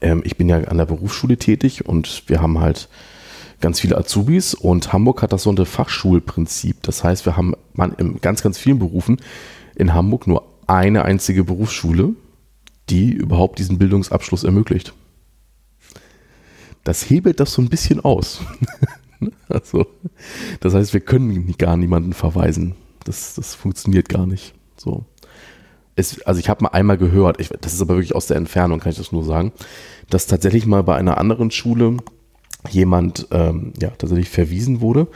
Ähm, 0.00 0.22
ich 0.24 0.36
bin 0.36 0.48
ja 0.48 0.58
an 0.64 0.76
der 0.78 0.86
Berufsschule 0.86 1.36
tätig 1.36 1.86
und 1.86 2.24
wir 2.26 2.42
haben 2.42 2.58
halt 2.60 2.88
ganz 3.62 3.80
viele 3.80 3.96
Azubis 3.96 4.52
und 4.52 4.92
Hamburg 4.92 5.22
hat 5.22 5.32
das 5.32 5.44
so 5.44 5.50
ein 5.50 5.64
Fachschulprinzip. 5.64 6.82
Das 6.82 7.02
heißt, 7.02 7.24
wir 7.24 7.36
haben 7.36 7.54
man 7.72 7.92
in 7.94 8.20
ganz, 8.20 8.42
ganz 8.42 8.58
vielen 8.58 8.78
Berufen 8.78 9.16
in 9.74 9.94
Hamburg 9.94 10.26
nur 10.26 10.44
eine 10.66 11.04
einzige 11.04 11.44
Berufsschule, 11.44 12.10
die 12.90 13.10
überhaupt 13.10 13.58
diesen 13.58 13.78
Bildungsabschluss 13.78 14.44
ermöglicht. 14.44 14.92
Das 16.84 17.08
hebelt 17.08 17.40
das 17.40 17.52
so 17.52 17.62
ein 17.62 17.68
bisschen 17.68 18.00
aus. 18.00 18.40
also, 19.48 19.86
das 20.60 20.74
heißt, 20.74 20.92
wir 20.92 21.00
können 21.00 21.54
gar 21.56 21.76
niemanden 21.76 22.12
verweisen. 22.12 22.74
Das, 23.04 23.34
das 23.34 23.54
funktioniert 23.54 24.08
gar 24.08 24.26
nicht. 24.26 24.54
So. 24.76 25.06
Es, 25.94 26.20
also 26.22 26.40
ich 26.40 26.48
habe 26.48 26.64
mal 26.64 26.70
einmal 26.70 26.98
gehört, 26.98 27.38
ich, 27.40 27.50
das 27.60 27.74
ist 27.74 27.82
aber 27.82 27.94
wirklich 27.94 28.14
aus 28.14 28.26
der 28.26 28.36
Entfernung, 28.36 28.80
kann 28.80 28.90
ich 28.90 28.98
das 28.98 29.12
nur 29.12 29.24
sagen, 29.24 29.52
dass 30.10 30.26
tatsächlich 30.26 30.66
mal 30.66 30.82
bei 30.82 30.96
einer 30.96 31.18
anderen 31.18 31.50
Schule 31.50 31.98
jemand 32.70 33.26
ähm, 33.30 33.72
ja, 33.80 33.90
tatsächlich 33.90 34.30
verwiesen 34.30 34.80
wurde 34.80 35.08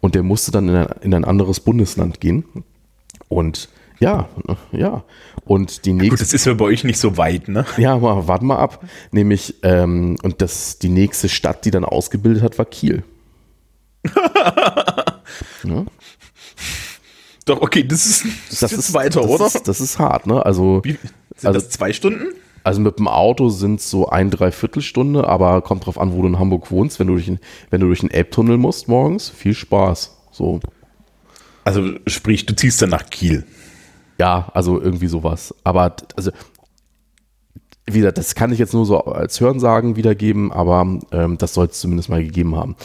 und 0.00 0.14
der 0.14 0.22
musste 0.22 0.50
dann 0.50 0.68
in 0.68 0.76
ein, 0.76 0.86
in 1.02 1.14
ein 1.14 1.24
anderes 1.24 1.60
Bundesland 1.60 2.20
gehen. 2.20 2.44
Und 3.28 3.68
ja, 3.98 4.28
ja. 4.72 5.04
Und 5.44 5.84
die 5.84 5.92
nächste. 5.92 6.10
Gut, 6.10 6.20
das 6.20 6.32
ist 6.32 6.44
ja 6.44 6.54
bei 6.54 6.64
euch 6.64 6.82
nicht 6.84 6.98
so 6.98 7.16
weit, 7.16 7.48
ne? 7.48 7.64
Ja, 7.76 7.96
mal, 7.98 8.26
warten 8.26 8.46
mal 8.46 8.58
ab. 8.58 8.84
Nämlich, 9.12 9.54
ähm, 9.62 10.16
und 10.22 10.42
das, 10.42 10.78
die 10.78 10.88
nächste 10.88 11.28
Stadt, 11.28 11.64
die 11.64 11.70
dann 11.70 11.84
ausgebildet 11.84 12.42
hat, 12.42 12.58
war 12.58 12.64
Kiel. 12.64 13.04
ja, 15.64 15.84
Doch, 17.44 17.60
okay, 17.60 17.84
das 17.84 18.06
ist, 18.06 18.24
das 18.50 18.62
ist 18.62 18.70
jetzt 18.72 18.94
weiter, 18.94 19.20
das 19.20 19.30
oder? 19.30 19.46
Ist, 19.46 19.68
das 19.68 19.80
ist 19.80 19.98
hart, 20.00 20.26
ne? 20.26 20.44
Also, 20.44 20.80
Wie, 20.84 20.98
sind 21.36 21.46
also- 21.46 21.60
das 21.60 21.70
zwei 21.70 21.92
Stunden? 21.92 22.26
Also 22.64 22.80
mit 22.80 22.98
dem 22.98 23.08
Auto 23.08 23.48
sind 23.48 23.80
es 23.80 23.90
so 23.90 24.08
ein, 24.08 24.30
dreiviertel 24.30 24.82
Stunde, 24.82 25.26
aber 25.26 25.62
kommt 25.62 25.86
drauf 25.86 25.98
an, 25.98 26.12
wo 26.12 26.22
du 26.22 26.28
in 26.28 26.38
Hamburg 26.38 26.70
wohnst. 26.70 26.98
Wenn 27.00 27.06
du 27.08 27.14
durch, 27.14 27.26
den- 27.26 27.40
wenn 27.70 27.80
du 27.80 27.86
durch 27.88 28.00
den 28.00 28.10
Elbtunnel 28.10 28.56
musst 28.58 28.88
morgens, 28.88 29.28
viel 29.30 29.54
Spaß. 29.54 30.16
So, 30.30 30.60
Also 31.64 31.82
sprich, 32.06 32.46
du 32.46 32.54
ziehst 32.56 32.80
dann 32.82 32.90
nach 32.90 33.10
Kiel. 33.10 33.44
ja, 34.18 34.50
also 34.54 34.80
irgendwie 34.80 35.08
sowas. 35.08 35.54
Aber, 35.64 35.94
also, 36.16 36.30
wie 37.86 37.98
gesagt, 37.98 38.18
das 38.18 38.34
kann 38.36 38.52
ich 38.52 38.58
jetzt 38.58 38.74
nur 38.74 38.86
so 38.86 39.04
als 39.04 39.40
Hörensagen 39.40 39.96
wiedergeben, 39.96 40.52
aber 40.52 40.98
ähm, 41.10 41.38
das 41.38 41.54
soll 41.54 41.66
es 41.66 41.80
zumindest 41.80 42.08
mal 42.08 42.22
gegeben 42.22 42.54
haben. 42.56 42.76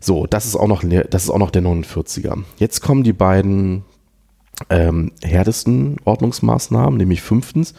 So, 0.00 0.26
das 0.26 0.46
ist 0.46 0.56
auch 0.56 0.68
noch, 0.68 0.82
das 1.10 1.24
ist 1.24 1.30
auch 1.30 1.38
noch 1.38 1.50
der 1.50 1.62
49er. 1.62 2.42
Jetzt 2.56 2.80
kommen 2.80 3.02
die 3.02 3.12
beiden 3.12 3.84
ähm, 4.70 5.12
härtesten 5.22 5.96
Ordnungsmaßnahmen, 6.04 6.96
nämlich 6.96 7.20
fünftens 7.22 7.74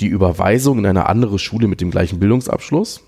die 0.00 0.06
Überweisung 0.06 0.78
in 0.78 0.86
eine 0.86 1.08
andere 1.08 1.38
Schule 1.38 1.68
mit 1.68 1.80
dem 1.80 1.90
gleichen 1.90 2.18
Bildungsabschluss 2.18 3.02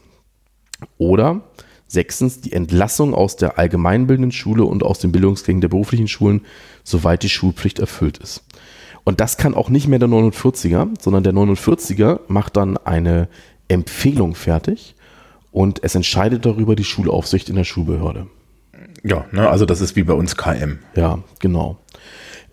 oder 0.99 1.43
sechstens 1.87 2.41
die 2.41 2.53
Entlassung 2.53 3.15
aus 3.15 3.37
der 3.37 3.59
allgemeinbildenden 3.59 4.33
Schule 4.33 4.65
und 4.65 4.83
aus 4.83 4.99
den 4.99 5.13
Bildungsgängen 5.13 5.61
der 5.61 5.69
beruflichen 5.69 6.09
Schulen, 6.09 6.43
soweit 6.85 7.23
die 7.23 7.29
Schulpflicht 7.29 7.79
erfüllt 7.79 8.19
ist. 8.19 8.45
Und 9.05 9.21
das 9.21 9.37
kann 9.37 9.55
auch 9.55 9.69
nicht 9.69 9.89
mehr 9.89 9.99
der 9.99 10.09
49er, 10.09 10.89
sondern 11.01 11.25
der 11.25 11.35
49er 11.35 12.21
macht 12.29 12.57
dann 12.57 12.79
eine 12.79 13.29
Empfehlung 13.69 14.35
fertig 14.35 14.95
und 15.51 15.83
es 15.83 15.95
entscheidet 15.95 16.47
darüber 16.47 16.77
die 16.77 16.85
Schulaufsicht 16.85 17.49
in 17.49 17.57
der 17.57 17.65
Schulbehörde. 17.65 18.27
Ja, 19.03 19.27
ne, 19.33 19.49
also 19.49 19.67
das 19.67 19.81
ist 19.81 19.97
wie 19.97 20.05
bei 20.05 20.15
uns 20.15 20.37
KM. 20.37 20.79
Ja, 20.95 21.19
genau. 21.41 21.79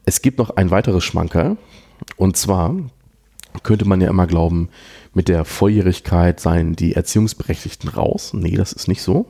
Es 0.06 0.22
gibt 0.22 0.40
noch 0.40 0.50
ein 0.52 0.72
weiteres 0.72 1.04
Schmankerl. 1.04 1.58
Und 2.18 2.36
zwar 2.38 2.76
könnte 3.64 3.86
man 3.86 4.02
ja 4.02 4.10
immer 4.10 4.28
glauben, 4.28 4.70
mit 5.14 5.28
der 5.28 5.46
Volljährigkeit 5.46 6.40
seien 6.40 6.76
die 6.76 6.94
Erziehungsberechtigten 6.94 7.90
raus. 7.90 8.32
Nee, 8.34 8.56
das 8.56 8.74
ist 8.74 8.88
nicht 8.88 9.02
so. 9.02 9.28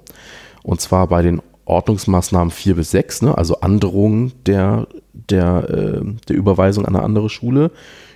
Und 0.64 0.82
zwar 0.82 1.08
bei 1.08 1.22
den 1.22 1.42
Ordnungsmaßnahmen 1.66 2.52
4 2.52 2.76
bis 2.76 2.92
6, 2.92 3.22
ne, 3.22 3.38
also 3.38 3.62
Androhung 3.62 4.32
der, 4.46 4.88
der, 5.14 5.70
äh, 5.70 6.02
der 6.28 6.36
Überweisung 6.36 6.86
an 6.86 6.96
eine 6.96 7.06
andere 7.06 7.30
Schule, 7.30 7.72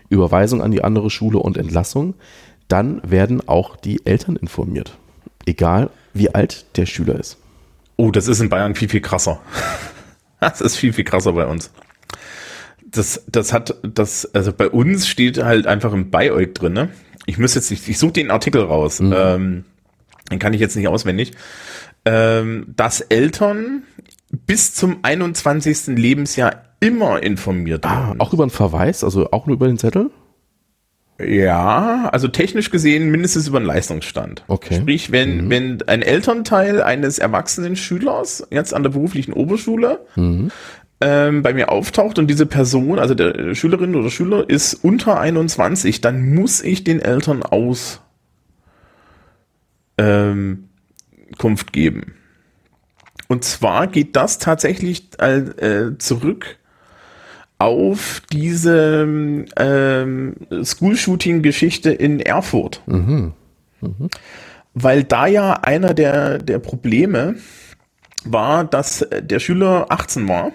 Überweisung 0.10 0.62
an 0.62 0.72
die 0.72 0.84
andere 0.84 1.10
Schule 1.10 1.40
und 1.40 1.58
Entlassung, 1.58 2.16
dann 2.68 3.02
werden 3.04 3.48
auch 3.48 3.76
die 3.76 4.06
Eltern 4.06 4.36
informiert. 4.36 4.98
Egal 5.46 5.90
wie 6.14 6.34
alt 6.34 6.66
der 6.78 6.86
Schüler 6.86 7.20
ist. 7.20 7.38
Oh, 7.96 8.12
das 8.12 8.28
ist 8.28 8.40
in 8.40 8.50
Bayern 8.50 8.76
viel, 8.76 8.90
viel 8.90 9.02
krasser. 9.02 9.40
Das 10.40 10.60
ist 10.60 10.76
viel, 10.76 10.92
viel 10.92 11.06
krasser 11.06 11.32
bei 11.32 11.46
uns. 11.46 11.72
Das, 12.94 13.24
das 13.28 13.54
hat, 13.54 13.76
das, 13.84 14.34
also 14.34 14.54
bei 14.54 14.70
uns 14.70 15.08
steht 15.08 15.44
halt 15.44 15.68
einfach 15.68 15.94
im 15.94 16.12
Beieug 16.12 16.54
drin, 16.56 16.74
ne? 16.74 16.90
Ich 17.26 17.38
muss 17.38 17.56
jetzt, 17.56 17.72
ich, 17.72 17.88
ich 17.90 17.98
suche 17.98 18.14
den 18.14 18.32
Artikel 18.32 18.62
raus. 18.62 19.00
Mhm. 19.00 19.14
Ähm, 19.16 19.66
den 20.32 20.40
kann 20.40 20.54
ich 20.54 20.60
jetzt 20.60 20.76
nicht 20.76 20.88
auswendig. 20.88 21.32
Ähm, 22.06 22.66
dass 22.76 23.02
Eltern 23.02 23.84
bis 24.30 24.74
zum 24.74 25.00
21. 25.04 25.98
Lebensjahr 25.98 26.64
immer 26.80 27.24
informiert 27.24 27.86
ah, 27.86 28.08
werden. 28.08 28.20
Auch 28.20 28.34
über 28.34 28.44
einen 28.44 28.52
Verweis, 28.52 29.04
also 29.04 29.32
auch 29.32 29.48
nur 29.48 29.56
über 29.56 29.68
den 29.68 29.78
Zettel? 29.78 30.12
Ja, 31.20 32.10
also 32.12 32.28
technisch 32.28 32.72
gesehen 32.72 33.10
mindestens 33.10 33.48
über 33.48 33.60
den 33.60 33.68
Leistungsstand. 33.68 34.44
Okay. 34.48 34.76
Sprich, 34.76 35.12
wenn, 35.12 35.46
mhm. 35.46 35.50
wenn 35.50 35.82
ein 35.84 36.02
Elternteil 36.02 36.82
eines 36.82 37.20
erwachsenen 37.20 37.76
Schülers 37.76 38.48
jetzt 38.50 38.74
an 38.74 38.84
der 38.84 38.90
beruflichen 38.90 39.32
Oberschule 39.32 40.06
mhm. 40.16 40.52
Ähm, 41.02 41.42
bei 41.44 41.54
mir 41.54 41.70
auftaucht 41.70 42.18
und 42.20 42.28
diese 42.28 42.46
Person, 42.46 43.00
also 43.00 43.14
der 43.14 43.56
Schülerin 43.56 43.96
oder 43.96 44.10
Schüler, 44.10 44.50
ist 44.50 44.74
unter 44.74 45.20
21, 45.20 46.02
dann 46.02 46.34
muss 46.34 46.62
ich 46.62 46.84
den 46.84 47.00
Eltern 47.00 47.44
Auskunft 47.44 48.00
ähm, 49.98 50.70
geben. 51.72 52.14
Und 53.28 53.44
zwar 53.44 53.88
geht 53.88 54.16
das 54.16 54.38
tatsächlich 54.38 55.10
äh, 55.20 55.98
zurück 55.98 56.58
auf 57.58 58.22
diese 58.32 59.08
ähm, 59.58 60.36
School-Shooting-Geschichte 60.64 61.92
in 61.92 62.20
Erfurt. 62.20 62.82
Mhm. 62.86 63.34
Mhm. 63.82 64.10
Weil 64.74 65.04
da 65.04 65.28
ja 65.28 65.54
einer 65.54 65.94
der, 65.94 66.40
der 66.40 66.60
Probleme 66.60 67.36
war, 68.26 68.64
dass 68.64 69.06
der 69.12 69.40
Schüler 69.40 69.88
18 69.90 70.28
war 70.28 70.52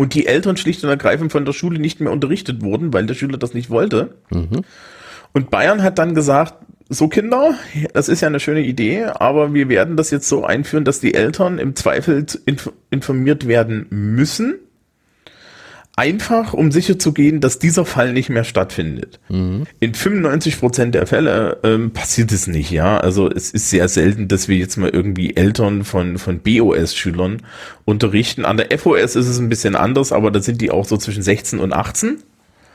und 0.00 0.14
die 0.14 0.26
Eltern 0.26 0.56
schlicht 0.56 0.82
und 0.82 0.88
ergreifend 0.88 1.30
von 1.30 1.44
der 1.44 1.52
Schule 1.52 1.78
nicht 1.78 2.00
mehr 2.00 2.10
unterrichtet 2.10 2.62
wurden, 2.62 2.94
weil 2.94 3.04
der 3.04 3.12
Schüler 3.12 3.36
das 3.36 3.52
nicht 3.52 3.68
wollte. 3.68 4.14
Mhm. 4.30 4.62
Und 5.34 5.50
Bayern 5.50 5.82
hat 5.82 5.98
dann 5.98 6.14
gesagt, 6.14 6.54
so 6.88 7.08
Kinder, 7.08 7.52
das 7.92 8.08
ist 8.08 8.22
ja 8.22 8.28
eine 8.28 8.40
schöne 8.40 8.62
Idee, 8.62 9.04
aber 9.04 9.52
wir 9.52 9.68
werden 9.68 9.98
das 9.98 10.10
jetzt 10.10 10.26
so 10.26 10.42
einführen, 10.42 10.86
dass 10.86 11.00
die 11.00 11.12
Eltern 11.12 11.58
im 11.58 11.76
Zweifel 11.76 12.24
informiert 12.88 13.46
werden 13.46 13.88
müssen 13.90 14.54
einfach, 16.00 16.54
um 16.54 16.72
sicher 16.72 16.98
zu 16.98 17.12
gehen, 17.12 17.40
dass 17.40 17.58
dieser 17.58 17.84
Fall 17.84 18.14
nicht 18.14 18.30
mehr 18.30 18.44
stattfindet. 18.44 19.20
Mhm. 19.28 19.66
In 19.80 19.92
95 19.92 20.58
Prozent 20.58 20.94
der 20.94 21.06
Fälle 21.06 21.58
ähm, 21.62 21.90
passiert 21.90 22.32
es 22.32 22.46
nicht, 22.46 22.70
ja. 22.70 22.96
Also 22.96 23.30
es 23.30 23.50
ist 23.50 23.68
sehr 23.68 23.86
selten, 23.86 24.26
dass 24.26 24.48
wir 24.48 24.56
jetzt 24.56 24.78
mal 24.78 24.88
irgendwie 24.88 25.36
Eltern 25.36 25.84
von, 25.84 26.16
von 26.16 26.38
BOS-Schülern 26.38 27.42
unterrichten. 27.84 28.46
An 28.46 28.56
der 28.56 28.78
FOS 28.78 29.14
ist 29.14 29.28
es 29.28 29.38
ein 29.38 29.50
bisschen 29.50 29.76
anders, 29.76 30.10
aber 30.10 30.30
da 30.30 30.40
sind 30.40 30.62
die 30.62 30.70
auch 30.70 30.86
so 30.86 30.96
zwischen 30.96 31.22
16 31.22 31.58
und 31.58 31.74
18. 31.74 32.22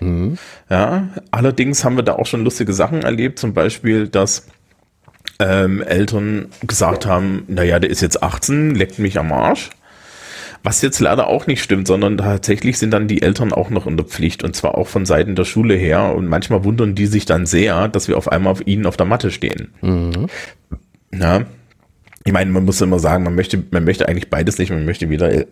Mhm. 0.01 0.37
Ja, 0.69 1.09
allerdings 1.31 1.83
haben 1.83 1.95
wir 1.95 2.03
da 2.03 2.13
auch 2.13 2.27
schon 2.27 2.43
lustige 2.43 2.73
Sachen 2.73 3.01
erlebt, 3.01 3.39
zum 3.39 3.55
Beispiel, 3.55 4.07
dass 4.07 4.45
ähm, 5.39 5.81
Eltern 5.81 6.49
gesagt 6.61 7.07
haben, 7.07 7.43
naja, 7.47 7.79
der 7.79 7.89
ist 7.89 8.01
jetzt 8.01 8.21
18, 8.21 8.75
leckt 8.75 8.99
mich 8.99 9.17
am 9.17 9.31
Arsch. 9.31 9.71
Was 10.65 10.81
jetzt 10.81 10.99
leider 10.99 11.27
auch 11.27 11.45
nicht 11.45 11.61
stimmt, 11.61 11.85
sondern 11.85 12.17
tatsächlich 12.17 12.79
sind 12.79 12.89
dann 12.89 13.07
die 13.07 13.21
Eltern 13.21 13.53
auch 13.53 13.69
noch 13.69 13.85
in 13.85 13.97
der 13.97 14.05
Pflicht 14.07 14.43
und 14.43 14.55
zwar 14.55 14.75
auch 14.75 14.87
von 14.87 15.05
Seiten 15.05 15.35
der 15.35 15.45
Schule 15.45 15.75
her. 15.75 16.15
Und 16.15 16.27
manchmal 16.27 16.63
wundern 16.63 16.95
die 16.95 17.05
sich 17.05 17.25
dann 17.27 17.45
sehr, 17.45 17.87
dass 17.87 18.07
wir 18.07 18.17
auf 18.17 18.31
einmal 18.31 18.51
auf 18.51 18.65
ihnen 18.65 18.87
auf 18.87 18.97
der 18.97 19.05
Matte 19.05 19.29
stehen. 19.29 19.75
Mhm. 19.81 20.25
Ja. 21.13 21.43
Ich 22.23 22.33
meine, 22.33 22.49
man 22.49 22.65
muss 22.65 22.81
immer 22.81 22.97
sagen, 22.97 23.23
man 23.23 23.35
möchte, 23.35 23.63
man 23.69 23.83
möchte 23.83 24.09
eigentlich 24.09 24.31
beides 24.31 24.57
nicht. 24.57 24.71
Man 24.71 24.85
möchte 24.85 25.07
weder 25.11 25.29
El 25.29 25.45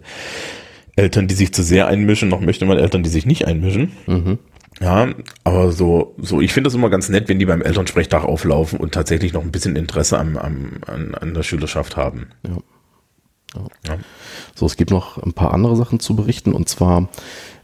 Eltern, 0.95 1.28
die 1.28 1.36
sich 1.36 1.53
zu 1.53 1.61
sehr 1.61 1.86
einmischen, 1.88 2.30
noch 2.30 2.41
möchte 2.41 2.66
man 2.66 2.80
Eltern, 2.80 3.03
die 3.03 3.09
sich 3.09 3.28
nicht 3.28 3.45
einmischen. 3.45 3.91
Mhm. 4.07 4.39
Ja, 4.82 5.09
aber 5.43 5.72
so, 5.72 6.16
so, 6.18 6.41
ich 6.41 6.53
finde 6.53 6.70
das 6.70 6.76
immer 6.76 6.89
ganz 6.89 7.09
nett, 7.09 7.30
wenn 7.30 7.38
die 7.38 7.45
beim 7.45 7.61
Elternsprechtag 7.61 8.24
auflaufen 8.24 8.80
und 8.80 8.93
tatsächlich 8.95 9.34
noch 9.34 9.43
ein 9.43 9.51
bisschen 9.51 9.76
Interesse 9.76 10.18
am, 10.18 10.38
am, 10.38 10.72
an, 10.88 11.14
an 11.14 11.34
der 11.36 11.43
Schülerschaft 11.43 11.97
haben. 11.97 12.30
Ja. 12.47 12.57
Ja. 13.88 13.97
So, 14.56 14.66
es 14.66 14.78
gibt 14.78 14.91
noch 14.91 15.18
ein 15.18 15.34
paar 15.34 15.54
andere 15.54 15.76
Sachen 15.76 15.99
zu 15.99 16.16
berichten 16.16 16.54
und 16.54 16.70
zwar 16.70 17.10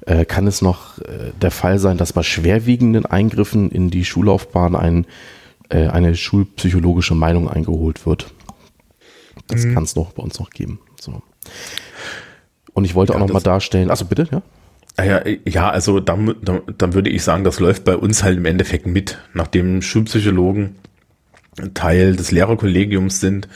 äh, 0.05 0.25
kann 0.25 0.47
es 0.47 0.61
noch 0.61 0.99
äh, 0.99 1.31
der 1.41 1.51
Fall 1.51 1.79
sein, 1.79 1.97
dass 1.97 2.13
bei 2.13 2.23
schwerwiegenden 2.23 3.05
Eingriffen 3.05 3.71
in 3.71 3.89
die 3.89 4.05
Schullaufbahn 4.05 4.75
ein, 4.75 5.05
äh, 5.69 5.87
eine 5.87 6.15
schulpsychologische 6.15 7.15
Meinung 7.15 7.49
eingeholt 7.49 8.05
wird. 8.05 8.33
Das 9.47 9.65
mhm. 9.65 9.73
kann 9.73 9.83
es 9.83 9.95
noch 9.95 10.13
bei 10.13 10.23
uns 10.23 10.39
noch 10.39 10.51
geben. 10.51 10.79
So. 10.99 11.21
Und 12.73 12.85
ich 12.85 12.95
wollte 12.95 13.13
ja, 13.13 13.19
auch 13.19 13.25
noch 13.25 13.33
mal 13.33 13.41
darstellen, 13.41 13.89
also 13.89 14.05
bitte, 14.05 14.27
ja? 14.31 14.41
Ah 14.97 15.03
ja, 15.03 15.21
ja, 15.45 15.69
also 15.69 15.99
dann, 15.99 16.35
dann, 16.41 16.61
dann 16.77 16.93
würde 16.93 17.09
ich 17.09 17.23
sagen, 17.23 17.43
das 17.45 17.59
läuft 17.59 17.85
bei 17.85 17.95
uns 17.95 18.23
halt 18.23 18.37
im 18.37 18.45
Endeffekt 18.45 18.85
mit, 18.85 19.17
nachdem 19.33 19.81
Schulpsychologen 19.81 20.75
Teil 21.73 22.15
des 22.15 22.31
Lehrerkollegiums 22.31 23.19
sind, 23.19 23.47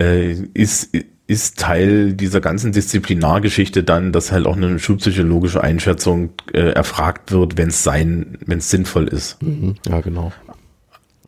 äh, 0.00 0.32
ist, 0.54 0.96
ist 1.28 1.58
Teil 1.58 2.14
dieser 2.14 2.40
ganzen 2.40 2.72
Disziplinargeschichte 2.72 3.84
dann, 3.84 4.12
dass 4.12 4.32
halt 4.32 4.46
auch 4.46 4.56
eine 4.56 4.78
schulpsychologische 4.78 5.62
Einschätzung 5.62 6.30
äh, 6.54 6.70
erfragt 6.70 7.32
wird, 7.32 7.58
wenn 7.58 7.68
es 7.68 7.84
sein, 7.84 8.38
wenn 8.46 8.58
es 8.58 8.70
sinnvoll 8.70 9.06
ist. 9.08 9.40
Mhm, 9.42 9.74
ja, 9.86 10.00
genau. 10.00 10.32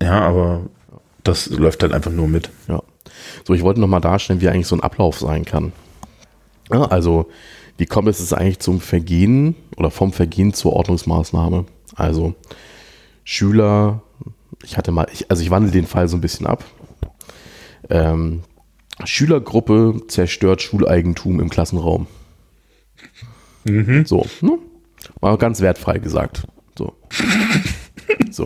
Ja, 0.03 0.21
aber 0.21 0.63
das 1.23 1.51
läuft 1.51 1.83
halt 1.83 1.93
einfach 1.93 2.11
nur 2.11 2.29
mit. 2.29 2.49
Ja. 2.67 2.83
So, 3.47 3.53
ich 3.53 3.63
wollte 3.63 3.79
nochmal 3.79 4.01
darstellen, 4.01 4.41
wie 4.41 4.49
eigentlich 4.49 4.67
so 4.67 4.75
ein 4.75 4.83
Ablauf 4.83 5.19
sein 5.19 5.45
kann. 5.45 5.73
Ja, 6.73 6.85
also, 6.87 7.29
wie 7.77 7.85
kommt 7.85 8.09
es 8.09 8.33
eigentlich 8.33 8.61
zum 8.61 8.81
Vergehen 8.81 9.55
oder 9.77 9.91
vom 9.91 10.15
Vergehen 10.15 10.55
zur 10.55 10.73
Ordnungsmaßnahme? 10.73 11.67
Also, 11.95 12.35
Schüler, 13.25 14.01
ich 14.65 14.79
hatte 14.79 14.93
mal, 14.93 15.09
ich, 15.13 15.31
also 15.31 15.43
ich 15.43 15.51
wandle 15.51 15.73
den 15.73 15.87
Fall 15.87 16.09
so 16.09 16.17
ein 16.17 16.23
bisschen 16.23 16.47
ab. 16.47 16.65
Ähm, 17.91 18.45
Schülergruppe 19.05 20.03
zerstört 20.09 20.63
Schuleigentum 20.63 21.41
im 21.41 21.49
Klassenraum. 21.51 22.07
Mhm. 23.65 24.05
So, 24.07 24.27
ne? 24.41 24.59
Mal 25.21 25.37
ganz 25.39 25.61
wertfrei 25.61 25.99
gesagt. 25.99 26.47
So. 26.79 26.95
so. 28.31 28.45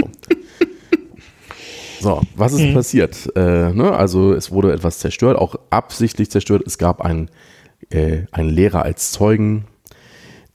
So, 2.01 2.21
was 2.37 2.53
ist 2.53 2.61
mhm. 2.61 2.75
passiert? 2.75 3.35
Äh, 3.35 3.73
ne? 3.73 3.93
Also 3.97 4.35
es 4.35 4.51
wurde 4.51 4.73
etwas 4.73 4.99
zerstört, 4.99 5.39
auch 5.39 5.55
absichtlich 5.71 6.31
zerstört. 6.31 6.63
Es 6.67 6.77
gab 6.77 7.01
einen, 7.01 7.31
äh, 7.89 8.25
einen 8.31 8.51
Lehrer 8.51 8.83
als 8.83 9.11
Zeugen. 9.13 9.65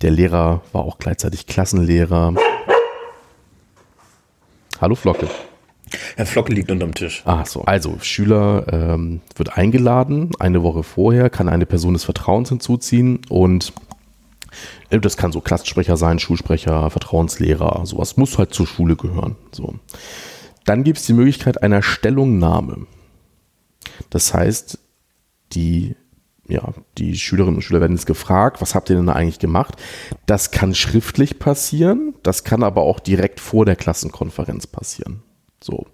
Der 0.01 0.11
Lehrer 0.11 0.61
war 0.73 0.83
auch 0.83 0.99
gleichzeitig 0.99 1.47
Klassenlehrer. 1.47 2.35
Hallo 4.79 4.93
Flocke. 4.93 5.27
Herr 6.15 6.25
Flocke 6.25 6.53
liegt 6.53 6.71
unterm 6.71 6.93
Tisch. 6.93 7.21
Ach 7.25 7.45
so. 7.45 7.63
Also, 7.63 7.97
Schüler 8.01 8.65
ähm, 8.71 9.21
wird 9.35 9.57
eingeladen, 9.57 10.31
eine 10.39 10.63
Woche 10.63 10.83
vorher, 10.83 11.29
kann 11.29 11.49
eine 11.49 11.65
Person 11.65 11.93
des 11.93 12.03
Vertrauens 12.03 12.49
hinzuziehen 12.49 13.21
und 13.29 13.73
äh, 14.89 14.99
das 14.99 15.17
kann 15.17 15.31
so 15.31 15.41
Klassensprecher 15.41 15.97
sein, 15.97 16.19
Schulsprecher, 16.19 16.89
Vertrauenslehrer, 16.89 17.85
sowas 17.85 18.17
muss 18.17 18.37
halt 18.37 18.53
zur 18.53 18.67
Schule 18.67 18.95
gehören. 18.95 19.35
So. 19.51 19.75
Dann 20.65 20.83
gibt 20.83 20.99
es 20.99 21.05
die 21.05 21.13
Möglichkeit 21.13 21.63
einer 21.63 21.81
Stellungnahme. 21.81 22.85
Das 24.09 24.33
heißt, 24.33 24.79
die, 25.53 25.95
ja, 26.47 26.73
die 26.97 27.17
Schülerinnen 27.17 27.55
und 27.55 27.61
Schüler 27.61 27.81
werden 27.81 27.95
jetzt 27.95 28.05
gefragt, 28.05 28.61
was 28.61 28.75
habt 28.75 28.89
ihr 28.89 28.95
denn 28.95 29.07
da 29.07 29.13
eigentlich 29.13 29.39
gemacht? 29.39 29.75
Das 30.25 30.51
kann 30.51 30.75
schriftlich 30.75 31.39
passieren, 31.39 32.13
das 32.23 32.43
kann 32.43 32.63
aber 32.63 32.83
auch 32.83 32.99
direkt 32.99 33.39
vor 33.39 33.65
der 33.65 33.75
Klassenkonferenz 33.75 34.67
passieren. 34.67 35.23
So. 35.61 35.85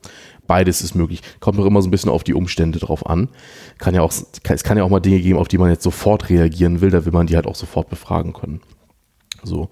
Beides 0.48 0.82
ist 0.82 0.96
möglich. 0.96 1.22
Kommt 1.40 1.58
noch 1.58 1.66
immer 1.66 1.82
so 1.82 1.88
ein 1.88 1.92
bisschen 1.92 2.12
auf 2.12 2.24
die 2.24 2.34
Umstände 2.34 2.80
drauf 2.80 3.06
an. 3.06 3.30
Kann 3.78 3.96
ja 3.96 4.02
auch, 4.02 4.14
es 4.14 4.64
kann 4.64 4.78
ja 4.78 4.84
auch 4.84 4.90
mal 4.90 5.00
Dinge 5.00 5.20
geben, 5.20 5.40
auf 5.40 5.48
die 5.48 5.58
man 5.58 5.70
jetzt 5.70 5.84
sofort 5.84 6.30
reagieren 6.30 6.82
will, 6.82 6.92
da 6.92 7.06
will 7.06 7.14
man 7.14 7.28
die 7.28 7.36
halt 7.36 7.48
auch 7.48 7.56
sofort 7.56 7.90
befragen 7.90 8.34
können. 8.34 8.62
So. 9.44 9.70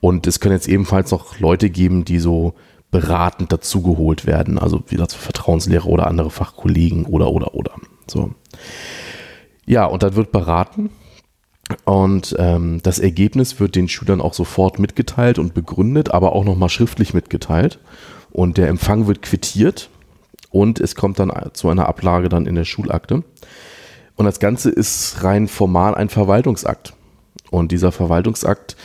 Und 0.00 0.26
es 0.26 0.40
können 0.40 0.54
jetzt 0.54 0.68
ebenfalls 0.68 1.10
noch 1.10 1.38
Leute 1.38 1.70
geben, 1.70 2.04
die 2.04 2.18
so 2.18 2.54
beratend 2.90 3.52
dazugeholt 3.52 4.26
werden. 4.26 4.58
Also 4.58 4.82
wieder 4.88 5.08
zu 5.08 5.18
Vertrauenslehrer 5.18 5.86
oder 5.86 6.06
andere 6.06 6.30
Fachkollegen 6.30 7.04
oder, 7.06 7.30
oder, 7.30 7.54
oder. 7.54 7.72
So. 8.06 8.34
Ja, 9.66 9.84
und 9.84 10.02
dann 10.02 10.16
wird 10.16 10.32
beraten 10.32 10.90
und 11.84 12.34
ähm, 12.38 12.80
das 12.82 12.98
Ergebnis 12.98 13.60
wird 13.60 13.76
den 13.76 13.88
Schülern 13.88 14.20
auch 14.20 14.34
sofort 14.34 14.78
mitgeteilt 14.78 15.38
und 15.38 15.54
begründet, 15.54 16.10
aber 16.10 16.32
auch 16.32 16.44
nochmal 16.44 16.70
schriftlich 16.70 17.12
mitgeteilt. 17.12 17.78
Und 18.30 18.58
der 18.58 18.68
Empfang 18.68 19.06
wird 19.06 19.22
quittiert 19.22 19.90
und 20.50 20.80
es 20.80 20.94
kommt 20.94 21.18
dann 21.18 21.32
zu 21.52 21.68
einer 21.68 21.88
Ablage 21.88 22.28
dann 22.28 22.46
in 22.46 22.54
der 22.54 22.64
Schulakte. 22.64 23.24
Und 24.16 24.24
das 24.24 24.40
Ganze 24.40 24.70
ist 24.70 25.22
rein 25.22 25.48
formal 25.48 25.94
ein 25.94 26.08
Verwaltungsakt. 26.08 26.94
Und 27.50 27.72
dieser 27.72 27.92
Verwaltungsakt, 27.92 28.76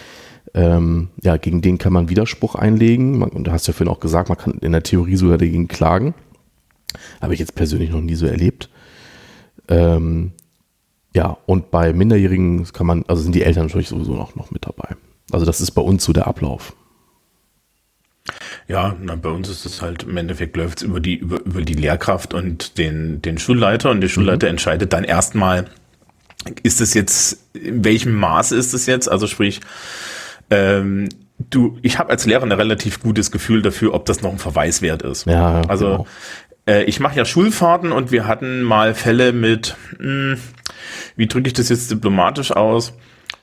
ähm, 0.53 1.09
ja, 1.21 1.37
gegen 1.37 1.61
den 1.61 1.77
kann 1.77 1.93
man 1.93 2.09
Widerspruch 2.09 2.55
einlegen. 2.55 3.17
Man, 3.17 3.29
und 3.29 3.45
du 3.45 3.51
hast 3.51 3.67
ja 3.67 3.73
vorhin 3.73 3.93
auch 3.93 3.99
gesagt, 3.99 4.29
man 4.29 4.37
kann 4.37 4.53
in 4.61 4.71
der 4.71 4.83
Theorie 4.83 5.15
sogar 5.15 5.37
dagegen 5.37 5.67
klagen. 5.67 6.13
Habe 7.21 7.33
ich 7.33 7.39
jetzt 7.39 7.55
persönlich 7.55 7.89
noch 7.89 8.01
nie 8.01 8.15
so 8.15 8.27
erlebt. 8.27 8.69
Ähm, 9.67 10.33
ja, 11.15 11.37
und 11.45 11.71
bei 11.71 11.93
Minderjährigen 11.93 12.65
kann 12.71 12.87
man, 12.87 13.03
also 13.07 13.21
sind 13.21 13.35
die 13.35 13.43
Eltern 13.43 13.65
natürlich 13.65 13.89
sowieso 13.89 14.13
noch, 14.13 14.35
noch 14.35 14.51
mit 14.51 14.65
dabei. 14.65 14.95
Also 15.31 15.45
das 15.45 15.61
ist 15.61 15.71
bei 15.71 15.81
uns 15.81 16.03
so 16.03 16.13
der 16.13 16.27
Ablauf. 16.27 16.75
Ja, 18.67 18.95
na, 19.01 19.15
bei 19.15 19.29
uns 19.29 19.49
ist 19.49 19.65
es 19.65 19.81
halt, 19.81 20.03
im 20.03 20.15
Endeffekt 20.15 20.55
läuft 20.55 20.79
es 20.79 20.83
über 20.83 20.99
die, 20.99 21.15
über, 21.15 21.41
über 21.41 21.61
die 21.61 21.73
Lehrkraft 21.73 22.33
und 22.33 22.77
den, 22.77 23.21
den 23.21 23.37
Schulleiter 23.37 23.91
und 23.91 24.01
der 24.01 24.07
Schulleiter 24.07 24.47
mhm. 24.47 24.51
entscheidet 24.51 24.93
dann 24.93 25.03
erstmal, 25.03 25.65
ist 26.63 26.81
es 26.81 26.93
jetzt, 26.93 27.39
in 27.53 27.83
welchem 27.83 28.15
Maße 28.15 28.55
ist 28.55 28.73
es 28.73 28.85
jetzt? 28.85 29.09
Also 29.09 29.27
sprich, 29.27 29.59
ähm, 30.49 31.09
du, 31.37 31.77
ich 31.81 31.99
habe 31.99 32.09
als 32.09 32.25
Lehrer 32.25 32.43
ein 32.43 32.51
relativ 32.51 33.01
gutes 33.01 33.31
Gefühl 33.31 33.61
dafür, 33.61 33.93
ob 33.93 34.05
das 34.05 34.21
noch 34.21 34.31
ein 34.31 34.39
Verweis 34.39 34.81
wert 34.81 35.01
ist. 35.01 35.25
Ja, 35.25 35.61
also 35.67 35.85
genau. 35.85 36.07
äh, 36.67 36.83
ich 36.83 36.99
mache 36.99 37.17
ja 37.17 37.25
Schulfahrten 37.25 37.91
und 37.91 38.11
wir 38.11 38.27
hatten 38.27 38.61
mal 38.61 38.93
Fälle 38.93 39.33
mit, 39.33 39.75
mh, 39.99 40.05
hm, 40.05 40.39
wie 41.15 41.27
drücke 41.27 41.47
ich 41.47 41.53
das 41.53 41.69
jetzt 41.69 41.91
diplomatisch 41.91 42.51
aus? 42.51 42.93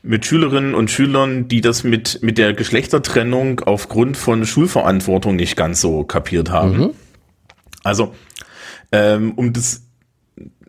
Mit 0.03 0.25
Schülerinnen 0.25 0.75
und 0.75 0.91
Schülern, 0.91 1.49
die 1.49 1.61
das 1.61 1.85
mit, 1.85 2.23
mit 2.23 2.39
der 2.39 2.55
Geschlechtertrennung 2.55 3.61
aufgrund 3.61 4.17
von 4.17 4.47
Schulverantwortung 4.47 5.37
nicht 5.37 5.57
ganz 5.57 5.81
so 5.81 6.05
kapiert 6.05 6.51
haben. 6.51 6.77
Mhm. 6.79 6.91
Also, 7.83 8.15
ähm, 8.93 9.33
um 9.33 9.53
das 9.53 9.83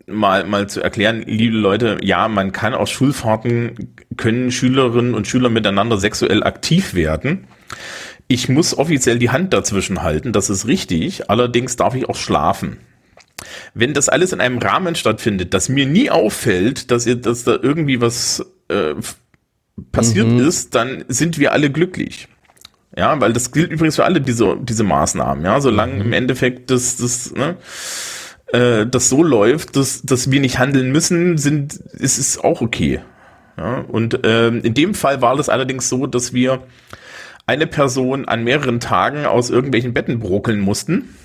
mal, 0.07 0.45
mal 0.45 0.67
zu 0.67 0.82
erklären, 0.82 1.23
liebe 1.25 1.57
Leute, 1.57 1.97
ja, 2.01 2.27
man 2.27 2.51
kann 2.51 2.73
auf 2.73 2.89
Schulfahrten, 2.89 3.95
können 4.17 4.51
Schülerinnen 4.51 5.13
und 5.13 5.27
Schüler 5.27 5.49
miteinander 5.49 5.97
sexuell 5.97 6.43
aktiv 6.43 6.93
werden. 6.93 7.47
Ich 8.27 8.49
muss 8.49 8.77
offiziell 8.77 9.19
die 9.19 9.29
Hand 9.29 9.53
dazwischen 9.53 10.03
halten, 10.03 10.32
das 10.32 10.49
ist 10.49 10.67
richtig. 10.67 11.29
Allerdings 11.29 11.75
darf 11.75 11.95
ich 11.95 12.07
auch 12.07 12.15
schlafen. 12.15 12.77
Wenn 13.73 13.93
das 13.93 14.09
alles 14.09 14.34
in 14.34 14.41
einem 14.41 14.59
Rahmen 14.59 14.95
stattfindet, 14.95 15.53
dass 15.53 15.69
mir 15.69 15.86
nie 15.86 16.09
auffällt, 16.09 16.91
dass 16.91 17.07
ihr, 17.07 17.15
dass 17.15 17.43
da 17.43 17.57
irgendwie 17.61 17.99
was 17.99 18.45
äh, 18.69 18.93
passiert 19.91 20.27
mhm. 20.27 20.39
ist, 20.39 20.75
dann 20.75 21.05
sind 21.07 21.38
wir 21.38 21.51
alle 21.51 21.71
glücklich. 21.71 22.27
Ja, 22.95 23.19
weil 23.21 23.32
das 23.32 23.51
gilt 23.51 23.71
übrigens 23.71 23.95
für 23.95 24.03
alle 24.03 24.19
diese, 24.19 24.57
diese 24.61 24.84
Maßnahmen. 24.84 25.45
Ja, 25.45 25.61
solange 25.61 25.95
mhm. 25.95 26.01
im 26.01 26.13
Endeffekt 26.13 26.69
das, 26.69 26.97
das, 26.97 27.34
ne, 27.34 27.55
äh, 28.47 28.86
das 28.86 29.09
so 29.09 29.23
läuft, 29.23 29.75
dass, 29.75 30.01
dass 30.01 30.29
wir 30.29 30.41
nicht 30.41 30.59
handeln 30.59 30.91
müssen, 30.91 31.38
sind, 31.38 31.73
ist 31.73 32.17
es 32.17 32.38
auch 32.38 32.61
okay. 32.61 32.99
Ja, 33.57 33.86
und 33.88 34.19
ähm, 34.23 34.61
in 34.61 34.73
dem 34.73 34.93
Fall 34.93 35.21
war 35.21 35.36
das 35.36 35.49
allerdings 35.49 35.88
so, 35.88 36.07
dass 36.07 36.34
wir 36.34 36.63
eine 37.45 37.67
Person 37.67 38.27
an 38.27 38.43
mehreren 38.43 38.79
Tagen 38.79 39.25
aus 39.25 39.49
irgendwelchen 39.49 39.93
Betten 39.93 40.19
brokeln 40.19 40.59
mussten. 40.59 41.15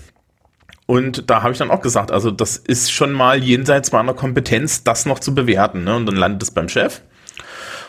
Und 0.87 1.31
da 1.31 1.43
habe 1.43 1.53
ich 1.53 1.59
dann 1.59 1.71
auch 1.71 1.81
gesagt, 1.81 2.13
also 2.13 2.31
das 2.31 2.57
ist 2.57 2.93
schon 2.93 3.13
mal 3.13 3.43
jenseits 3.43 3.91
meiner 3.91 4.15
Kompetenz, 4.15 4.85
das 4.85 5.05
noch 5.05 5.19
zu 5.19 5.35
bewerten. 5.35 5.85
Ne? 5.85 5.97
Und 5.97 6.07
dann 6.07 6.17
landet 6.17 6.45
es 6.45 6.53
beim 6.53 6.69
Chef. 6.69 7.03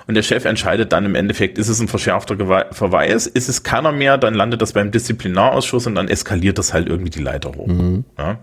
Und 0.07 0.15
der 0.15 0.23
Chef 0.23 0.45
entscheidet 0.45 0.93
dann 0.93 1.05
im 1.05 1.15
Endeffekt, 1.15 1.57
ist 1.57 1.67
es 1.67 1.79
ein 1.79 1.89
verschärfter 1.89 2.37
Verweis, 2.71 3.27
ist 3.27 3.49
es 3.49 3.63
keiner 3.63 3.91
mehr, 3.91 4.17
dann 4.17 4.33
landet 4.33 4.61
das 4.61 4.71
beim 4.71 4.91
Disziplinarausschuss 4.91 5.85
und 5.85 5.95
dann 5.95 6.07
eskaliert 6.07 6.57
das 6.57 6.73
halt 6.73 6.87
irgendwie 6.87 7.09
die 7.09 7.21
Leiter 7.21 7.51
hoch. 7.51 7.67
Mhm. 7.67 8.05
Ja. 8.17 8.39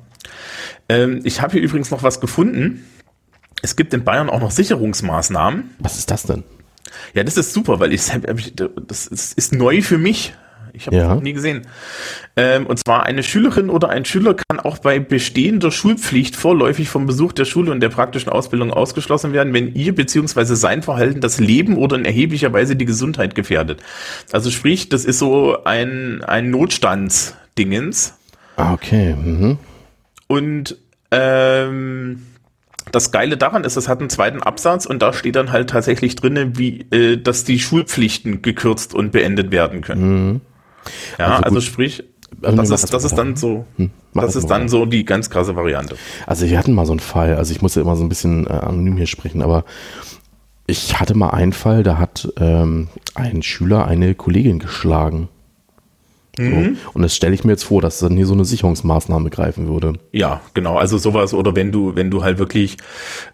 Ähm, 0.89 1.21
ich 1.25 1.41
habe 1.41 1.53
hier 1.53 1.63
übrigens 1.63 1.91
noch 1.91 2.03
was 2.03 2.21
gefunden. 2.21 2.85
Es 3.63 3.77
gibt 3.77 3.95
in 3.95 4.05
Bayern 4.05 4.29
auch 4.29 4.41
noch 4.41 4.51
Sicherungsmaßnahmen. 4.51 5.71
Was 5.79 5.99
ist 5.99 6.11
das 6.11 6.25
denn? 6.25 6.45
Ja, 7.15 7.25
das 7.25 7.39
ist 7.39 7.55
super, 7.55 7.81
weil 7.81 7.95
ich, 7.95 8.13
das 8.87 9.07
ist 9.07 9.53
neu 9.55 9.81
für 9.81 9.99
mich. 9.99 10.35
Ich 10.75 10.87
habe 10.87 10.97
ja. 10.97 11.03
das 11.05 11.15
noch 11.17 11.23
nie 11.23 11.33
gesehen. 11.33 11.63
Ähm, 12.37 12.67
und 12.67 12.79
zwar 12.79 13.05
eine 13.05 13.23
Schülerin 13.23 13.71
oder 13.71 13.89
ein 13.89 14.05
Schüler 14.05 14.35
kann 14.35 14.59
auch 14.61 14.79
bei 14.79 14.99
bestehender 14.99 15.71
Schulpflicht 15.71 16.37
vorläufig 16.37 16.89
vom 16.89 17.07
Besuch 17.07 17.33
der 17.33 17.45
Schule 17.45 17.71
und 17.71 17.81
der 17.81 17.89
praktischen 17.89 18.31
Ausbildung 18.31 18.73
ausgeschlossen 18.73 19.33
werden, 19.33 19.55
wenn 19.55 19.75
ihr 19.75 19.95
bzw. 19.95 20.55
sein 20.55 20.83
Verhalten 20.83 21.21
das 21.21 21.39
Leben 21.39 21.77
oder 21.77 21.97
in 21.97 22.05
erheblicher 22.05 22.53
Weise 22.53 22.77
die 22.77 22.85
Gesundheit 22.85 23.35
gefährdet. 23.35 23.83
Also 24.33 24.51
sprich, 24.51 24.89
das 24.89 25.05
ist 25.05 25.19
so 25.19 25.65
ein, 25.65 26.23
ein 26.25 26.51
Notstandsdingens. 26.51 28.15
Ah, 28.57 28.73
okay. 28.73 29.15
Mhm. 29.15 29.59
Und 30.27 30.77
ähm, 31.11 32.23
das 32.91 33.11
Geile 33.11 33.37
daran 33.37 33.65
ist, 33.65 33.77
es 33.77 33.89
hat 33.89 34.01
einen 34.01 34.11
zweiten 34.11 34.43
Absatz 34.43 34.87
und 34.87 35.01
da 35.01 35.13
steht 35.13 35.37
dann 35.37 35.53
halt 35.53 35.71
tatsächlich 35.71 36.17
drinne, 36.17 36.59
wie, 36.59 36.87
äh, 36.91 37.17
dass 37.17 37.45
die 37.45 37.59
Schulpflichten 37.59 38.43
gekürzt 38.43 38.95
und 38.95 39.13
beendet 39.13 39.51
werden 39.51 39.81
können. 39.81 40.27
Mhm. 40.27 40.41
Ja, 41.19 41.37
also, 41.37 41.43
also 41.45 41.61
sprich, 41.61 42.05
das 42.41 42.71
ist, 42.71 42.93
das 42.93 43.05
ist 43.05 43.15
dann 43.15 43.37
so, 43.37 43.65
hm, 43.77 43.91
das 44.13 44.37
ist 44.37 44.47
dann 44.47 44.69
so 44.69 44.87
die 44.87 45.05
ganz 45.05 45.31
krasse 45.31 45.57
Variante. 45.57 45.97
Also 46.27 46.49
wir 46.49 46.59
hatten 46.59 46.73
mal 46.73 46.87
so 46.87 46.93
einen 46.93 47.01
Fall, 47.01 47.37
also 47.37 47.53
ich 47.53 47.63
muss 47.63 47.75
ja 47.75 47.83
immer 47.83 47.97
so 47.97 48.05
ein 48.05 48.09
bisschen 48.09 48.47
äh, 48.47 48.51
anonym 48.51 48.97
hier 48.97 49.07
sprechen, 49.07 49.43
aber 49.43 49.65
ich 50.67 50.99
hatte 50.99 51.15
mal 51.15 51.31
einen 51.31 51.53
Fall, 51.53 51.83
da 51.83 51.99
hat 51.99 52.33
ähm, 52.39 52.89
ein 53.15 53.43
Schüler 53.43 53.87
eine 53.87 54.15
Kollegin 54.15 54.59
geschlagen. 54.59 55.29
So. 56.37 56.43
Mhm. 56.43 56.79
Und 56.95 57.03
das 57.03 57.15
stelle 57.15 57.35
ich 57.35 57.45
mir 57.45 57.53
jetzt 57.53 57.65
vor, 57.65 57.81
dass 57.81 58.01
dann 58.01 58.17
hier 58.17 58.27
so 58.27 58.35
eine 58.35 58.45
Sicherungsmaßnahme 58.45 59.31
greifen 59.31 59.69
würde. 59.69 59.93
Ja, 60.11 60.41
genau. 60.53 60.77
Also 60.77 60.99
sowas 60.99 61.33
oder 61.33 61.55
wenn 61.55 61.71
du, 61.71 61.95
wenn 61.95 62.11
du 62.11 62.25
halt 62.25 62.39
wirklich 62.39 62.77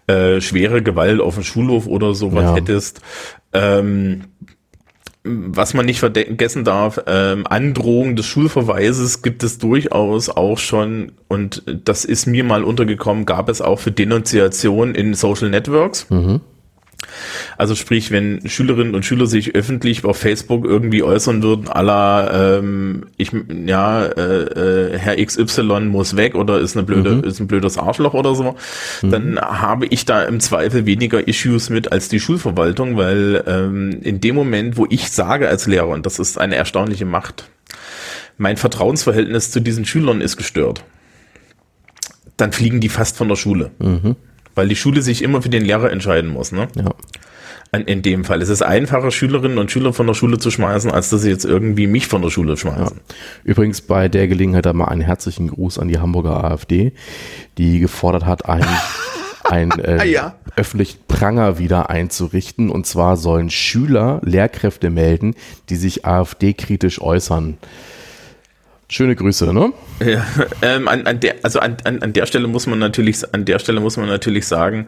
äh, 0.07 0.39
schwere 0.39 0.83
Gewalt 0.83 1.19
auf 1.19 1.33
dem 1.35 1.43
Schulhof 1.43 1.87
oder 1.87 2.13
sowas 2.13 2.43
ja. 2.43 2.55
hättest, 2.55 3.01
ähm, 3.53 4.25
was 5.23 5.73
man 5.73 5.85
nicht 5.85 5.99
vergessen 5.99 6.63
darf, 6.63 6.99
ähm, 7.05 7.45
Androhung 7.45 8.15
des 8.15 8.25
Schulverweises 8.25 9.21
gibt 9.21 9.43
es 9.43 9.59
durchaus 9.59 10.29
auch 10.29 10.57
schon 10.57 11.11
und 11.27 11.63
das 11.85 12.05
ist 12.05 12.25
mir 12.25 12.43
mal 12.43 12.63
untergekommen, 12.63 13.25
gab 13.25 13.47
es 13.47 13.61
auch 13.61 13.79
für 13.79 13.91
Denunziation 13.91 14.95
in 14.95 15.13
Social 15.13 15.49
Networks. 15.49 16.09
Mhm. 16.09 16.41
Also 17.57 17.75
sprich, 17.75 18.11
wenn 18.11 18.47
Schülerinnen 18.47 18.95
und 18.95 19.05
Schüler 19.05 19.25
sich 19.25 19.55
öffentlich 19.55 20.03
auf 20.05 20.17
Facebook 20.17 20.65
irgendwie 20.65 21.03
äußern 21.03 21.43
würden, 21.43 21.67
aller 21.67 22.59
ähm, 22.59 23.07
ich 23.17 23.31
ja 23.65 24.05
äh, 24.05 24.93
äh, 24.93 24.97
Herr 24.97 25.23
XY 25.23 25.81
muss 25.81 26.15
weg 26.15 26.35
oder 26.35 26.59
ist 26.59 26.75
eine 26.75 26.85
blöde 26.85 27.15
mhm. 27.15 27.23
ist 27.23 27.39
ein 27.39 27.47
blödes 27.47 27.77
Arschloch 27.77 28.13
oder 28.13 28.35
so, 28.35 28.55
mhm. 29.01 29.11
dann 29.11 29.39
habe 29.39 29.85
ich 29.87 30.05
da 30.05 30.23
im 30.23 30.39
Zweifel 30.39 30.85
weniger 30.85 31.27
Issues 31.27 31.69
mit 31.69 31.91
als 31.91 32.09
die 32.09 32.19
Schulverwaltung, 32.19 32.97
weil 32.97 33.43
ähm, 33.47 33.99
in 34.01 34.21
dem 34.21 34.35
Moment, 34.35 34.77
wo 34.77 34.85
ich 34.89 35.11
sage 35.11 35.47
als 35.47 35.67
Lehrer 35.67 35.89
und 35.89 36.05
das 36.05 36.19
ist 36.19 36.39
eine 36.39 36.55
erstaunliche 36.55 37.05
Macht, 37.05 37.49
mein 38.37 38.57
Vertrauensverhältnis 38.57 39.51
zu 39.51 39.59
diesen 39.59 39.85
Schülern 39.85 40.21
ist 40.21 40.37
gestört, 40.37 40.83
dann 42.37 42.51
fliegen 42.51 42.79
die 42.79 42.89
fast 42.89 43.17
von 43.17 43.27
der 43.27 43.35
Schule. 43.35 43.71
Mhm. 43.79 44.15
Weil 44.55 44.67
die 44.67 44.75
Schule 44.75 45.01
sich 45.01 45.23
immer 45.23 45.41
für 45.41 45.49
den 45.49 45.63
Lehrer 45.63 45.91
entscheiden 45.91 46.29
muss, 46.29 46.51
ne? 46.51 46.67
Ja. 46.75 46.91
In 47.73 48.01
dem 48.01 48.25
Fall. 48.25 48.41
Es 48.41 48.49
ist 48.49 48.63
einfacher, 48.63 49.11
Schülerinnen 49.11 49.57
und 49.57 49.71
Schüler 49.71 49.93
von 49.93 50.05
der 50.05 50.13
Schule 50.13 50.37
zu 50.37 50.51
schmeißen, 50.51 50.91
als 50.91 51.09
dass 51.09 51.21
sie 51.21 51.29
jetzt 51.29 51.45
irgendwie 51.45 51.87
mich 51.87 52.05
von 52.05 52.21
der 52.21 52.29
Schule 52.29 52.57
schmeißen. 52.57 52.97
Ja. 52.97 53.15
Übrigens 53.45 53.79
bei 53.79 54.09
der 54.09 54.27
Gelegenheit 54.27 54.67
einmal 54.67 54.89
einen 54.89 54.99
herzlichen 54.99 55.47
Gruß 55.47 55.79
an 55.79 55.87
die 55.87 55.97
Hamburger 55.97 56.43
AfD, 56.43 56.91
die 57.57 57.79
gefordert 57.79 58.25
hat, 58.25 58.49
einen, 58.49 58.67
ein 59.45 59.71
äh, 59.79 60.05
ja. 60.05 60.35
öffentlichen 60.57 60.99
Pranger 61.07 61.59
wieder 61.59 61.89
einzurichten. 61.89 62.69
Und 62.69 62.87
zwar 62.87 63.15
sollen 63.15 63.49
Schüler 63.49 64.19
Lehrkräfte 64.21 64.89
melden, 64.89 65.35
die 65.69 65.77
sich 65.77 66.05
AfD-kritisch 66.05 67.01
äußern. 67.01 67.57
Schöne 68.91 69.15
Grüße, 69.15 69.53
ne? 69.53 69.71
Ja, 70.05 70.25
ähm, 70.61 70.89
an, 70.89 71.07
an 71.07 71.21
der, 71.21 71.35
also 71.43 71.59
an, 71.59 71.77
an, 71.85 72.01
an 72.03 72.11
der 72.11 72.25
Stelle 72.25 72.47
muss 72.49 72.67
man 72.67 72.77
natürlich, 72.77 73.33
an 73.33 73.45
der 73.45 73.57
Stelle 73.57 73.79
muss 73.79 73.95
man 73.95 74.07
natürlich 74.07 74.45
sagen, 74.45 74.87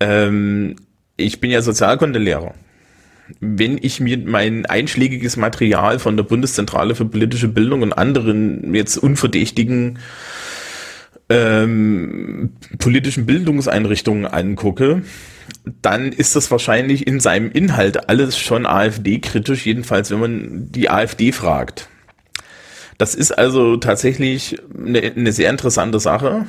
ähm, 0.00 0.76
ich 1.16 1.40
bin 1.40 1.50
ja 1.50 1.62
Sozialkundelehrer. 1.62 2.52
Wenn 3.40 3.78
ich 3.80 4.00
mir 4.00 4.18
mein 4.18 4.66
einschlägiges 4.66 5.38
Material 5.38 5.98
von 5.98 6.18
der 6.18 6.24
Bundeszentrale 6.24 6.94
für 6.94 7.06
politische 7.06 7.48
Bildung 7.48 7.80
und 7.80 7.94
anderen 7.94 8.74
jetzt 8.74 8.98
unverdächtigen 8.98 9.98
ähm, 11.30 12.50
politischen 12.78 13.24
Bildungseinrichtungen 13.24 14.26
angucke, 14.26 15.00
dann 15.80 16.12
ist 16.12 16.36
das 16.36 16.50
wahrscheinlich 16.50 17.06
in 17.06 17.18
seinem 17.18 17.50
Inhalt 17.50 18.10
alles 18.10 18.36
schon 18.36 18.66
AfD-kritisch, 18.66 19.64
jedenfalls 19.64 20.10
wenn 20.10 20.20
man 20.20 20.70
die 20.70 20.90
AfD 20.90 21.32
fragt. 21.32 21.88
Das 22.98 23.14
ist 23.14 23.30
also 23.30 23.76
tatsächlich 23.76 24.58
eine, 24.76 25.00
eine 25.00 25.32
sehr 25.32 25.50
interessante 25.50 26.00
Sache. 26.00 26.46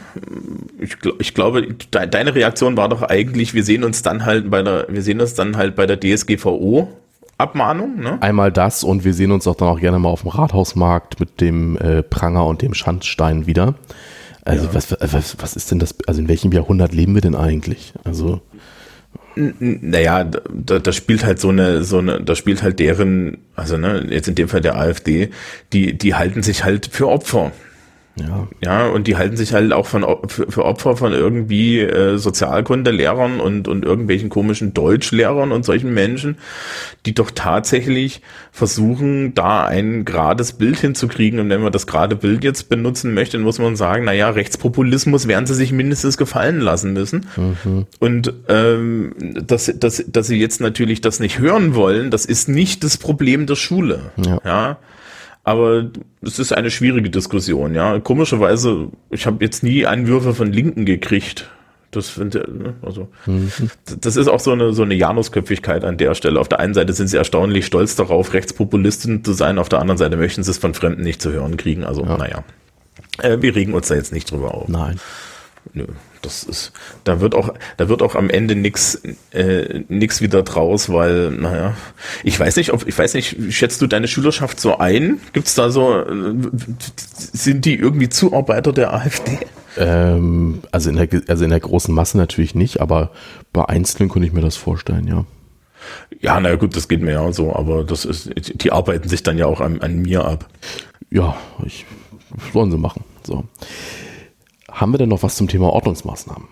Ich, 0.80 0.98
ich 1.20 1.36
glaube, 1.36 1.62
de, 1.62 2.08
deine 2.08 2.34
Reaktion 2.34 2.76
war 2.76 2.90
doch 2.90 3.04
eigentlich, 3.04 3.54
wir 3.54 3.64
sehen 3.64 3.84
uns 3.84 4.02
dann 4.02 4.26
halt 4.26 4.50
bei 4.50 4.64
der, 4.64 4.88
wir 4.90 5.04
sehen 5.04 5.22
uns 5.22 5.36
dann 5.36 5.58
halt 5.58 5.76
bei 5.76 5.86
der 5.86 6.00
DSGVO 6.00 6.90
Abmahnung. 7.38 8.00
Ne? 8.00 8.18
Einmal 8.22 8.52
das 8.52 8.84
und 8.84 9.06
wir 9.06 9.14
sehen 9.14 9.32
uns 9.32 9.48
auch 9.48 9.56
dann 9.56 9.70
auch 9.70 9.80
gerne 9.80 9.98
mal 9.98 10.10
auf 10.10 10.22
dem 10.22 10.32
Rathausmarkt 10.32 11.20
mit 11.20 11.40
dem 11.40 11.78
äh, 11.78 12.04
Pranger 12.04 12.46
und 12.46 12.62
dem 12.62 12.74
Schandstein 12.74 13.46
wieder. 13.46 13.76
Also 14.44 14.66
ja. 14.66 14.74
was, 14.74 14.92
was, 15.00 15.38
was 15.40 15.56
ist 15.56 15.72
denn 15.72 15.80
das, 15.80 15.96
also 16.08 16.20
in 16.20 16.28
welchem 16.28 16.52
Jahrhundert 16.52 16.94
leben 16.94 17.14
wir 17.14 17.22
denn 17.22 17.36
eigentlich? 17.36 17.94
Also 18.04 18.42
naja, 19.60 20.26
da, 20.26 20.80
da 20.80 20.92
spielt 20.92 21.26
halt 21.26 21.40
so 21.40 21.50
eine, 21.50 21.84
so 21.84 22.00
eine, 22.00 22.22
da 22.22 22.36
spielt 22.36 22.62
halt 22.62 22.80
deren, 22.80 23.38
also 23.56 23.78
ne, 23.78 24.06
jetzt 24.10 24.28
in 24.28 24.36
dem 24.36 24.50
Fall 24.50 24.62
der 24.62 24.76
AfD, 24.76 25.30
die, 25.72 25.98
die 25.98 26.16
halten 26.16 26.44
sich 26.44 26.64
halt 26.64 26.90
für 26.92 27.08
Opfer. 27.08 27.52
Ja. 28.20 28.48
ja, 28.64 28.88
und 28.88 29.08
die 29.08 29.18
halten 29.18 29.38
sich 29.38 29.54
halt 29.54 29.74
auch 29.74 29.86
von, 29.86 30.06
für, 30.28 30.66
Opfer 30.66 30.96
von 30.98 31.14
irgendwie 31.14 31.80
äh, 31.80 32.18
Sozialkundelehrern 32.18 33.40
und, 33.40 33.68
und 33.68 33.86
irgendwelchen 33.86 34.30
komischen 34.30 34.74
Deutschlehrern 34.74 35.52
und 35.52 35.64
solchen 35.66 35.94
Menschen, 35.94 36.38
die 37.06 37.14
doch 37.14 37.32
tatsächlich 37.32 38.22
versuchen, 38.52 39.34
da 39.34 39.66
ein 39.66 40.06
gerades 40.06 40.54
Bild 40.54 40.80
hinzukriegen. 40.80 41.40
Und 41.40 41.50
wenn 41.50 41.62
man 41.62 41.72
das 41.72 41.88
gerade 41.88 42.16
Bild 42.16 42.44
jetzt 42.44 42.70
benutzen 42.70 43.14
möchte, 43.14 43.38
dann 43.38 43.44
muss 43.44 43.60
man 43.60 43.76
sagen, 43.76 44.06
naja, 44.06 44.30
Rechtspopulismus 44.30 45.28
werden 45.28 45.46
sie 45.46 45.56
sich 45.56 45.72
mindestens 45.72 46.18
gefallen 46.18 46.60
lassen 46.60 46.94
müssen. 46.94 47.28
Mhm. 47.38 47.86
Und 48.00 48.34
ähm, 48.48 49.14
dass, 49.20 49.72
dass, 49.76 50.04
dass 50.08 50.28
sie 50.28 50.40
jetzt 50.40 50.62
natürlich 50.62 51.02
das 51.02 51.20
nicht 51.20 51.40
hören 51.40 51.76
wollen, 51.76 52.12
das 52.12 52.26
ist 52.26 52.50
nicht 52.50 52.84
das 52.84 52.98
Problem 52.98 53.46
der 53.46 53.56
Schule. 53.56 54.12
Ja. 54.18 54.40
ja? 54.44 54.78
Aber 55.50 55.90
es 56.22 56.38
ist 56.38 56.54
eine 56.54 56.70
schwierige 56.70 57.10
Diskussion, 57.10 57.74
ja. 57.74 58.00
Komischerweise, 58.00 58.90
ich 59.10 59.26
habe 59.26 59.44
jetzt 59.44 59.64
nie 59.64 59.84
Anwürfe 59.84 60.36
von 60.36 60.54
Linken 60.54 60.86
gekriegt. 60.86 61.50
Das 61.90 62.08
finde 62.08 62.46
ne, 62.52 62.76
also 62.84 63.08
mhm. 63.26 63.52
das 64.00 64.16
ist 64.16 64.28
auch 64.28 64.40
so 64.40 64.52
eine 64.52 64.74
so 64.74 64.84
eine 64.84 64.94
Janusköpfigkeit 64.94 65.84
an 65.84 65.98
der 65.98 66.14
Stelle. 66.14 66.40
Auf 66.40 66.50
der 66.50 66.60
einen 66.60 66.76
Seite 66.76 66.94
sind 66.94 67.08
sie 67.08 67.18
erstaunlich 67.18 67.66
stolz 67.66 67.96
darauf, 67.96 68.34
Rechtspopulisten 68.34 69.24
zu 69.24 69.34
sein, 69.34 69.58
auf 69.58 69.70
der 69.70 69.80
anderen 69.80 69.98
Seite 69.98 70.18
möchten 70.18 70.44
sie 70.44 70.52
es 70.52 70.60
von 70.60 70.76
Fremden 70.76 71.02
nicht 71.02 71.20
zu 71.20 71.32
hören 71.32 71.58
kriegen. 71.58 71.84
Also, 71.84 72.06
ja. 72.06 72.16
naja. 72.16 72.44
Äh, 73.18 73.42
wir 73.42 73.56
regen 73.56 73.74
uns 73.74 73.88
da 73.88 73.96
jetzt 73.96 74.14
nicht 74.14 74.30
drüber 74.30 74.54
auf. 74.54 74.68
Nein. 74.68 75.00
Nö, 75.74 75.86
das 76.22 76.44
ist, 76.44 76.72
da 77.04 77.22
wird 77.22 77.36
auch, 77.36 77.54
da 77.78 77.90
wird 77.90 78.02
auch 78.02 78.16
am 78.16 78.30
Ende 78.30 78.56
nix, 78.56 79.02
äh, 79.32 79.84
nix 79.88 80.22
wieder 80.22 80.42
draus, 80.44 80.90
weil, 80.90 81.32
naja, 81.32 81.76
ich 82.24 82.40
weiß 82.40 82.56
nicht, 82.56 82.74
ob, 82.74 82.88
ich 82.88 82.98
weiß 82.98 83.14
nicht, 83.14 83.38
schätzt 83.50 83.82
du 83.82 83.88
deine 83.88 84.08
Schülerschaft 84.08 84.60
so 84.60 84.78
ein? 84.78 85.20
Gibt's 85.34 85.56
da 85.56 85.70
so, 85.70 86.00
äh, 86.00 86.34
sind 87.16 87.66
die 87.66 87.76
irgendwie 87.76 88.10
Zuarbeiter 88.10 88.74
der 88.74 88.94
AfD? 88.94 89.38
Ähm, 89.78 90.62
also 90.72 90.90
in 90.90 90.96
der, 90.96 91.08
also 91.28 91.44
in 91.44 91.52
der 91.52 91.60
großen 91.60 91.94
Masse 91.94 92.18
natürlich 92.18 92.56
nicht, 92.56 92.82
aber 92.82 93.12
bei 93.54 93.66
Einzelnen 93.66 94.10
könnte 94.10 94.28
ich 94.28 94.34
mir 94.34 94.42
das 94.42 94.56
vorstellen, 94.56 95.08
ja. 95.08 95.26
Ja, 96.20 96.40
na 96.40 96.56
gut, 96.56 96.76
das 96.76 96.88
geht 96.88 97.02
mir 97.02 97.14
ja 97.14 97.32
so, 97.32 97.56
aber 97.56 97.84
das 97.84 98.06
ist, 98.06 98.32
die 98.62 98.72
arbeiten 98.72 99.08
sich 99.08 99.24
dann 99.24 99.38
ja 99.38 99.46
auch 99.46 99.62
an, 99.62 99.82
an 99.82 100.00
mir 100.00 100.26
ab. 100.26 100.50
Ja, 101.12 101.38
ich, 101.66 101.86
sollen 102.54 102.72
sie 102.72 102.78
machen, 102.78 103.04
so. 103.24 103.46
Haben 104.72 104.94
wir 104.94 104.98
denn 104.98 105.10
noch 105.10 105.24
was 105.24 105.36
zum 105.36 105.48
Thema 105.48 105.70
Ordnungsmaßnahmen? 105.72 106.48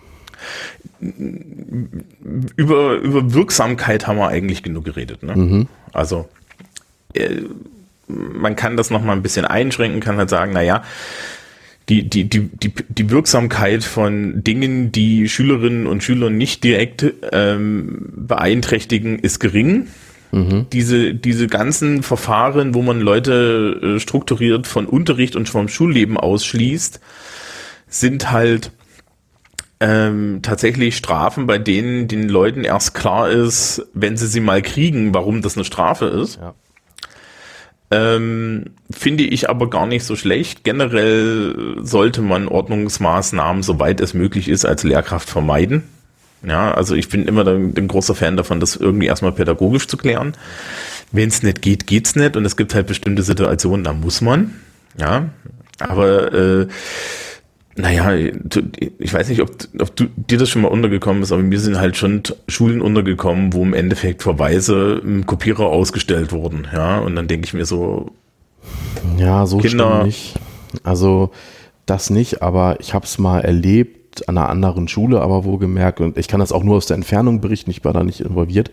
Über, 2.55 2.95
über 2.95 3.34
Wirksamkeit 3.34 4.07
haben 4.07 4.18
wir 4.18 4.28
eigentlich 4.28 4.63
genug 4.63 4.86
geredet. 4.86 5.24
Ne? 5.24 5.36
Mhm. 5.36 5.68
Also 5.93 6.28
äh, 7.13 7.41
man 8.07 8.55
kann 8.55 8.78
das 8.78 8.89
noch 8.89 9.03
mal 9.03 9.13
ein 9.13 9.22
bisschen 9.22 9.45
einschränken, 9.45 9.99
kann 9.99 10.18
halt 10.18 10.30
sagen, 10.30 10.53
naja, 10.53 10.84
die, 11.89 12.09
die, 12.09 12.26
die, 12.26 12.49
die, 12.49 12.74
die 12.89 13.09
Wirksamkeit 13.09 13.84
von 13.84 14.43
Dingen, 14.43 14.91
die 14.91 15.30
Schülerinnen 15.30 15.88
und 15.88 16.03
Schüler 16.03 16.30
nicht 16.30 16.63
direkt 16.63 17.05
ähm, 17.32 18.09
beeinträchtigen, 18.15 19.20
ist 19.20 19.39
gering. 19.39 19.88
Mhm. 20.32 20.65
Diese, 20.74 21.13
diese 21.13 21.47
ganzen 21.47 22.03
Verfahren, 22.03 22.74
wo 22.74 22.82
man 22.82 22.99
Leute 22.99 23.95
äh, 23.95 23.99
strukturiert 24.01 24.68
von 24.68 24.86
Unterricht 24.86 25.38
und 25.38 25.47
vom 25.47 25.70
Schulleben 25.70 26.18
ausschließt, 26.18 26.99
sind 27.88 28.31
halt 28.31 28.71
ähm, 29.79 30.39
tatsächlich 30.41 30.97
Strafen, 30.97 31.45
bei 31.47 31.57
denen 31.57 32.07
den 32.07 32.29
Leuten 32.29 32.63
erst 32.63 32.93
klar 32.93 33.29
ist, 33.29 33.85
wenn 33.93 34.17
sie 34.17 34.27
sie 34.27 34.39
mal 34.39 34.61
kriegen, 34.61 35.13
warum 35.13 35.41
das 35.41 35.55
eine 35.55 35.65
Strafe 35.65 36.05
ist. 36.05 36.38
Ja. 36.38 36.55
Ähm, 37.89 38.65
finde 38.91 39.23
ich 39.23 39.49
aber 39.49 39.69
gar 39.69 39.85
nicht 39.85 40.03
so 40.03 40.15
schlecht. 40.15 40.63
Generell 40.63 41.77
sollte 41.79 42.21
man 42.21 42.47
Ordnungsmaßnahmen, 42.47 43.63
soweit 43.63 44.01
es 44.01 44.13
möglich 44.13 44.49
ist, 44.49 44.65
als 44.65 44.83
Lehrkraft 44.83 45.29
vermeiden. 45.29 45.83
Ja, 46.43 46.73
also 46.73 46.95
ich 46.95 47.09
bin 47.09 47.25
immer 47.25 47.47
ein, 47.47 47.88
großer 47.88 48.13
Fan 48.13 48.38
davon, 48.38 48.59
das 48.59 48.75
irgendwie 48.75 49.07
erstmal 49.07 49.31
pädagogisch 49.31 49.88
zu 49.88 49.97
klären. 49.97 50.33
Wenn 51.11 51.29
es 51.29 51.43
nicht 51.43 51.61
geht, 51.61 51.88
geht's 51.88 52.15
nicht. 52.15 52.35
Und 52.35 52.45
es 52.45 52.57
gibt 52.57 52.75
halt 52.75 52.88
bestimmte 52.88 53.23
Situationen, 53.23 53.83
da 53.83 53.93
muss 53.93 54.21
man. 54.21 54.53
Ja, 54.99 55.29
aber 55.79 56.33
äh, 56.33 56.67
naja, 57.78 58.13
ich 58.13 59.13
weiß 59.13 59.30
nicht, 59.30 59.41
ob, 59.41 59.51
ob 59.80 59.95
du, 59.95 60.05
dir 60.15 60.38
das 60.38 60.49
schon 60.49 60.63
mal 60.63 60.69
untergekommen 60.69 61.21
ist, 61.21 61.32
aber 61.32 61.43
mir 61.43 61.59
sind 61.59 61.78
halt 61.78 61.95
schon 61.95 62.23
Schulen 62.47 62.82
untergekommen, 62.82 63.53
wo 63.53 63.61
im 63.61 63.73
Endeffekt 63.73 64.23
Verweise 64.23 65.01
im 65.03 65.25
Kopierer 65.25 65.67
ausgestellt 65.67 66.32
wurden, 66.32 66.67
ja, 66.73 66.99
und 66.99 67.15
dann 67.15 67.28
denke 67.28 67.45
ich 67.45 67.53
mir 67.53 67.65
so, 67.65 68.11
ja, 69.17 69.45
so 69.45 69.59
Kinder, 69.59 70.03
nicht. 70.03 70.36
Also 70.84 71.32
das 71.86 72.09
nicht, 72.09 72.41
aber 72.41 72.80
ich 72.80 72.93
habe 72.93 73.05
es 73.05 73.17
mal 73.19 73.41
erlebt 73.41 74.28
an 74.28 74.38
einer 74.38 74.49
anderen 74.49 74.88
Schule, 74.88 75.21
aber 75.21 75.45
wo 75.45 75.57
gemerkt, 75.57 76.01
und 76.01 76.17
ich 76.17 76.28
kann 76.28 76.39
das 76.39 76.51
auch 76.51 76.63
nur 76.63 76.78
aus 76.78 76.88
der 76.88 76.95
Entfernung 76.95 77.41
berichten, 77.41 77.71
ich 77.71 77.86
war 77.86 77.93
da 77.93 78.03
nicht 78.03 78.21
involviert, 78.21 78.71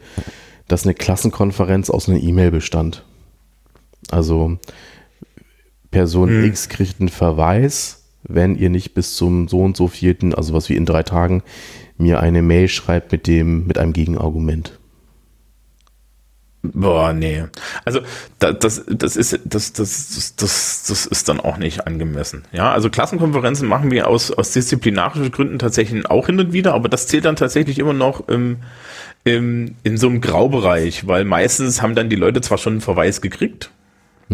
dass 0.66 0.84
eine 0.84 0.94
Klassenkonferenz 0.94 1.90
aus 1.90 2.08
einer 2.08 2.20
E-Mail 2.20 2.50
bestand. 2.50 3.04
Also 4.10 4.58
Person 5.90 6.28
hm. 6.28 6.44
X 6.46 6.68
kriegt 6.68 7.00
einen 7.00 7.10
Verweis, 7.10 8.03
wenn 8.26 8.56
ihr 8.56 8.70
nicht 8.70 8.94
bis 8.94 9.16
zum 9.16 9.48
so 9.48 9.60
und 9.60 9.76
so 9.76 9.88
vierten, 9.88 10.34
also 10.34 10.54
was 10.54 10.68
wie 10.68 10.76
in 10.76 10.86
drei 10.86 11.02
Tagen, 11.02 11.42
mir 11.96 12.20
eine 12.20 12.42
Mail 12.42 12.68
schreibt 12.68 13.12
mit 13.12 13.26
dem, 13.26 13.66
mit 13.66 13.78
einem 13.78 13.92
Gegenargument. 13.92 14.78
Boah, 16.72 17.12
nee. 17.12 17.44
Also 17.84 18.00
das, 18.38 18.58
das, 18.58 18.84
das 18.88 19.16
ist 19.16 19.38
das, 19.44 19.74
das, 19.74 20.34
das, 20.36 20.84
das 20.88 21.06
ist 21.06 21.28
dann 21.28 21.38
auch 21.38 21.58
nicht 21.58 21.86
angemessen. 21.86 22.44
Ja, 22.52 22.72
also 22.72 22.88
Klassenkonferenzen 22.88 23.68
machen 23.68 23.90
wir 23.90 24.08
aus, 24.08 24.30
aus 24.30 24.52
disziplinarischen 24.52 25.30
Gründen 25.30 25.58
tatsächlich 25.58 26.06
auch 26.06 26.26
hin 26.26 26.40
und 26.40 26.54
wieder, 26.54 26.72
aber 26.72 26.88
das 26.88 27.06
zählt 27.06 27.26
dann 27.26 27.36
tatsächlich 27.36 27.78
immer 27.78 27.92
noch 27.92 28.28
im, 28.28 28.56
im, 29.24 29.74
in 29.82 29.98
so 29.98 30.08
einem 30.08 30.22
Graubereich, 30.22 31.06
weil 31.06 31.26
meistens 31.26 31.82
haben 31.82 31.94
dann 31.94 32.08
die 32.08 32.16
Leute 32.16 32.40
zwar 32.40 32.56
schon 32.56 32.74
einen 32.74 32.80
Verweis 32.80 33.20
gekriegt, 33.20 33.70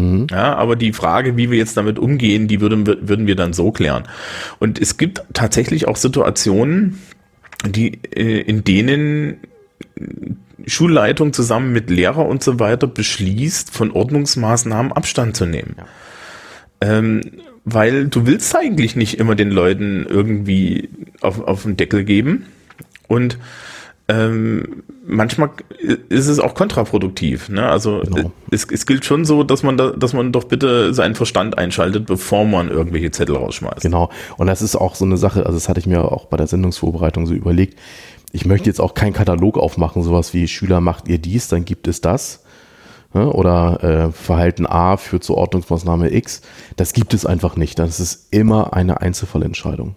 Mhm. 0.01 0.27
Ja, 0.31 0.55
aber 0.55 0.75
die 0.75 0.93
Frage, 0.93 1.37
wie 1.37 1.51
wir 1.51 1.57
jetzt 1.57 1.77
damit 1.77 1.99
umgehen, 1.99 2.47
die 2.47 2.61
würden, 2.61 2.85
würden 2.85 3.27
wir 3.27 3.35
dann 3.35 3.53
so 3.53 3.71
klären. 3.71 4.03
Und 4.59 4.79
es 4.81 4.97
gibt 4.97 5.21
tatsächlich 5.33 5.87
auch 5.87 5.95
Situationen, 5.95 6.99
die, 7.65 7.99
äh, 8.15 8.41
in 8.41 8.63
denen 8.63 9.37
Schulleitung 10.65 11.33
zusammen 11.33 11.71
mit 11.73 11.89
Lehrer 11.89 12.25
und 12.25 12.43
so 12.43 12.59
weiter 12.59 12.87
beschließt, 12.87 13.71
von 13.71 13.91
Ordnungsmaßnahmen 13.91 14.91
Abstand 14.91 15.35
zu 15.35 15.45
nehmen. 15.45 15.75
Ja. 15.77 15.85
Ähm, 16.81 17.21
weil 17.63 18.07
du 18.07 18.25
willst 18.25 18.55
eigentlich 18.55 18.95
nicht 18.95 19.19
immer 19.19 19.35
den 19.35 19.51
Leuten 19.51 20.05
irgendwie 20.09 20.89
auf, 21.21 21.39
auf 21.41 21.63
den 21.63 21.77
Deckel 21.77 22.03
geben. 22.03 22.47
Und 23.07 23.37
ähm, 24.07 24.83
manchmal 25.05 25.51
ist 26.09 26.27
es 26.27 26.39
auch 26.39 26.53
kontraproduktiv. 26.53 27.49
Ne? 27.49 27.67
Also 27.67 28.01
genau. 28.03 28.31
es, 28.49 28.65
es 28.65 28.85
gilt 28.85 29.05
schon 29.05 29.25
so, 29.25 29.43
dass 29.43 29.63
man 29.63 29.77
da, 29.77 29.91
dass 29.91 30.13
man 30.13 30.31
doch 30.31 30.45
bitte 30.45 30.93
seinen 30.93 31.15
Verstand 31.15 31.57
einschaltet, 31.57 32.07
bevor 32.07 32.45
man 32.45 32.69
irgendwelche 32.69 33.11
Zettel 33.11 33.35
rausschmeißt. 33.35 33.81
Genau. 33.81 34.09
Und 34.37 34.47
das 34.47 34.61
ist 34.61 34.75
auch 34.75 34.95
so 34.95 35.05
eine 35.05 35.17
Sache, 35.17 35.45
also 35.45 35.57
das 35.57 35.69
hatte 35.69 35.79
ich 35.79 35.87
mir 35.87 36.11
auch 36.11 36.25
bei 36.25 36.37
der 36.37 36.47
Sendungsvorbereitung 36.47 37.25
so 37.25 37.33
überlegt. 37.33 37.79
Ich 38.33 38.45
möchte 38.45 38.69
jetzt 38.69 38.79
auch 38.79 38.93
keinen 38.93 39.13
Katalog 39.13 39.57
aufmachen, 39.57 40.03
sowas 40.03 40.33
wie 40.33 40.47
Schüler 40.47 40.81
macht 40.81 41.07
ihr 41.07 41.17
dies, 41.17 41.47
dann 41.47 41.65
gibt 41.65 41.87
es 41.87 42.01
das. 42.01 42.43
Ne? 43.13 43.31
Oder 43.31 43.83
äh, 43.83 44.11
Verhalten 44.11 44.65
A 44.65 44.97
führt 44.97 45.23
zur 45.23 45.37
Ordnungsmaßnahme 45.37 46.13
X. 46.13 46.41
Das 46.75 46.93
gibt 46.93 47.13
es 47.13 47.25
einfach 47.25 47.55
nicht. 47.55 47.77
Das 47.77 47.99
ist 47.99 48.27
immer 48.31 48.73
eine 48.73 49.01
Einzelfallentscheidung. 49.01 49.95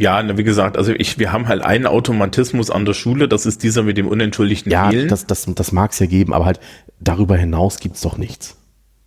Ja, 0.00 0.36
wie 0.38 0.44
gesagt, 0.44 0.78
also 0.78 0.94
ich, 0.96 1.18
wir 1.18 1.30
haben 1.30 1.46
halt 1.46 1.60
einen 1.60 1.86
Automatismus 1.86 2.70
an 2.70 2.86
der 2.86 2.94
Schule, 2.94 3.28
das 3.28 3.44
ist 3.44 3.62
dieser 3.62 3.82
mit 3.82 3.98
dem 3.98 4.08
unentschuldigten 4.08 4.72
ja, 4.72 4.88
Fehlen. 4.88 5.08
das, 5.08 5.26
das, 5.26 5.44
das 5.54 5.72
mag 5.72 5.92
es 5.92 5.98
ja 5.98 6.06
geben, 6.06 6.32
aber 6.32 6.46
halt 6.46 6.58
darüber 7.00 7.36
hinaus 7.36 7.80
gibt's 7.80 8.00
doch 8.00 8.16
nichts. 8.16 8.56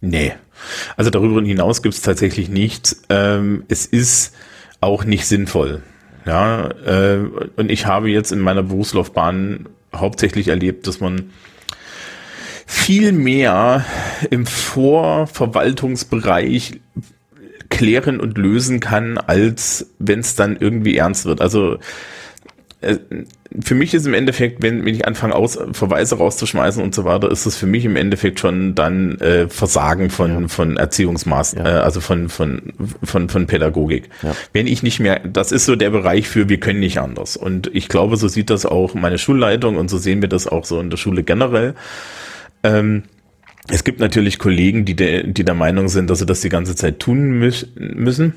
Nee, 0.01 0.33
also 0.95 1.09
darüber 1.09 1.41
hinaus 1.41 1.81
gibt's 1.81 2.03
tatsächlich 2.03 2.47
nichts. 2.47 3.01
Ähm, 3.09 3.63
es 3.69 3.87
ist 3.87 4.35
auch 4.81 5.03
nicht 5.03 5.25
sinnvoll. 5.25 5.81
Ja, 6.27 6.67
äh, 6.85 7.21
und 7.55 7.71
ich 7.71 7.87
habe 7.87 8.11
jetzt 8.11 8.31
in 8.31 8.37
meiner 8.37 8.61
Berufslaufbahn 8.61 9.69
hauptsächlich 9.95 10.49
erlebt, 10.49 10.85
dass 10.85 10.99
man 10.99 11.31
viel 12.67 13.13
mehr 13.13 13.83
im 14.29 14.45
Vorverwaltungsbereich 14.45 16.81
klären 17.73 18.19
und 18.19 18.37
lösen 18.37 18.79
kann, 18.79 19.17
als 19.17 19.87
wenn 19.99 20.19
es 20.19 20.35
dann 20.35 20.57
irgendwie 20.59 20.97
ernst 20.97 21.25
wird. 21.25 21.41
Also 21.41 21.77
äh, 22.83 22.97
für 23.61 23.75
mich 23.75 23.93
ist 23.93 24.07
im 24.07 24.13
Endeffekt, 24.13 24.63
wenn, 24.63 24.83
wenn 24.83 24.95
ich 24.95 25.05
anfange, 25.07 25.35
aus, 25.35 25.59
Verweise 25.73 26.17
rauszuschmeißen 26.17 26.81
und 26.81 26.95
so 26.95 27.05
weiter, 27.05 27.29
ist 27.31 27.45
das 27.45 27.55
für 27.55 27.67
mich 27.67 27.85
im 27.85 27.95
Endeffekt 27.95 28.39
schon 28.39 28.73
dann 28.73 29.19
äh, 29.19 29.47
Versagen 29.47 30.09
von, 30.09 30.41
ja. 30.41 30.47
von 30.47 30.77
Erziehungsmaßen, 30.77 31.59
ja. 31.59 31.65
äh, 31.65 31.81
also 31.81 32.01
von, 32.01 32.29
von, 32.29 32.73
von, 33.03 33.29
von 33.29 33.47
Pädagogik. 33.47 34.09
Ja. 34.23 34.35
Wenn 34.53 34.67
ich 34.67 34.83
nicht 34.83 34.99
mehr, 34.99 35.19
das 35.19 35.51
ist 35.51 35.65
so 35.65 35.75
der 35.75 35.91
Bereich 35.91 36.27
für, 36.27 36.49
wir 36.49 36.59
können 36.59 36.79
nicht 36.79 36.99
anders. 36.99 37.37
Und 37.37 37.69
ich 37.73 37.89
glaube, 37.89 38.17
so 38.17 38.27
sieht 38.27 38.49
das 38.49 38.65
auch 38.65 38.95
meine 38.95 39.17
Schulleitung 39.17 39.77
und 39.77 39.89
so 39.89 39.97
sehen 39.97 40.21
wir 40.21 40.29
das 40.29 40.47
auch 40.47 40.65
so 40.65 40.79
in 40.79 40.89
der 40.89 40.97
Schule 40.97 41.23
generell. 41.23 41.75
Ähm, 42.63 43.03
es 43.69 43.83
gibt 43.83 43.99
natürlich 43.99 44.39
Kollegen, 44.39 44.85
die, 44.85 44.95
de, 44.95 45.31
die 45.31 45.45
der 45.45 45.55
Meinung 45.55 45.87
sind, 45.87 46.09
dass 46.09 46.19
sie 46.19 46.25
das 46.25 46.41
die 46.41 46.49
ganze 46.49 46.75
Zeit 46.75 46.99
tun 46.99 47.39
müssen. 47.75 48.33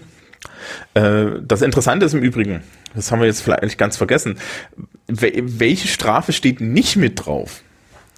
Äh, 0.95 1.27
das 1.43 1.63
Interessante 1.63 2.07
ist 2.07 2.15
im 2.15 2.23
Übrigen, 2.23 2.63
das 2.95 3.11
haben 3.11 3.21
wir 3.21 3.27
jetzt 3.27 3.43
vielleicht 3.43 3.79
ganz 3.79 3.97
vergessen, 3.97 4.39
welche 5.09 5.89
Strafe 5.89 6.33
steht 6.33 6.61
nicht 6.61 6.97
mit 6.97 7.27
drauf? 7.27 7.63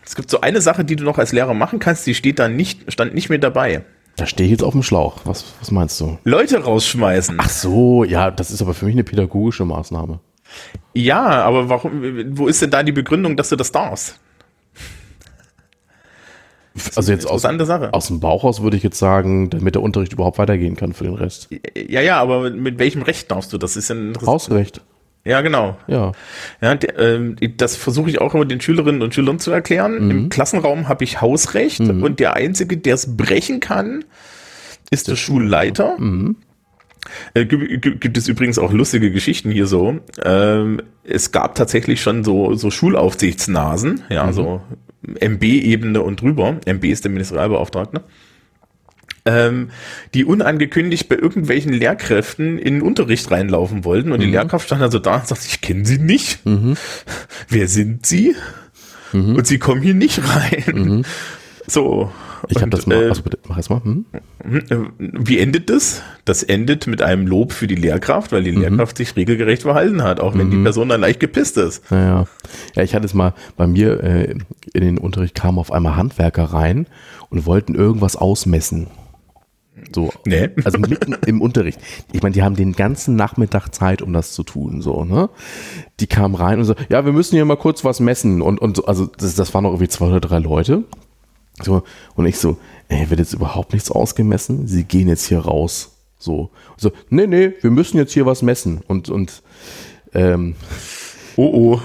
Es 0.05 0.17
gibt 0.17 0.31
so 0.31 0.41
eine 0.41 0.61
Sache, 0.61 0.85
die 0.85 0.97
du 0.97 1.05
noch 1.05 1.19
als 1.19 1.33
Lehrer 1.33 1.55
machen 1.55 1.79
kannst, 1.79 2.07
die 2.07 2.15
steht 2.15 2.39
da 2.39 2.49
nicht, 2.49 2.91
stand 2.93 3.15
nicht 3.15 3.29
mit 3.29 3.43
dabei. 3.43 3.85
Da 4.17 4.27
stehe 4.27 4.47
ich 4.47 4.51
jetzt 4.51 4.65
auf 4.65 4.73
dem 4.73 4.83
Schlauch. 4.83 5.21
Was, 5.25 5.45
was 5.61 5.71
meinst 5.71 6.01
du? 6.01 6.19
Leute 6.25 6.59
rausschmeißen. 6.59 7.37
Ach 7.39 7.49
so, 7.49 8.05
ja, 8.05 8.31
das 8.31 8.51
ist 8.51 8.61
aber 8.61 8.75
für 8.75 8.87
mich 8.87 8.95
eine 8.95 9.05
pädagogische 9.05 9.65
Maßnahme. 9.65 10.19
Ja, 10.95 11.25
aber 11.43 11.69
warum, 11.69 12.03
wo 12.37 12.49
ist 12.49 12.61
denn 12.61 12.71
da 12.71 12.83
die 12.83 12.93
Begründung, 12.93 13.37
dass 13.37 13.51
du 13.51 13.57
das 13.57 13.71
darfst? 13.71 14.19
Also 16.97 17.13
jetzt 17.13 17.27
aus, 17.27 17.43
Sache. 17.43 17.95
aus 17.95 18.07
dem 18.07 18.21
Bauch 18.21 18.45
aus 18.45 18.63
würde 18.63 18.77
ich 18.77 18.83
jetzt 18.83 18.99
sagen, 18.99 19.51
damit 19.51 19.75
der 19.75 19.83
Unterricht 19.83 20.13
überhaupt 20.13 20.39
weitergehen 20.39 20.77
kann 20.77 20.93
für 20.93 21.05
den 21.05 21.15
Rest. 21.15 21.49
Ja, 21.77 22.01
ja, 22.01 22.21
aber 22.21 22.51
mit 22.51 22.79
welchem 22.79 23.03
Recht 23.03 23.31
darfst 23.31 23.53
du? 23.53 23.59
Das 23.59 23.77
ist 23.77 23.91
ein 23.91 24.15
Hausrecht. 24.25 24.81
Ja, 25.25 25.43
genau. 25.43 25.77
Ja. 25.87 26.13
ja 26.61 26.73
äh, 26.73 27.51
das 27.57 27.77
versuche 27.77 28.09
ich 28.09 28.21
auch 28.21 28.35
immer 28.35 28.47
den 28.47 28.61
Schülerinnen 28.61 29.03
und 29.03 29.15
Schülern 29.15 29.39
zu 29.39 29.51
erklären. 29.51 30.05
Mhm. 30.05 30.11
Im 30.11 30.29
Klassenraum 30.31 30.89
habe 30.89 31.05
ich 31.05 31.21
Hausrecht 31.21 31.81
mhm. 31.81 32.03
und 32.03 32.21
der 32.21 32.35
Einzige, 32.35 32.79
der 32.79 32.95
es 32.95 33.17
brechen 33.17 33.61
kann, 33.61 34.05
ist 34.91 35.09
der, 35.09 35.13
der 35.13 35.17
Schulleiter. 35.21 35.99
Mhm. 35.99 36.37
Äh, 37.35 37.47
gibt, 37.47 38.01
gibt, 38.01 38.19
es 38.19 38.29
übrigens 38.29 38.59
auch 38.59 38.73
lustige 38.73 39.11
Geschichten 39.11 39.51
hier 39.51 39.67
so. 39.67 40.01
Ähm, 40.23 40.83
es 41.05 41.33
gab 41.33 41.55
tatsächlich 41.55 42.01
schon 42.03 42.25
so, 42.25 42.55
so 42.55 42.71
Schulaufsichtsnasen, 42.71 44.03
ja, 44.09 44.27
mhm. 44.27 44.33
so 44.33 44.63
MB-Ebene 45.21 46.03
und 46.03 46.21
drüber. 46.21 46.59
MB 46.65 46.85
ist 46.85 47.05
der 47.05 47.11
Ministerialbeauftragte. 47.11 48.03
Ähm, 49.25 49.71
die 50.15 50.25
unangekündigt 50.25 51.09
bei 51.09 51.17
irgendwelchen 51.17 51.73
Lehrkräften 51.73 52.59
in 52.59 52.75
den 52.75 52.83
Unterricht 52.83 53.31
reinlaufen 53.31 53.85
wollten 53.85 54.13
und 54.13 54.21
mhm. 54.21 54.25
die 54.25 54.31
Lehrkraft 54.31 54.67
stand 54.67 54.83
also 54.83 54.99
da 54.99 55.17
und 55.17 55.27
sagt, 55.27 55.45
ich 55.45 55.61
kenne 55.61 55.85
sie 55.85 55.99
nicht. 55.99 56.45
Mhm. 56.47 56.77
Wer 57.49 57.69
sind 57.69 58.07
sie? 58.07 58.35
Mhm. 59.13 59.37
Und 59.37 59.47
sie 59.47 59.59
kommen 59.59 59.83
hier 59.83 59.95
nicht 59.95 60.21
rein. 60.23 60.65
Mhm. 60.75 61.05
So. 61.67 62.11
Ich 62.49 62.61
habe 62.61 62.71
das 62.71 62.87
mal, 62.87 63.03
äh, 63.03 63.09
also 63.09 63.23
bitte, 63.23 63.39
mach 63.49 63.59
es 63.59 63.69
mal. 63.69 63.83
Hm? 63.83 64.05
Wie 64.99 65.39
endet 65.39 65.71
das? 65.71 66.03
Das 66.25 66.43
endet 66.43 66.87
mit 66.87 67.03
einem 67.03 67.27
Lob 67.27 67.53
für 67.53 67.67
die 67.67 67.75
Lehrkraft, 67.75 68.33
weil 68.33 68.45
die 68.45 68.53
mhm. 68.53 68.61
Lehrkraft 68.61 68.97
sich 68.97 69.17
regelgerecht 69.17 69.63
verhalten 69.63 70.03
hat, 70.03 70.21
auch 70.21 70.35
wenn 70.35 70.49
mhm. 70.49 70.51
die 70.53 70.63
Person 70.63 70.89
dann 70.89 71.01
leicht 71.01 71.21
gepisst 71.21 71.57
ist. 71.57 71.83
Ja, 71.91 72.05
ja. 72.05 72.25
ja 72.75 72.83
ich 72.83 72.95
hatte 72.95 73.07
es 73.07 73.15
mal 73.15 73.35
bei 73.57 73.67
mir 73.67 74.03
äh, 74.03 74.35
in 74.73 74.83
den 74.83 74.99
Unterricht 74.99 75.35
kamen 75.35 75.59
auf 75.59 75.73
einmal 75.73 75.97
Handwerker 75.97 76.45
rein 76.45 76.87
und 77.31 77.47
wollten 77.47 77.75
irgendwas 77.75 78.17
ausmessen. 78.17 78.89
So, 79.95 80.11
nee. 80.25 80.51
also 80.65 80.79
mitten 80.79 81.15
im 81.27 81.41
Unterricht. 81.41 81.81
Ich 82.13 82.23
meine, 82.23 82.35
die 82.35 82.43
haben 82.43 82.57
den 82.57 82.73
ganzen 82.73 83.17
Nachmittag 83.17 83.71
Zeit, 83.71 84.03
um 84.03 84.13
das 84.13 84.33
zu 84.33 84.43
tun, 84.43 84.83
so, 84.83 85.05
ne? 85.05 85.31
Die 86.01 86.07
kamen 86.07 86.35
rein 86.35 86.59
und 86.59 86.65
so, 86.65 86.75
ja, 86.89 87.05
wir 87.05 87.13
müssen 87.13 87.37
hier 87.37 87.45
mal 87.45 87.57
kurz 87.57 87.85
was 87.85 88.01
messen 88.01 88.43
und, 88.43 88.59
und 88.59 88.87
also 88.89 89.07
das, 89.07 89.35
das 89.35 89.55
waren 89.55 89.65
noch 89.65 89.71
irgendwie 89.71 89.89
zwei 89.89 90.07
oder 90.07 90.21
drei 90.21 90.39
Leute. 90.39 90.85
So, 91.63 91.83
und 92.15 92.27
ich 92.27 92.39
so, 92.39 92.59
ey, 92.89 93.11
wird 93.11 93.21
jetzt 93.21 93.35
überhaupt 93.35 93.73
nichts 93.73 93.91
ausgemessen? 93.91 94.67
Sie 94.67 94.85
gehen 94.85 95.09
jetzt 95.09 95.27
hier 95.27 95.41
raus. 95.41 95.93
So, 96.19 96.51
so, 96.77 96.91
nee, 97.11 97.27
nee, 97.27 97.53
wir 97.61 97.71
müssen 97.71 97.97
jetzt 97.97 98.13
hier 98.13 98.27
was 98.27 98.43
messen. 98.43 98.81
Und, 98.87 99.09
und, 99.09 99.43
ähm, 100.15 100.57
oh, 101.37 101.77
oh. 101.77 101.81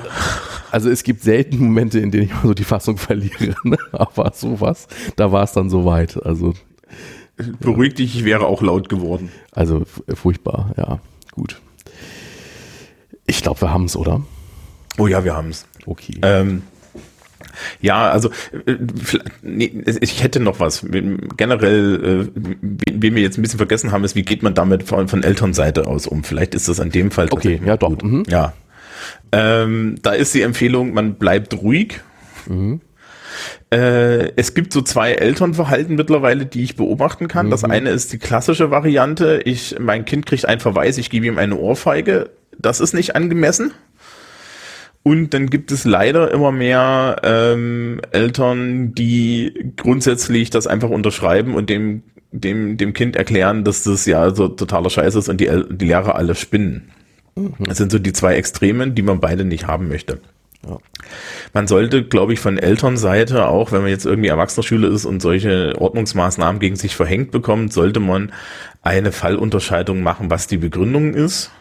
Also 0.71 0.89
es 0.89 1.03
gibt 1.03 1.21
selten 1.21 1.57
Momente, 1.57 1.99
in 1.99 2.09
denen 2.09 2.23
ich 2.23 2.33
mal 2.33 2.41
so 2.43 2.53
die 2.55 2.63
Fassung 2.63 2.97
verliere, 2.97 3.55
ne? 3.63 3.77
aber 3.91 4.31
sowas, 4.33 4.87
da 5.15 5.31
war 5.31 5.43
es 5.43 5.51
dann 5.51 5.69
soweit. 5.69 6.23
Also 6.25 6.55
beruhig 7.59 7.93
dich, 7.93 8.15
ich 8.15 8.25
wäre 8.25 8.47
auch 8.47 8.63
laut 8.63 8.89
geworden. 8.89 9.31
Also 9.51 9.83
furchtbar, 10.15 10.73
ja, 10.77 10.99
gut. 11.31 11.61
Ich 13.27 13.41
glaube, 13.43 13.61
wir 13.61 13.71
haben 13.71 13.85
es, 13.85 13.95
oder? 13.95 14.23
Oh 14.97 15.07
ja, 15.07 15.23
wir 15.23 15.35
haben 15.35 15.49
es. 15.49 15.65
Okay. 15.85 16.19
Ähm, 16.23 16.63
ja, 17.81 18.09
also 18.09 18.29
äh, 18.65 18.75
nee, 19.41 19.83
ich 20.01 20.23
hätte 20.23 20.39
noch 20.39 20.59
was. 20.59 20.85
Generell, 21.37 22.29
äh, 22.35 22.41
wie 22.91 23.15
wir 23.15 23.21
jetzt 23.21 23.37
ein 23.37 23.41
bisschen 23.41 23.57
vergessen 23.57 23.91
haben, 23.91 24.03
ist, 24.03 24.15
wie 24.15 24.23
geht 24.23 24.43
man 24.43 24.53
damit 24.53 24.83
von, 24.83 25.07
von 25.07 25.23
Elternseite 25.23 25.87
aus 25.87 26.07
um? 26.07 26.23
Vielleicht 26.23 26.55
ist 26.55 26.67
das 26.67 26.79
an 26.79 26.89
dem 26.89 27.11
Fall 27.11 27.27
Okay, 27.31 27.61
ja 27.65 27.77
doch. 27.77 28.01
Mhm. 28.01 28.23
Ja. 28.27 28.53
Ähm, 29.31 29.95
da 30.01 30.11
ist 30.11 30.33
die 30.33 30.41
Empfehlung, 30.41 30.93
man 30.93 31.15
bleibt 31.15 31.53
ruhig. 31.61 31.99
Mhm. 32.47 32.81
Äh, 33.71 34.31
es 34.35 34.53
gibt 34.53 34.73
so 34.73 34.81
zwei 34.81 35.13
Elternverhalten 35.13 35.95
mittlerweile, 35.95 36.45
die 36.45 36.63
ich 36.63 36.75
beobachten 36.75 37.27
kann. 37.27 37.47
Mhm. 37.47 37.51
Das 37.51 37.63
eine 37.63 37.89
ist 37.89 38.13
die 38.13 38.19
klassische 38.19 38.71
Variante. 38.71 39.41
Ich, 39.45 39.75
mein 39.79 40.05
Kind 40.05 40.25
kriegt 40.25 40.45
einen 40.45 40.61
Verweis, 40.61 40.97
ich 40.97 41.09
gebe 41.09 41.25
ihm 41.25 41.37
eine 41.37 41.57
Ohrfeige. 41.57 42.29
Das 42.59 42.79
ist 42.79 42.93
nicht 42.93 43.15
angemessen. 43.15 43.71
Und 45.03 45.33
dann 45.33 45.49
gibt 45.49 45.71
es 45.71 45.83
leider 45.83 46.31
immer 46.31 46.53
mehr 46.53 47.17
ähm, 47.23 47.99
Eltern, 48.11 48.95
die 48.95 49.73
grundsätzlich 49.75 50.49
das 50.49 50.65
einfach 50.65 50.89
unterschreiben 50.89 51.55
und 51.55 51.69
dem, 51.69 52.03
dem, 52.31 52.77
dem 52.77 52.93
Kind 52.93 53.17
erklären, 53.17 53.65
dass 53.65 53.83
das 53.83 54.05
ja 54.05 54.33
so 54.33 54.47
totaler 54.47 54.89
Scheiß 54.89 55.15
ist 55.15 55.27
und 55.27 55.41
die, 55.41 55.49
die 55.71 55.85
Lehrer 55.85 56.15
alle 56.15 56.35
spinnen. 56.35 56.89
Mhm. 57.35 57.53
Das 57.59 57.77
sind 57.77 57.91
so 57.91 57.99
die 57.99 58.13
zwei 58.13 58.35
Extremen, 58.35 58.95
die 58.95 59.01
man 59.01 59.19
beide 59.19 59.43
nicht 59.43 59.67
haben 59.67 59.89
möchte. 59.89 60.21
Ja. 60.65 60.77
Man 61.53 61.67
sollte, 61.67 62.05
glaube 62.05 62.31
ich, 62.31 62.39
von 62.39 62.57
Elternseite, 62.57 63.47
auch 63.47 63.73
wenn 63.73 63.81
man 63.81 63.89
jetzt 63.89 64.05
irgendwie 64.05 64.29
Erwachsener 64.29 64.89
ist 64.89 65.03
und 65.03 65.21
solche 65.21 65.75
Ordnungsmaßnahmen 65.77 66.61
gegen 66.61 66.77
sich 66.77 66.95
verhängt 66.95 67.31
bekommt, 67.31 67.73
sollte 67.73 67.99
man 67.99 68.31
eine 68.81 69.11
Fallunterscheidung 69.11 70.01
machen, 70.01 70.29
was 70.29 70.47
die 70.47 70.57
Begründung 70.57 71.13
ist 71.13 71.51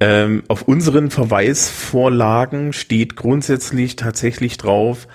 ähm, 0.00 0.44
auf 0.48 0.62
unseren 0.62 1.10
Verweisvorlagen 1.10 2.72
steht 2.72 3.16
grundsätzlich 3.16 3.96
tatsächlich 3.96 4.56
drauf, 4.56 5.08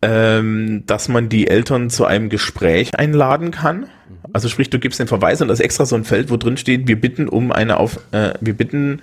ähm, 0.00 0.84
dass 0.86 1.08
man 1.08 1.28
die 1.28 1.48
Eltern 1.48 1.90
zu 1.90 2.04
einem 2.04 2.28
Gespräch 2.28 2.98
einladen 2.98 3.50
kann. 3.50 3.86
Also 4.32 4.48
sprich, 4.48 4.70
du 4.70 4.78
gibst 4.78 4.98
den 4.98 5.06
Verweis 5.06 5.40
und 5.40 5.48
das 5.48 5.60
ist 5.60 5.64
extra 5.64 5.86
so 5.86 5.96
ein 5.96 6.04
Feld, 6.04 6.30
wo 6.30 6.36
drin 6.36 6.56
steht, 6.56 6.88
wir 6.88 7.00
bitten 7.00 7.28
um 7.28 7.52
eine 7.52 7.78
auf, 7.78 8.00
äh, 8.12 8.34
wir 8.40 8.54
bitten 8.54 9.02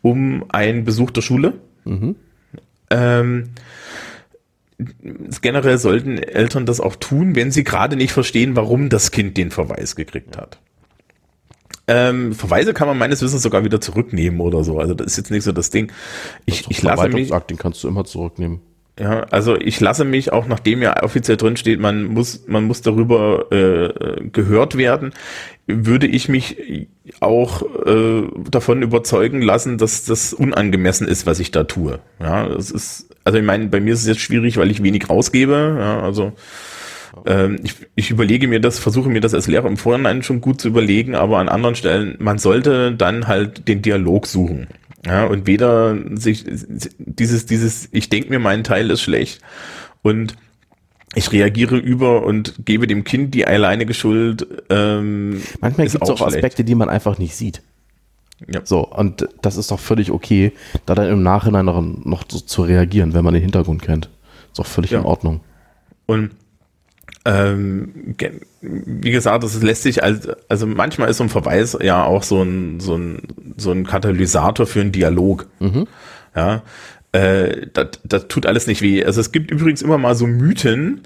um 0.00 0.44
einen 0.48 0.84
Besuch 0.84 1.10
der 1.10 1.22
Schule. 1.22 1.54
Mhm. 1.84 2.16
Ähm, 2.90 3.50
generell 5.40 5.78
sollten 5.78 6.18
Eltern 6.18 6.66
das 6.66 6.80
auch 6.80 6.96
tun, 6.96 7.34
wenn 7.36 7.50
sie 7.50 7.64
gerade 7.64 7.96
nicht 7.96 8.12
verstehen, 8.12 8.56
warum 8.56 8.88
das 8.88 9.10
Kind 9.10 9.36
den 9.36 9.50
Verweis 9.50 9.96
gekriegt 9.96 10.36
hat. 10.36 10.58
Ähm, 11.88 12.32
Verweise 12.32 12.74
kann 12.74 12.86
man 12.86 12.96
meines 12.96 13.22
Wissens 13.22 13.42
sogar 13.42 13.64
wieder 13.64 13.80
zurücknehmen 13.80 14.40
oder 14.40 14.62
so. 14.64 14.78
Also 14.78 14.94
das 14.94 15.08
ist 15.08 15.16
jetzt 15.16 15.30
nicht 15.30 15.44
so 15.44 15.52
das 15.52 15.70
Ding. 15.70 15.90
Ich, 16.46 16.70
ich 16.70 16.82
lasse 16.82 17.08
mich. 17.08 17.30
Den 17.30 17.58
kannst 17.58 17.82
du 17.82 17.88
immer 17.88 18.04
zurücknehmen. 18.04 18.60
Ja, 19.00 19.20
also 19.30 19.56
ich 19.56 19.80
lasse 19.80 20.04
mich 20.04 20.32
auch, 20.32 20.46
nachdem 20.46 20.82
ja 20.82 21.02
offiziell 21.02 21.38
drin 21.38 21.56
steht, 21.56 21.80
man 21.80 22.04
muss, 22.04 22.44
man 22.46 22.64
muss 22.64 22.82
darüber 22.82 23.50
äh, 23.50 24.28
gehört 24.30 24.76
werden, 24.76 25.14
würde 25.66 26.06
ich 26.06 26.28
mich 26.28 26.88
auch 27.20 27.62
äh, 27.86 28.24
davon 28.50 28.82
überzeugen 28.82 29.40
lassen, 29.40 29.78
dass 29.78 30.04
das 30.04 30.34
unangemessen 30.34 31.08
ist, 31.08 31.24
was 31.24 31.40
ich 31.40 31.50
da 31.50 31.64
tue. 31.64 32.00
Ja, 32.20 32.46
das 32.48 32.70
ist, 32.70 33.08
also 33.24 33.38
ich 33.38 33.44
meine, 33.44 33.68
bei 33.68 33.80
mir 33.80 33.94
ist 33.94 34.00
es 34.00 34.06
jetzt 34.06 34.20
schwierig, 34.20 34.58
weil 34.58 34.70
ich 34.70 34.82
wenig 34.82 35.08
rausgebe. 35.08 35.76
Ja, 35.78 36.02
also 36.02 36.32
ähm, 37.26 37.58
ich, 37.62 37.74
ich 37.94 38.10
überlege 38.10 38.48
mir 38.48 38.60
das, 38.60 38.78
versuche 38.78 39.08
mir 39.08 39.20
das 39.20 39.34
als 39.34 39.46
Lehrer 39.46 39.68
im 39.68 39.76
Vorhinein 39.76 40.22
schon 40.22 40.40
gut 40.40 40.60
zu 40.60 40.68
überlegen, 40.68 41.14
aber 41.14 41.38
an 41.38 41.48
anderen 41.48 41.74
Stellen, 41.74 42.16
man 42.18 42.38
sollte 42.38 42.92
dann 42.92 43.26
halt 43.26 43.68
den 43.68 43.82
Dialog 43.82 44.26
suchen. 44.26 44.68
Ja, 45.04 45.24
und 45.24 45.46
weder 45.46 45.96
sich 46.16 46.44
dieses, 46.98 47.46
dieses, 47.46 47.88
ich 47.90 48.08
denke 48.08 48.30
mir, 48.30 48.38
mein 48.38 48.62
Teil 48.62 48.88
ist 48.90 49.00
schlecht 49.00 49.40
und 50.02 50.36
ich 51.14 51.32
reagiere 51.32 51.76
über 51.76 52.24
und 52.24 52.64
gebe 52.64 52.86
dem 52.86 53.04
Kind 53.04 53.34
die 53.34 53.46
alleinige 53.46 53.94
Schuld. 53.94 54.46
Ähm, 54.70 55.42
Manchmal 55.60 55.88
gibt 55.88 56.02
es 56.02 56.10
auch, 56.10 56.20
auch 56.20 56.26
Aspekte, 56.26 56.64
die 56.64 56.74
man 56.74 56.88
einfach 56.88 57.18
nicht 57.18 57.34
sieht. 57.34 57.62
Ja. 58.52 58.60
So, 58.64 58.86
und 58.86 59.28
das 59.42 59.56
ist 59.56 59.70
doch 59.70 59.80
völlig 59.80 60.10
okay, 60.10 60.52
da 60.86 60.94
dann 60.94 61.08
im 61.08 61.22
Nachhinein 61.22 61.66
noch, 61.66 61.82
noch 61.82 62.24
so 62.28 62.40
zu 62.40 62.62
reagieren, 62.62 63.14
wenn 63.14 63.24
man 63.24 63.34
den 63.34 63.42
Hintergrund 63.42 63.82
kennt. 63.82 64.08
Ist 64.48 64.58
doch 64.58 64.66
völlig 64.66 64.92
ja. 64.92 65.00
in 65.00 65.04
Ordnung. 65.04 65.40
Und 66.06 66.30
ähm, 67.24 68.16
wie 68.60 69.10
gesagt, 69.10 69.44
das 69.44 69.62
lässt 69.62 69.82
sich 69.82 70.02
als, 70.02 70.28
also 70.48 70.66
manchmal 70.66 71.08
ist 71.08 71.18
so 71.18 71.24
ein 71.24 71.28
Verweis 71.28 71.76
ja 71.80 72.04
auch 72.04 72.22
so 72.22 72.42
ein, 72.42 72.80
so 72.80 72.96
ein, 72.96 73.22
so 73.56 73.70
ein 73.70 73.86
Katalysator 73.86 74.66
für 74.66 74.80
einen 74.80 74.92
Dialog. 74.92 75.46
Mhm. 75.60 75.86
Ja, 76.34 76.62
äh, 77.12 77.66
das, 77.72 77.88
das 78.04 78.28
tut 78.28 78.46
alles 78.46 78.66
nicht 78.66 78.82
weh. 78.82 79.04
Also 79.04 79.20
es 79.20 79.32
gibt 79.32 79.50
übrigens 79.50 79.82
immer 79.82 79.98
mal 79.98 80.14
so 80.14 80.26
Mythen, 80.26 81.02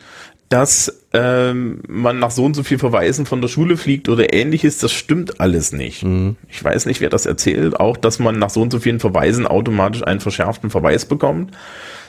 dass 0.48 1.02
ähm, 1.12 1.80
man 1.88 2.18
nach 2.18 2.30
so 2.30 2.44
und 2.44 2.54
so 2.54 2.62
viel 2.62 2.78
Verweisen 2.78 3.26
von 3.26 3.40
der 3.40 3.48
Schule 3.48 3.76
fliegt 3.76 4.08
oder 4.08 4.32
ähnliches, 4.32 4.78
das 4.78 4.92
stimmt 4.92 5.40
alles 5.40 5.72
nicht. 5.72 6.04
Mhm. 6.04 6.36
Ich 6.48 6.62
weiß 6.62 6.86
nicht, 6.86 7.00
wer 7.00 7.10
das 7.10 7.26
erzählt, 7.26 7.78
auch 7.78 7.96
dass 7.96 8.20
man 8.20 8.38
nach 8.38 8.50
so 8.50 8.62
und 8.62 8.70
so 8.70 8.78
vielen 8.78 9.00
Verweisen 9.00 9.46
automatisch 9.46 10.04
einen 10.04 10.20
verschärften 10.20 10.70
Verweis 10.70 11.04
bekommt. 11.04 11.56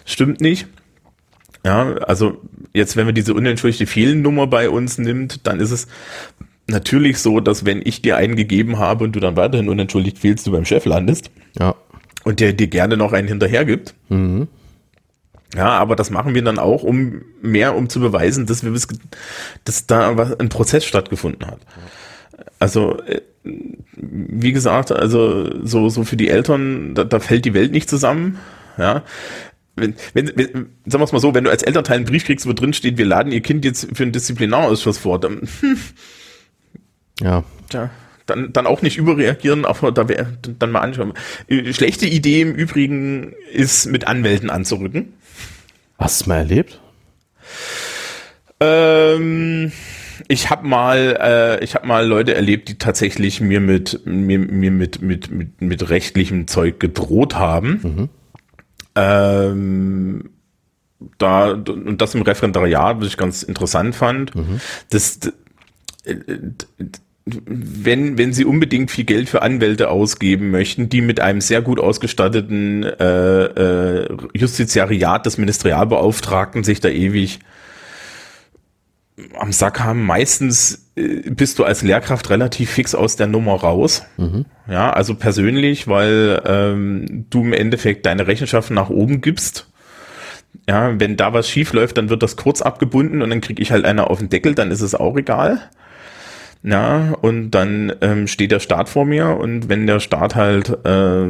Stimmt 0.06 0.40
nicht. 0.40 0.68
Ja, 1.66 1.96
also 1.96 2.38
jetzt, 2.78 2.96
wenn 2.96 3.06
man 3.06 3.16
diese 3.16 3.34
unentschuldigte 3.34 3.88
Fehlnummer 3.88 4.48
bei 4.48 4.70
uns 4.70 4.98
nimmt, 4.98 5.46
dann 5.46 5.60
ist 5.60 5.72
es 5.72 5.88
natürlich 6.68 7.20
so, 7.20 7.40
dass 7.40 7.66
wenn 7.66 7.82
ich 7.84 8.02
dir 8.02 8.18
einen 8.18 8.36
gegeben 8.36 8.78
habe 8.78 9.04
und 9.04 9.16
du 9.16 9.20
dann 9.20 9.36
weiterhin 9.36 9.70
unentschuldigt 9.70 10.20
fehlst, 10.20 10.48
du 10.48 10.52
beim 10.52 10.66
Chef 10.66 10.86
landest. 10.86 11.32
Ja. 11.60 11.76
Und 12.24 12.40
der 12.40 12.54
dir 12.54 12.68
gerne 12.68 12.98
noch 12.98 13.14
einen 13.14 13.28
hinterher 13.28 13.66
gibt. 13.66 13.96
Mhm. 14.10 14.48
Ja, 15.56 15.70
aber 15.70 15.96
das 15.96 16.10
machen 16.10 16.36
wir 16.36 16.44
dann 16.44 16.60
auch, 16.60 16.84
um 16.84 17.22
mehr, 17.42 17.76
um 17.76 17.88
zu 17.88 18.02
beweisen, 18.02 18.46
dass 18.46 18.66
wir, 18.66 18.74
dass 19.64 19.88
da 19.88 20.10
ein 20.38 20.50
Prozess 20.50 20.84
stattgefunden 20.84 21.48
hat. 21.48 21.60
Also, 22.60 23.02
äh, 23.04 23.22
wie 23.94 24.52
gesagt, 24.52 24.92
also 24.92 25.66
so, 25.66 25.88
so 25.88 26.04
für 26.04 26.18
die 26.18 26.30
Eltern, 26.30 26.94
da, 26.96 27.06
da 27.06 27.20
fällt 27.20 27.46
die 27.46 27.54
Welt 27.54 27.72
nicht 27.72 27.90
zusammen. 27.90 28.40
Ja, 28.78 29.04
wenn, 29.78 29.96
wenn, 30.14 30.32
wenn, 30.36 30.50
sagen 30.86 31.02
wir 31.02 31.04
es 31.04 31.12
mal 31.12 31.20
so, 31.20 31.34
wenn 31.34 31.44
du 31.44 31.50
als 31.50 31.64
Elternteil 31.64 31.98
einen 31.98 32.06
Brief 32.06 32.26
kriegst, 32.26 32.48
wo 32.48 32.54
drin 32.54 32.74
steht, 32.74 32.98
wir 32.98 33.06
laden 33.06 33.32
ihr 33.32 33.42
Kind 33.42 33.64
jetzt 33.64 33.88
für 33.96 34.04
einen 34.04 34.12
Disziplinarausschuss 34.12 34.98
vor, 34.98 35.20
dann, 35.20 35.48
hm, 35.62 35.78
ja. 37.22 37.44
Tja, 37.70 37.90
dann, 38.26 38.54
dann 38.54 38.68
auch 38.68 38.82
nicht 38.82 38.98
überreagieren, 38.98 39.66
aber 39.66 39.92
da 39.92 40.08
wäre 40.10 40.38
dann 40.60 40.72
mal 40.72 40.82
anschauen. 40.82 41.14
Äh, 41.48 41.74
schlechte 41.74 42.06
Idee 42.06 42.42
im 42.42 42.54
Übrigen 42.54 43.34
ist, 43.52 43.88
mit 43.88 44.06
Anwälten 44.08 44.50
anzurücken. 44.50 45.14
Hast 45.98 46.26
du 46.26 46.30
mal 46.30 46.38
erlebt? 46.38 46.80
Ähm, 48.60 49.72
ich 50.28 50.50
habe 50.50 50.68
mal, 50.68 51.18
äh, 51.60 51.64
ich 51.64 51.76
habe 51.76 51.88
mal 51.88 52.06
Leute 52.06 52.34
erlebt, 52.36 52.70
die 52.70 52.78
tatsächlich 52.78 53.40
mir 53.42 53.60
mit 53.60 54.02
mir, 54.06 54.40
mir 54.40 54.72
mit, 54.72 55.02
mit 55.02 55.32
mit 55.32 55.62
mit 55.62 55.90
rechtlichem 55.90 56.48
Zeug 56.48 56.80
gedroht 56.80 57.36
haben. 57.36 57.80
Mhm. 57.84 58.10
Ähm, 58.98 60.30
da 61.20 61.52
und 61.52 62.02
das 62.02 62.16
im 62.16 62.24
Referendariat, 62.24 63.00
was 63.00 63.08
ich 63.08 63.18
ganz 63.18 63.44
interessant 63.44 63.96
fand. 63.96 64.36
Mhm. 64.36 64.60
Das, 64.90 65.20
wenn, 67.26 68.18
wenn 68.18 68.34
Sie 68.34 68.46
unbedingt 68.46 68.90
viel 68.90 69.04
Geld 69.04 69.30
für 69.30 69.42
Anwälte 69.42 69.90
ausgeben 69.90 70.50
möchten, 70.50 70.90
die 70.90 71.02
mit 71.02 71.20
einem 71.20 71.42
sehr 71.42 71.62
gut 71.62 71.80
ausgestatteten 71.80 72.84
äh, 72.84 73.44
äh, 73.44 74.18
Justiziariat 74.34 75.26
des 75.26 75.38
Ministerialbeauftragten 75.38 76.64
sich 76.64 76.80
da 76.80 76.90
ewig 76.90 77.40
am 79.38 79.52
Sack 79.52 79.80
haben, 79.80 80.06
meistens 80.06 80.90
äh, 80.96 81.30
bist 81.30 81.60
du 81.60 81.64
als 81.64 81.82
Lehrkraft 81.82 82.30
relativ 82.30 82.72
fix 82.72 82.94
aus 82.96 83.16
der 83.16 83.28
Nummer 83.28 83.56
raus. 83.56 84.04
Mhm. 84.18 84.46
Ja, 84.70 84.92
also 84.92 85.16
persönlich, 85.16 85.88
weil 85.88 86.42
ähm, 86.46 87.26
du 87.30 87.42
im 87.42 87.54
Endeffekt 87.54 88.06
deine 88.06 88.28
Rechenschaften 88.28 88.76
nach 88.76 88.90
oben 88.90 89.22
gibst. 89.22 89.68
Ja, 90.70 91.00
wenn 91.00 91.18
da 91.18 91.34
was 91.34 91.50
schief 91.50 91.74
läuft, 91.74 91.98
dann 91.98 92.10
wird 92.10 92.24
das 92.24 92.36
kurz 92.36 92.62
abgebunden 92.62 93.22
und 93.22 93.30
dann 93.30 93.42
kriege 93.42 93.62
ich 93.62 93.72
halt 93.72 93.86
einer 93.86 94.10
auf 94.10 94.20
den 94.20 94.30
Deckel, 94.30 94.56
dann 94.56 94.72
ist 94.72 94.82
es 94.82 94.96
auch 94.96 95.16
egal. 95.18 95.62
Ja, 96.64 97.14
und 97.22 97.52
dann 97.52 97.94
ähm, 98.02 98.28
steht 98.28 98.52
der 98.52 98.60
Staat 98.60 98.90
vor 98.90 99.06
mir 99.06 99.38
und 99.38 99.70
wenn 99.70 99.88
der 99.88 100.00
Staat 100.00 100.36
halt, 100.36 100.70
äh, 100.86 101.28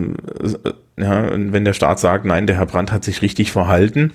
ja, 0.97 1.27
und 1.27 1.53
wenn 1.53 1.65
der 1.65 1.73
Staat 1.73 1.99
sagt, 1.99 2.25
nein, 2.25 2.47
der 2.47 2.55
Herr 2.55 2.65
Brandt 2.65 2.91
hat 2.91 3.03
sich 3.03 3.21
richtig 3.21 3.51
verhalten, 3.51 4.13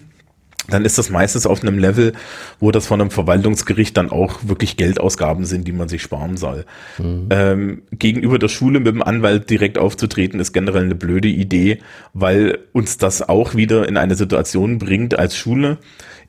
dann 0.68 0.84
ist 0.84 0.96
das 0.96 1.10
meistens 1.10 1.46
auf 1.46 1.62
einem 1.62 1.78
Level, 1.78 2.12
wo 2.60 2.70
das 2.70 2.86
von 2.86 3.00
einem 3.00 3.10
Verwaltungsgericht 3.10 3.96
dann 3.96 4.10
auch 4.10 4.40
wirklich 4.42 4.76
Geldausgaben 4.76 5.44
sind, 5.44 5.66
die 5.66 5.72
man 5.72 5.88
sich 5.88 6.02
sparen 6.02 6.36
soll. 6.36 6.64
Mhm. 6.98 7.26
Ähm, 7.30 7.82
gegenüber 7.90 8.38
der 8.38 8.48
Schule 8.48 8.78
mit 8.78 8.88
dem 8.88 9.02
Anwalt 9.02 9.50
direkt 9.50 9.76
aufzutreten, 9.78 10.38
ist 10.38 10.52
generell 10.52 10.84
eine 10.84 10.94
blöde 10.94 11.28
Idee, 11.28 11.78
weil 12.14 12.58
uns 12.72 12.96
das 12.96 13.28
auch 13.28 13.54
wieder 13.54 13.88
in 13.88 13.96
eine 13.96 14.14
Situation 14.14 14.78
bringt 14.78 15.18
als 15.18 15.36
Schule, 15.36 15.78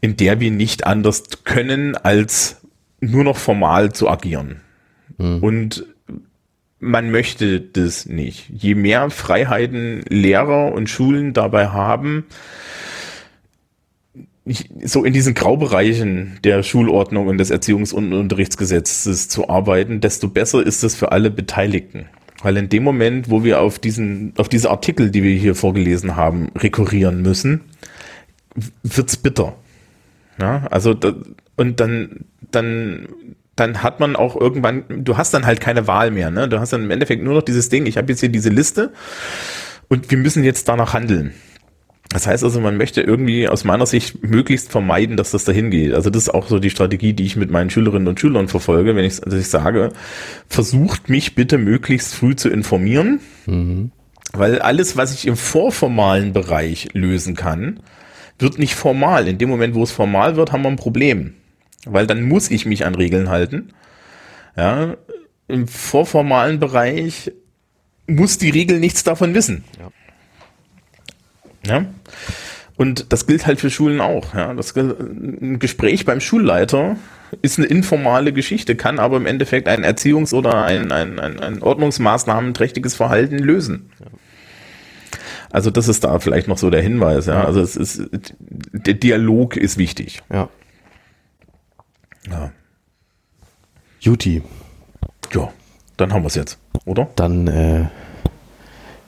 in 0.02 0.18
der 0.18 0.40
wir 0.40 0.52
nicht 0.52 0.88
anders 0.88 1.24
können, 1.44 1.96
als 1.96 2.62
nur 3.02 3.24
noch 3.24 3.38
formal 3.38 3.94
zu 3.94 4.10
agieren. 4.10 4.62
Mhm. 5.18 5.38
Und 5.44 5.86
man 6.80 7.12
möchte 7.12 7.62
das 7.62 8.06
nicht. 8.06 8.50
Je 8.50 8.76
mehr 8.76 9.10
Freiheiten 9.10 10.04
Lehrer 10.10 10.74
und 10.74 10.90
Schulen 10.90 11.34
dabei 11.34 11.68
haben, 11.68 12.26
so 14.84 15.06
in 15.06 15.14
diesen 15.14 15.34
Graubereichen 15.34 16.40
der 16.44 16.64
Schulordnung 16.64 17.28
und 17.28 17.38
des 17.38 17.52
Erziehungs- 17.52 17.94
und 17.94 18.12
Unterrichtsgesetzes 18.12 19.30
zu 19.30 19.50
arbeiten, 19.50 20.02
desto 20.02 20.28
besser 20.28 20.66
ist 20.66 20.84
es 20.84 20.96
für 20.96 21.12
alle 21.12 21.32
Beteiligten. 21.32 22.08
Weil 22.42 22.58
in 22.58 22.68
dem 22.68 22.84
Moment, 22.84 23.30
wo 23.30 23.46
wir 23.46 23.62
auf 23.62 23.80
diesen, 23.80 24.34
auf 24.38 24.50
diese 24.50 24.70
Artikel, 24.70 25.12
die 25.12 25.24
wir 25.24 25.34
hier 25.34 25.56
vorgelesen 25.56 26.18
haben, 26.18 26.52
rekurrieren 26.58 27.22
müssen, 27.22 27.62
wird's 28.84 29.16
bitter. 29.16 29.56
Ja, 30.40 30.68
also, 30.70 30.94
da, 30.94 31.14
und 31.56 31.80
dann, 31.80 32.26
dann, 32.52 33.08
dann 33.56 33.82
hat 33.82 34.02
man 34.02 34.18
auch 34.18 34.36
irgendwann, 34.36 34.84
du 34.90 35.16
hast 35.16 35.34
dann 35.34 35.46
halt 35.46 35.62
keine 35.62 35.88
Wahl 35.88 36.12
mehr, 36.12 36.32
ne? 36.32 36.50
Du 36.50 36.60
hast 36.60 36.74
dann 36.74 36.84
im 36.84 36.92
Endeffekt 36.92 37.24
nur 37.24 37.34
noch 37.34 37.44
dieses 37.44 37.70
Ding, 37.70 37.86
ich 37.86 37.96
habe 37.96 38.12
jetzt 38.12 38.20
hier 38.20 38.30
diese 38.30 38.50
Liste 38.50 38.92
und 39.88 40.12
wir 40.12 40.18
müssen 40.18 40.44
jetzt 40.44 40.68
danach 40.68 40.94
handeln. 40.94 41.34
Das 42.14 42.28
heißt 42.28 42.44
also, 42.44 42.60
man 42.60 42.78
möchte 42.78 43.02
irgendwie 43.02 43.48
aus 43.48 43.64
meiner 43.64 43.88
Sicht 43.88 44.24
möglichst 44.24 44.72
vermeiden, 44.72 45.18
dass 45.18 45.32
das 45.32 45.46
dahin 45.46 45.72
geht. 45.72 45.94
Also 45.94 46.12
das 46.12 46.24
ist 46.24 46.30
auch 46.30 46.48
so 46.48 46.60
die 46.60 46.70
Strategie, 46.70 47.14
die 47.14 47.26
ich 47.26 47.36
mit 47.36 47.50
meinen 47.50 47.72
Schülerinnen 47.72 48.08
und 48.08 48.20
Schülern 48.20 48.48
verfolge, 48.48 48.96
wenn 48.96 49.04
ich, 49.04 49.20
dass 49.20 49.34
ich 49.34 49.48
sage, 49.48 49.92
versucht 50.48 51.10
mich 51.10 51.34
bitte 51.34 51.58
möglichst 51.58 52.14
früh 52.14 52.36
zu 52.36 52.50
informieren, 52.50 53.20
mhm. 53.48 53.92
weil 54.32 54.60
alles, 54.60 54.96
was 54.96 55.14
ich 55.14 55.26
im 55.26 55.36
vorformalen 55.36 56.34
Bereich 56.34 56.90
lösen 56.94 57.36
kann, 57.36 57.80
wird 58.38 58.60
nicht 58.60 58.76
formal. 58.76 59.28
In 59.28 59.40
dem 59.40 59.50
Moment, 59.50 59.74
wo 59.74 59.84
es 59.84 59.92
formal 59.92 60.36
wird, 60.36 60.52
haben 60.52 60.62
wir 60.62 60.70
ein 60.70 60.76
Problem, 60.76 61.34
weil 61.86 62.06
dann 62.06 62.22
muss 62.24 62.52
ich 62.52 62.66
mich 62.66 62.86
an 62.86 62.96
Regeln 62.96 63.30
halten. 63.30 63.70
Ja, 64.56 64.98
im 65.48 65.68
vorformalen 65.68 66.60
Bereich 66.60 67.32
muss 68.06 68.38
die 68.38 68.52
Regel 68.52 68.80
nichts 68.80 69.04
davon 69.04 69.34
wissen. 69.34 69.64
Ja. 69.80 69.90
Ja? 71.66 71.86
Und 72.76 73.12
das 73.14 73.28
gilt 73.28 73.46
halt 73.46 73.60
für 73.60 73.70
Schulen 73.70 74.02
auch. 74.02 74.34
Ja? 74.34 74.54
Das, 74.54 74.76
ein 74.76 75.60
Gespräch 75.60 76.06
beim 76.06 76.20
Schulleiter 76.20 76.98
ist 77.42 77.58
eine 77.58 77.68
informale 77.68 78.34
Geschichte, 78.34 78.76
kann 78.76 79.00
aber 79.00 79.18
im 79.18 79.26
Endeffekt 79.26 79.68
ein 79.68 79.84
Erziehungs- 79.84 80.34
oder 80.34 80.64
ein, 80.64 80.92
ein, 80.92 81.20
ein, 81.20 81.40
ein 81.40 81.62
ordnungsmaßnahmenträchtiges 81.62 82.96
Verhalten 82.96 83.40
lösen. 83.40 83.90
Also 85.52 85.70
das 85.70 85.88
ist 85.88 86.04
da 86.04 86.18
vielleicht 86.20 86.48
noch 86.48 86.58
so 86.58 86.70
der 86.70 86.82
Hinweis. 86.82 87.28
Ja? 87.28 87.44
Also 87.46 87.62
es 87.62 87.76
ist, 87.76 88.02
der 88.72 88.96
Dialog 88.96 89.56
ist 89.56 89.78
wichtig. 89.78 90.22
Ja. 90.32 90.50
Ja. 92.30 92.52
Juti. 94.00 94.42
Ja, 95.34 95.52
dann 95.98 96.12
haben 96.14 96.24
wir 96.24 96.28
es 96.28 96.36
jetzt, 96.36 96.58
oder? 96.86 97.08
Dann 97.16 97.48
äh, 97.48 97.86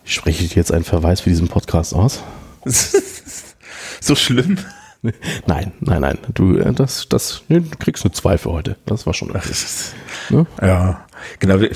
spreche 0.03 0.45
ich 0.45 0.55
jetzt 0.55 0.71
einen 0.71 0.83
Verweis 0.83 1.21
für 1.21 1.29
diesen 1.29 1.47
Podcast 1.47 1.93
aus. 1.93 2.23
so 4.01 4.15
schlimm? 4.15 4.57
Nein, 5.45 5.71
nein, 5.81 6.01
nein. 6.01 6.17
Du, 6.33 6.57
äh, 6.57 6.73
das, 6.73 7.07
das, 7.09 7.43
nee, 7.47 7.59
du 7.59 7.77
kriegst 7.77 8.03
nur 8.03 8.13
zwei 8.13 8.37
für 8.37 8.51
heute. 8.51 8.75
Das 8.85 9.05
war 9.05 9.13
schon 9.13 9.29
okay. 9.31 9.41
Ne? 10.29 10.47
Ja, 10.59 11.05
genau. 11.37 11.59
Wir 11.59 11.69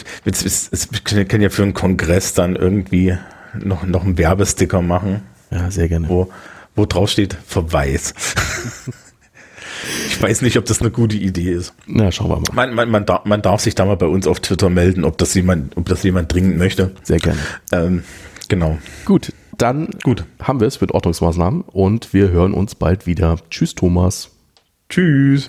können 1.26 1.42
ja 1.42 1.50
für 1.50 1.62
einen 1.62 1.76
Kongress 1.76 2.34
dann 2.34 2.56
irgendwie 2.56 3.16
noch, 3.54 3.84
noch 3.84 4.04
einen 4.04 4.18
Werbesticker 4.18 4.82
machen. 4.82 5.22
Ja, 5.52 5.70
sehr 5.70 5.88
gerne. 5.88 6.10
Wo, 6.10 6.32
wo 6.76 6.88
drauf 6.88 7.12
steht 7.12 7.38
Verweis. 7.46 8.16
ich 10.08 10.22
weiß 10.22 10.42
nicht, 10.42 10.58
ob 10.58 10.66
das 10.66 10.82
eine 10.82 10.90
gute 10.90 11.18
Idee 11.18 11.52
ist. 11.52 11.74
Na, 11.86 12.12
schauen 12.12 12.30
wir 12.30 12.38
mal. 12.38 12.44
Man, 12.54 12.74
man, 12.74 12.90
man, 12.90 13.06
darf, 13.06 13.26
man 13.26 13.42
darf 13.44 13.62
sich 13.62 13.76
da 13.76 13.86
mal 13.86 13.98
bei 13.98 14.08
uns 14.08 14.26
auf 14.26 14.40
Twitter 14.40 14.70
melden, 14.70 15.06
ob 15.06 15.18
das 15.20 15.36
jemand, 15.36 15.78
ob 15.78 15.88
das 15.88 16.02
jemand 16.04 16.34
dringend 16.34 16.58
möchte. 16.58 16.92
Sehr 17.04 17.20
gerne. 17.20 17.40
Ähm, 17.72 18.04
genau. 18.48 18.80
Gut, 19.06 19.32
dann 19.62 19.90
Gut. 20.04 20.26
haben 20.42 20.60
wir 20.60 20.68
es 20.68 20.82
mit 20.82 20.92
Ordnungsmaßnahmen 20.92 21.62
und 21.62 22.14
wir 22.14 22.30
hören 22.30 22.54
uns 22.54 22.76
bald 22.76 23.06
wieder. 23.06 23.38
Tschüss, 23.50 23.76
Thomas. 23.76 24.32
Tschüss. 24.90 25.48